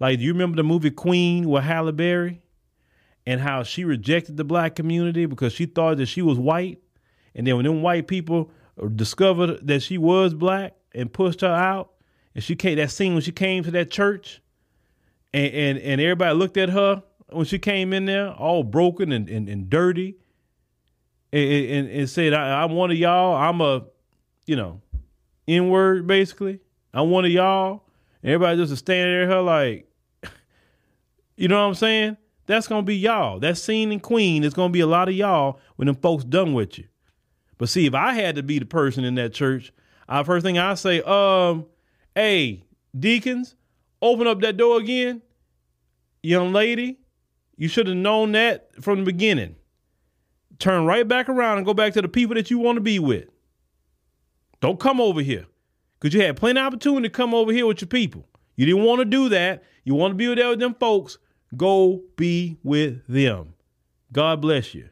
Like, 0.00 0.18
do 0.18 0.24
you 0.24 0.32
remember 0.32 0.56
the 0.56 0.64
movie 0.64 0.90
Queen 0.90 1.48
with 1.48 1.64
Halle 1.64 1.92
Berry? 1.92 2.42
And 3.26 3.40
how 3.40 3.62
she 3.62 3.84
rejected 3.84 4.36
the 4.36 4.44
black 4.44 4.74
community 4.74 5.24
because 5.24 5.54
she 5.54 5.64
thought 5.64 5.96
that 5.96 6.06
she 6.06 6.20
was 6.20 6.38
white. 6.38 6.82
And 7.34 7.46
then 7.46 7.56
when 7.56 7.64
them 7.64 7.80
white 7.80 8.06
people 8.06 8.50
discovered 8.94 9.66
that 9.66 9.82
she 9.82 9.96
was 9.96 10.34
black 10.34 10.74
and 10.94 11.10
pushed 11.10 11.40
her 11.40 11.46
out, 11.46 11.92
and 12.34 12.44
she 12.44 12.54
came 12.54 12.76
that 12.76 12.90
scene 12.90 13.14
when 13.14 13.22
she 13.22 13.32
came 13.32 13.62
to 13.64 13.70
that 13.70 13.90
church 13.90 14.42
and 15.34 15.52
and, 15.52 15.78
and 15.78 16.00
everybody 16.00 16.34
looked 16.34 16.56
at 16.56 16.70
her 16.70 17.02
when 17.30 17.44
she 17.44 17.58
came 17.58 17.92
in 17.92 18.06
there, 18.06 18.30
all 18.30 18.62
broken 18.62 19.12
and, 19.12 19.28
and, 19.28 19.48
and 19.48 19.68
dirty, 19.68 20.16
and, 21.34 21.70
and, 21.70 21.88
and 21.88 22.10
said, 22.10 22.32
I, 22.32 22.62
am 22.62 22.72
one 22.72 22.92
of 22.92 22.96
y'all. 22.96 23.34
I'm 23.36 23.60
a, 23.60 23.84
you 24.46 24.54
know, 24.54 24.80
N 25.48 25.68
word 25.68 26.06
basically. 26.06 26.60
I'm 26.92 27.10
one 27.10 27.24
of 27.24 27.32
y'all. 27.32 27.82
And 28.22 28.32
everybody 28.32 28.56
just 28.56 28.76
standing 28.76 29.12
there, 29.12 29.26
her 29.26 29.40
like, 29.40 29.90
you 31.36 31.48
know 31.48 31.60
what 31.60 31.68
I'm 31.68 31.74
saying? 31.74 32.16
That's 32.46 32.68
gonna 32.68 32.82
be 32.82 32.96
y'all. 32.96 33.40
That 33.40 33.58
scene 33.58 33.90
in 33.90 33.98
Queen 33.98 34.44
is 34.44 34.54
gonna 34.54 34.72
be 34.72 34.80
a 34.80 34.86
lot 34.86 35.08
of 35.08 35.14
y'all 35.14 35.58
when 35.74 35.86
them 35.86 35.96
folks 35.96 36.22
done 36.22 36.54
with 36.54 36.78
you. 36.78 36.84
But 37.58 37.68
see, 37.68 37.86
if 37.86 37.94
I 37.94 38.12
had 38.12 38.36
to 38.36 38.42
be 38.42 38.60
the 38.60 38.66
person 38.66 39.04
in 39.04 39.16
that 39.16 39.32
church, 39.32 39.72
I 40.08 40.22
first 40.22 40.44
thing 40.44 40.58
I 40.58 40.74
say, 40.74 41.00
um, 41.02 41.66
hey, 42.14 42.62
deacons, 42.96 43.56
open 44.00 44.26
up 44.28 44.40
that 44.42 44.56
door 44.56 44.78
again. 44.78 45.22
Young 46.22 46.52
lady, 46.52 46.98
you 47.56 47.66
should 47.66 47.88
have 47.88 47.96
known 47.96 48.32
that 48.32 48.70
from 48.82 49.00
the 49.00 49.04
beginning. 49.04 49.56
Turn 50.58 50.84
right 50.84 51.06
back 51.06 51.28
around 51.28 51.58
and 51.58 51.66
go 51.66 51.74
back 51.74 51.92
to 51.94 52.02
the 52.02 52.08
people 52.08 52.34
that 52.34 52.50
you 52.50 52.58
want 52.58 52.76
to 52.76 52.80
be 52.80 52.98
with. 52.98 53.28
Don't 54.60 54.80
come 54.80 55.00
over 55.00 55.20
here. 55.20 55.46
Because 55.98 56.14
you 56.14 56.22
had 56.22 56.36
plenty 56.36 56.60
of 56.60 56.66
opportunity 56.66 57.08
to 57.08 57.12
come 57.12 57.34
over 57.34 57.52
here 57.52 57.66
with 57.66 57.80
your 57.80 57.88
people. 57.88 58.26
You 58.56 58.66
didn't 58.66 58.84
want 58.84 59.00
to 59.00 59.04
do 59.04 59.28
that. 59.30 59.64
You 59.84 59.94
want 59.94 60.12
to 60.12 60.16
be 60.16 60.32
there 60.34 60.50
with 60.50 60.60
them 60.60 60.74
folks. 60.74 61.18
Go 61.56 62.02
be 62.16 62.58
with 62.62 63.06
them. 63.06 63.54
God 64.12 64.40
bless 64.40 64.74
you. 64.74 64.88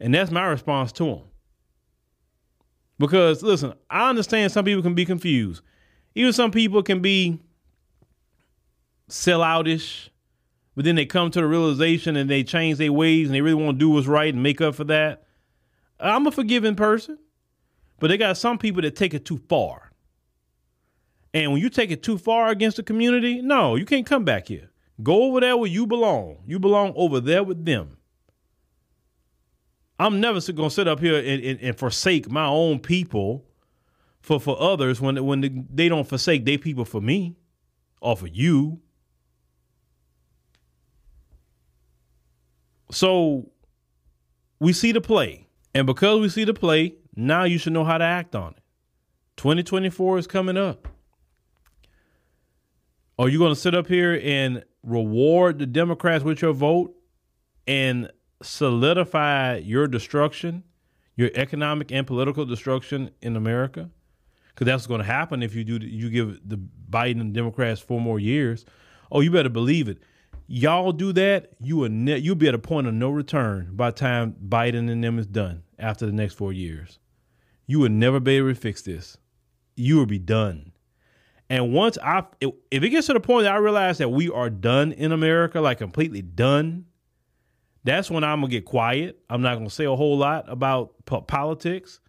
And 0.00 0.14
that's 0.14 0.30
my 0.30 0.44
response 0.46 0.92
to 0.92 1.04
them. 1.04 1.22
Because 2.98 3.42
listen, 3.42 3.74
I 3.90 4.08
understand 4.08 4.52
some 4.52 4.64
people 4.64 4.82
can 4.82 4.94
be 4.94 5.04
confused. 5.04 5.62
Even 6.14 6.32
some 6.32 6.50
people 6.50 6.82
can 6.82 7.00
be 7.00 7.40
selloutish, 9.08 10.10
but 10.74 10.84
then 10.84 10.96
they 10.96 11.06
come 11.06 11.30
to 11.30 11.40
the 11.40 11.46
realization 11.46 12.16
and 12.16 12.28
they 12.28 12.42
change 12.42 12.78
their 12.78 12.92
ways 12.92 13.28
and 13.28 13.34
they 13.34 13.40
really 13.40 13.62
want 13.62 13.78
to 13.78 13.84
do 13.84 13.90
what's 13.90 14.06
right 14.06 14.32
and 14.32 14.42
make 14.42 14.60
up 14.60 14.74
for 14.74 14.84
that. 14.84 15.24
I'm 16.00 16.26
a 16.26 16.32
forgiving 16.32 16.74
person, 16.74 17.18
but 18.00 18.08
they 18.08 18.16
got 18.16 18.36
some 18.36 18.58
people 18.58 18.82
that 18.82 18.96
take 18.96 19.14
it 19.14 19.24
too 19.24 19.38
far. 19.48 19.92
And 21.32 21.52
when 21.52 21.60
you 21.60 21.68
take 21.68 21.90
it 21.90 22.02
too 22.02 22.18
far 22.18 22.48
against 22.48 22.76
the 22.76 22.82
community, 22.82 23.42
no, 23.42 23.74
you 23.74 23.84
can't 23.84 24.06
come 24.06 24.24
back 24.24 24.48
here. 24.48 24.70
Go 25.02 25.24
over 25.24 25.40
there 25.40 25.56
where 25.56 25.70
you 25.70 25.86
belong. 25.86 26.38
You 26.46 26.58
belong 26.58 26.92
over 26.96 27.20
there 27.20 27.42
with 27.42 27.64
them. 27.64 27.98
I'm 29.98 30.20
never 30.20 30.40
going 30.52 30.68
to 30.68 30.74
sit 30.74 30.88
up 30.88 31.00
here 31.00 31.18
and, 31.18 31.42
and, 31.42 31.60
and, 31.60 31.78
forsake 31.78 32.30
my 32.30 32.46
own 32.46 32.80
people 32.80 33.44
for, 34.20 34.40
for 34.40 34.60
others 34.60 35.00
when, 35.00 35.24
when 35.24 35.68
they 35.72 35.88
don't 35.88 36.08
forsake 36.08 36.44
their 36.44 36.58
people 36.58 36.84
for 36.84 37.00
me 37.00 37.36
or 38.00 38.16
for 38.16 38.26
you. 38.26 38.80
So 42.90 43.50
we 44.60 44.72
see 44.72 44.92
the 44.92 45.00
play. 45.00 45.46
And 45.74 45.86
because 45.86 46.20
we 46.20 46.28
see 46.28 46.44
the 46.44 46.54
play, 46.54 46.94
now 47.16 47.44
you 47.44 47.58
should 47.58 47.72
know 47.72 47.84
how 47.84 47.98
to 47.98 48.04
act 48.04 48.34
on 48.34 48.52
it. 48.52 48.62
2024 49.36 50.18
is 50.18 50.26
coming 50.26 50.56
up. 50.56 50.88
Are 53.18 53.28
you 53.28 53.38
going 53.38 53.54
to 53.54 53.60
sit 53.60 53.74
up 53.74 53.86
here 53.86 54.20
and 54.22 54.64
reward 54.82 55.58
the 55.58 55.66
Democrats 55.66 56.24
with 56.24 56.42
your 56.42 56.52
vote 56.52 56.94
and 57.66 58.10
solidify 58.42 59.58
your 59.58 59.86
destruction, 59.86 60.64
your 61.16 61.30
economic 61.34 61.92
and 61.92 62.06
political 62.06 62.44
destruction 62.44 63.10
in 63.22 63.36
America? 63.36 63.90
Because 64.48 64.66
that's 64.66 64.86
going 64.86 65.00
to 65.00 65.06
happen 65.06 65.42
if 65.42 65.54
you 65.54 65.64
do. 65.64 65.84
You 65.84 66.10
give 66.10 66.40
the 66.48 66.58
Biden 66.90 67.20
and 67.20 67.34
Democrats 67.34 67.80
four 67.80 68.00
more 68.00 68.20
years. 68.20 68.64
Oh, 69.10 69.20
you 69.20 69.30
better 69.30 69.48
believe 69.48 69.88
it. 69.88 69.98
Y'all 70.46 70.92
do 70.92 71.12
that, 71.12 71.52
you 71.60 71.76
will 71.76 71.88
ne- 71.88 72.18
you'll 72.18 72.34
be 72.34 72.48
at 72.48 72.54
a 72.54 72.58
point 72.58 72.86
of 72.86 72.94
no 72.94 73.08
return 73.08 73.70
by 73.72 73.90
the 73.90 73.96
time 73.96 74.36
Biden 74.46 74.90
and 74.90 75.02
them 75.02 75.18
is 75.18 75.26
done 75.26 75.62
after 75.78 76.04
the 76.04 76.12
next 76.12 76.34
four 76.34 76.52
years. 76.52 76.98
You 77.66 77.80
will 77.80 77.88
never 77.88 78.20
be 78.20 78.36
able 78.36 78.50
to 78.50 78.54
fix 78.54 78.82
this. 78.82 79.16
You 79.74 79.96
will 79.96 80.06
be 80.06 80.18
done. 80.18 80.72
And 81.48 81.72
once 81.72 81.96
I, 82.02 82.24
if 82.40 82.82
it 82.82 82.90
gets 82.90 83.06
to 83.06 83.14
the 83.14 83.20
point 83.20 83.44
that 83.44 83.54
I 83.54 83.56
realize 83.56 83.98
that 83.98 84.10
we 84.10 84.28
are 84.30 84.50
done 84.50 84.92
in 84.92 85.12
America, 85.12 85.60
like 85.60 85.78
completely 85.78 86.22
done, 86.22 86.86
that's 87.84 88.10
when 88.10 88.24
I'm 88.24 88.40
gonna 88.40 88.50
get 88.50 88.64
quiet. 88.64 89.20
I'm 89.30 89.42
not 89.42 89.56
gonna 89.56 89.70
say 89.70 89.84
a 89.84 89.94
whole 89.94 90.16
lot 90.16 90.44
about 90.48 90.94
po- 91.06 91.22
politics. 91.22 92.00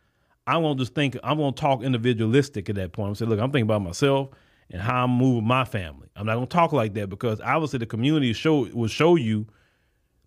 I'm 0.48 0.62
gonna 0.62 0.76
just 0.76 0.94
think. 0.94 1.18
I'm 1.24 1.38
gonna 1.38 1.52
talk 1.52 1.84
individualistic 1.84 2.70
at 2.70 2.76
that 2.76 2.94
point. 2.94 3.10
I'm 3.10 3.16
say, 3.16 3.26
look, 3.26 3.40
I'm 3.40 3.52
thinking 3.52 3.64
about 3.64 3.82
myself 3.82 4.30
and 4.72 4.82
how 4.82 5.04
I'm 5.04 5.12
moving 5.12 5.48
my 5.48 5.66
family. 5.66 6.08
I'm 6.16 6.26
not 6.26 6.36
gonna 6.36 6.48
talk 6.48 6.72
like 6.74 6.94
that 6.96 7.10
because 7.10 7.42
obviously 7.42 7.80
the 7.80 7.86
community 7.86 8.34
show 8.34 8.68
will 8.74 8.88
show 8.88 9.16
you 9.16 9.48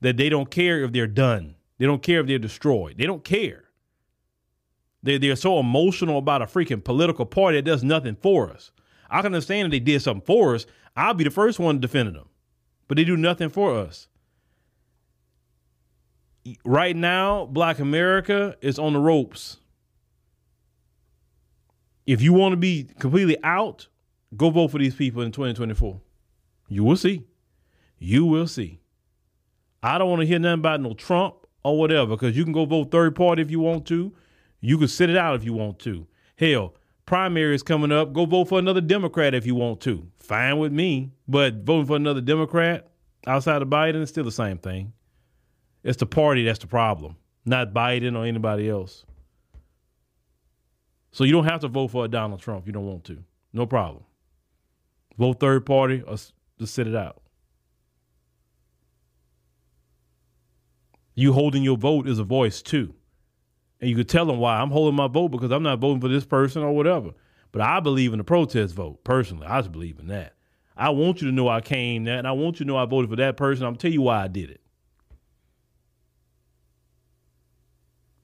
that 0.00 0.16
they 0.16 0.28
don't 0.28 0.50
care 0.50 0.82
if 0.82 0.92
they're 0.92 1.06
done. 1.06 1.56
They 1.78 1.86
don't 1.86 2.02
care 2.02 2.20
if 2.20 2.26
they're 2.26 2.38
destroyed. 2.38 2.98
They 2.98 3.06
don't 3.06 3.24
care. 3.24 3.64
They 5.02 5.18
they're 5.18 5.36
so 5.36 5.58
emotional 5.58 6.18
about 6.18 6.42
a 6.42 6.46
freaking 6.46 6.82
political 6.82 7.26
party 7.26 7.58
that 7.58 7.62
does 7.64 7.84
nothing 7.84 8.16
for 8.16 8.50
us. 8.50 8.70
I 9.10 9.18
can 9.18 9.34
understand 9.34 9.66
if 9.66 9.70
they 9.72 9.80
did 9.80 10.02
something 10.02 10.26
for 10.26 10.54
us. 10.54 10.66
I'll 10.96 11.14
be 11.14 11.24
the 11.24 11.30
first 11.30 11.58
one 11.58 11.80
defending 11.80 12.14
them, 12.14 12.28
but 12.88 12.96
they 12.96 13.04
do 13.04 13.16
nothing 13.16 13.48
for 13.48 13.76
us. 13.76 14.08
Right 16.64 16.96
now, 16.96 17.46
Black 17.46 17.78
America 17.78 18.56
is 18.60 18.78
on 18.78 18.94
the 18.94 18.98
ropes. 18.98 19.58
If 22.06 22.22
you 22.22 22.32
want 22.32 22.52
to 22.52 22.56
be 22.56 22.88
completely 22.98 23.36
out, 23.44 23.88
go 24.36 24.50
vote 24.50 24.68
for 24.68 24.78
these 24.78 24.94
people 24.94 25.22
in 25.22 25.32
2024. 25.32 26.00
You 26.68 26.84
will 26.84 26.96
see. 26.96 27.24
You 27.98 28.24
will 28.24 28.46
see. 28.46 28.80
I 29.82 29.98
don't 29.98 30.10
want 30.10 30.20
to 30.20 30.26
hear 30.26 30.38
nothing 30.38 30.60
about 30.60 30.80
no 30.80 30.94
Trump 30.94 31.34
or 31.62 31.78
whatever 31.78 32.16
because 32.16 32.36
you 32.36 32.44
can 32.44 32.52
go 32.52 32.64
vote 32.64 32.90
third 32.90 33.14
party 33.14 33.42
if 33.42 33.50
you 33.50 33.60
want 33.60 33.86
to. 33.86 34.12
You 34.60 34.78
can 34.78 34.88
sit 34.88 35.10
it 35.10 35.16
out 35.16 35.36
if 35.36 35.44
you 35.44 35.52
want 35.52 35.78
to. 35.80 36.06
Hell, 36.36 36.74
primary 37.06 37.54
is 37.54 37.62
coming 37.62 37.92
up. 37.92 38.12
Go 38.12 38.26
vote 38.26 38.48
for 38.48 38.58
another 38.58 38.80
Democrat 38.80 39.34
if 39.34 39.46
you 39.46 39.54
want 39.54 39.80
to. 39.82 40.06
Fine 40.18 40.58
with 40.58 40.72
me. 40.72 41.12
But 41.26 41.62
voting 41.62 41.86
for 41.86 41.96
another 41.96 42.20
Democrat 42.20 42.88
outside 43.26 43.62
of 43.62 43.68
Biden 43.68 44.02
is 44.02 44.08
still 44.08 44.24
the 44.24 44.32
same 44.32 44.58
thing. 44.58 44.92
It's 45.84 45.98
the 45.98 46.06
party 46.06 46.44
that's 46.44 46.58
the 46.58 46.66
problem, 46.66 47.16
not 47.44 47.72
Biden 47.72 48.16
or 48.16 48.24
anybody 48.24 48.68
else. 48.68 49.04
So 51.12 51.24
you 51.24 51.32
don't 51.32 51.44
have 51.44 51.60
to 51.60 51.68
vote 51.68 51.88
for 51.88 52.04
a 52.04 52.08
Donald 52.08 52.40
Trump 52.40 52.66
you 52.66 52.72
don't 52.72 52.86
want 52.86 53.04
to. 53.04 53.22
No 53.52 53.64
problem. 53.64 54.04
Vote 55.18 55.40
third 55.40 55.66
party 55.66 56.02
or 56.02 56.16
just 56.16 56.32
sit 56.74 56.86
it 56.86 56.94
out. 56.94 57.20
You 61.14 61.32
holding 61.32 61.64
your 61.64 61.76
vote 61.76 62.08
is 62.08 62.20
a 62.20 62.24
voice 62.24 62.62
too. 62.62 62.94
And 63.80 63.90
you 63.90 63.96
could 63.96 64.08
tell 64.08 64.26
them 64.26 64.38
why 64.38 64.58
I'm 64.58 64.70
holding 64.70 64.94
my 64.94 65.08
vote 65.08 65.30
because 65.30 65.50
I'm 65.50 65.64
not 65.64 65.80
voting 65.80 66.00
for 66.00 66.08
this 66.08 66.24
person 66.24 66.62
or 66.62 66.72
whatever. 66.72 67.10
But 67.50 67.62
I 67.62 67.80
believe 67.80 68.12
in 68.12 68.18
the 68.18 68.24
protest 68.24 68.74
vote 68.74 69.02
personally. 69.04 69.46
I 69.46 69.58
just 69.58 69.72
believe 69.72 69.98
in 69.98 70.08
that. 70.08 70.34
I 70.76 70.90
want 70.90 71.20
you 71.20 71.28
to 71.28 71.34
know 71.34 71.48
I 71.48 71.60
came 71.60 72.04
that, 72.04 72.18
and 72.18 72.28
I 72.28 72.32
want 72.32 72.60
you 72.60 72.64
to 72.64 72.68
know 72.68 72.76
I 72.76 72.84
voted 72.84 73.10
for 73.10 73.16
that 73.16 73.36
person. 73.36 73.64
I'm 73.64 73.72
gonna 73.72 73.78
tell 73.78 73.90
you 73.90 74.02
why 74.02 74.22
I 74.22 74.28
did 74.28 74.50
it. 74.50 74.60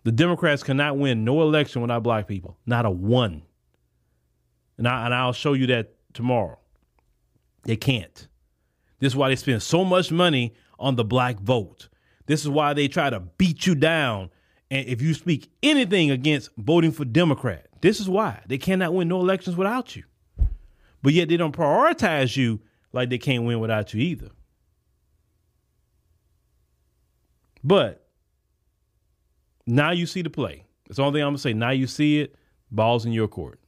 The 0.05 0.13
Democrats 0.13 0.63
cannot 0.63 0.97
win 0.97 1.25
no 1.25 1.43
election 1.43 1.83
without 1.83 2.05
black 2.05 2.29
people, 2.29 2.57
not 2.65 2.87
a 2.87 2.91
one. 2.91 3.43
And 4.79 4.87
I 4.87 5.07
and 5.07 5.15
I'll 5.15 5.33
show 5.33 5.55
you 5.55 5.67
that 5.69 5.95
tomorrow. 6.13 6.59
They 7.65 7.77
can't. 7.77 8.29
This 9.01 9.13
is 9.13 9.17
why 9.17 9.29
they 9.29 9.37
spend 9.37 9.63
so 9.63 9.85
much 9.85 10.11
money 10.13 10.55
on 10.79 10.97
the 10.97 11.05
black 11.05 11.41
vote. 11.41 11.89
This 12.27 12.43
is 12.43 12.49
why 12.49 12.73
they 12.73 12.89
try 12.89 13.11
to 13.11 13.21
beat 13.21 13.67
you 13.67 13.75
down. 13.75 14.31
And 14.71 14.87
if 14.87 15.03
you 15.03 15.15
speak 15.15 15.51
anything 15.63 16.11
against 16.11 16.51
voting 16.57 16.93
for 16.93 17.05
Democrat, 17.05 17.69
this 17.81 18.01
is 18.01 18.09
why 18.09 18.43
they 18.47 18.59
cannot 18.59 18.95
win 18.95 19.09
no 19.09 19.21
elections 19.21 19.57
without 19.57 19.95
you. 19.95 20.05
But 21.03 21.13
yet 21.13 21.29
they 21.29 21.37
don't 21.37 21.55
prioritize 21.55 22.37
you 22.37 22.61
like 22.93 23.11
they 23.11 23.19
can't 23.19 23.45
win 23.45 23.61
without 23.61 23.93
you 23.93 24.01
either. 24.01 24.31
But 27.63 28.07
now 29.67 29.91
you 29.91 30.07
see 30.07 30.23
the 30.23 30.31
play. 30.31 30.65
That's 30.87 30.97
the 30.97 31.03
only 31.03 31.19
thing 31.19 31.25
I'm 31.25 31.33
gonna 31.33 31.39
say. 31.39 31.53
Now 31.53 31.71
you 31.71 31.87
see 31.87 32.21
it. 32.21 32.35
Balls 32.71 33.05
in 33.05 33.13
your 33.13 33.29
court. 33.29 33.61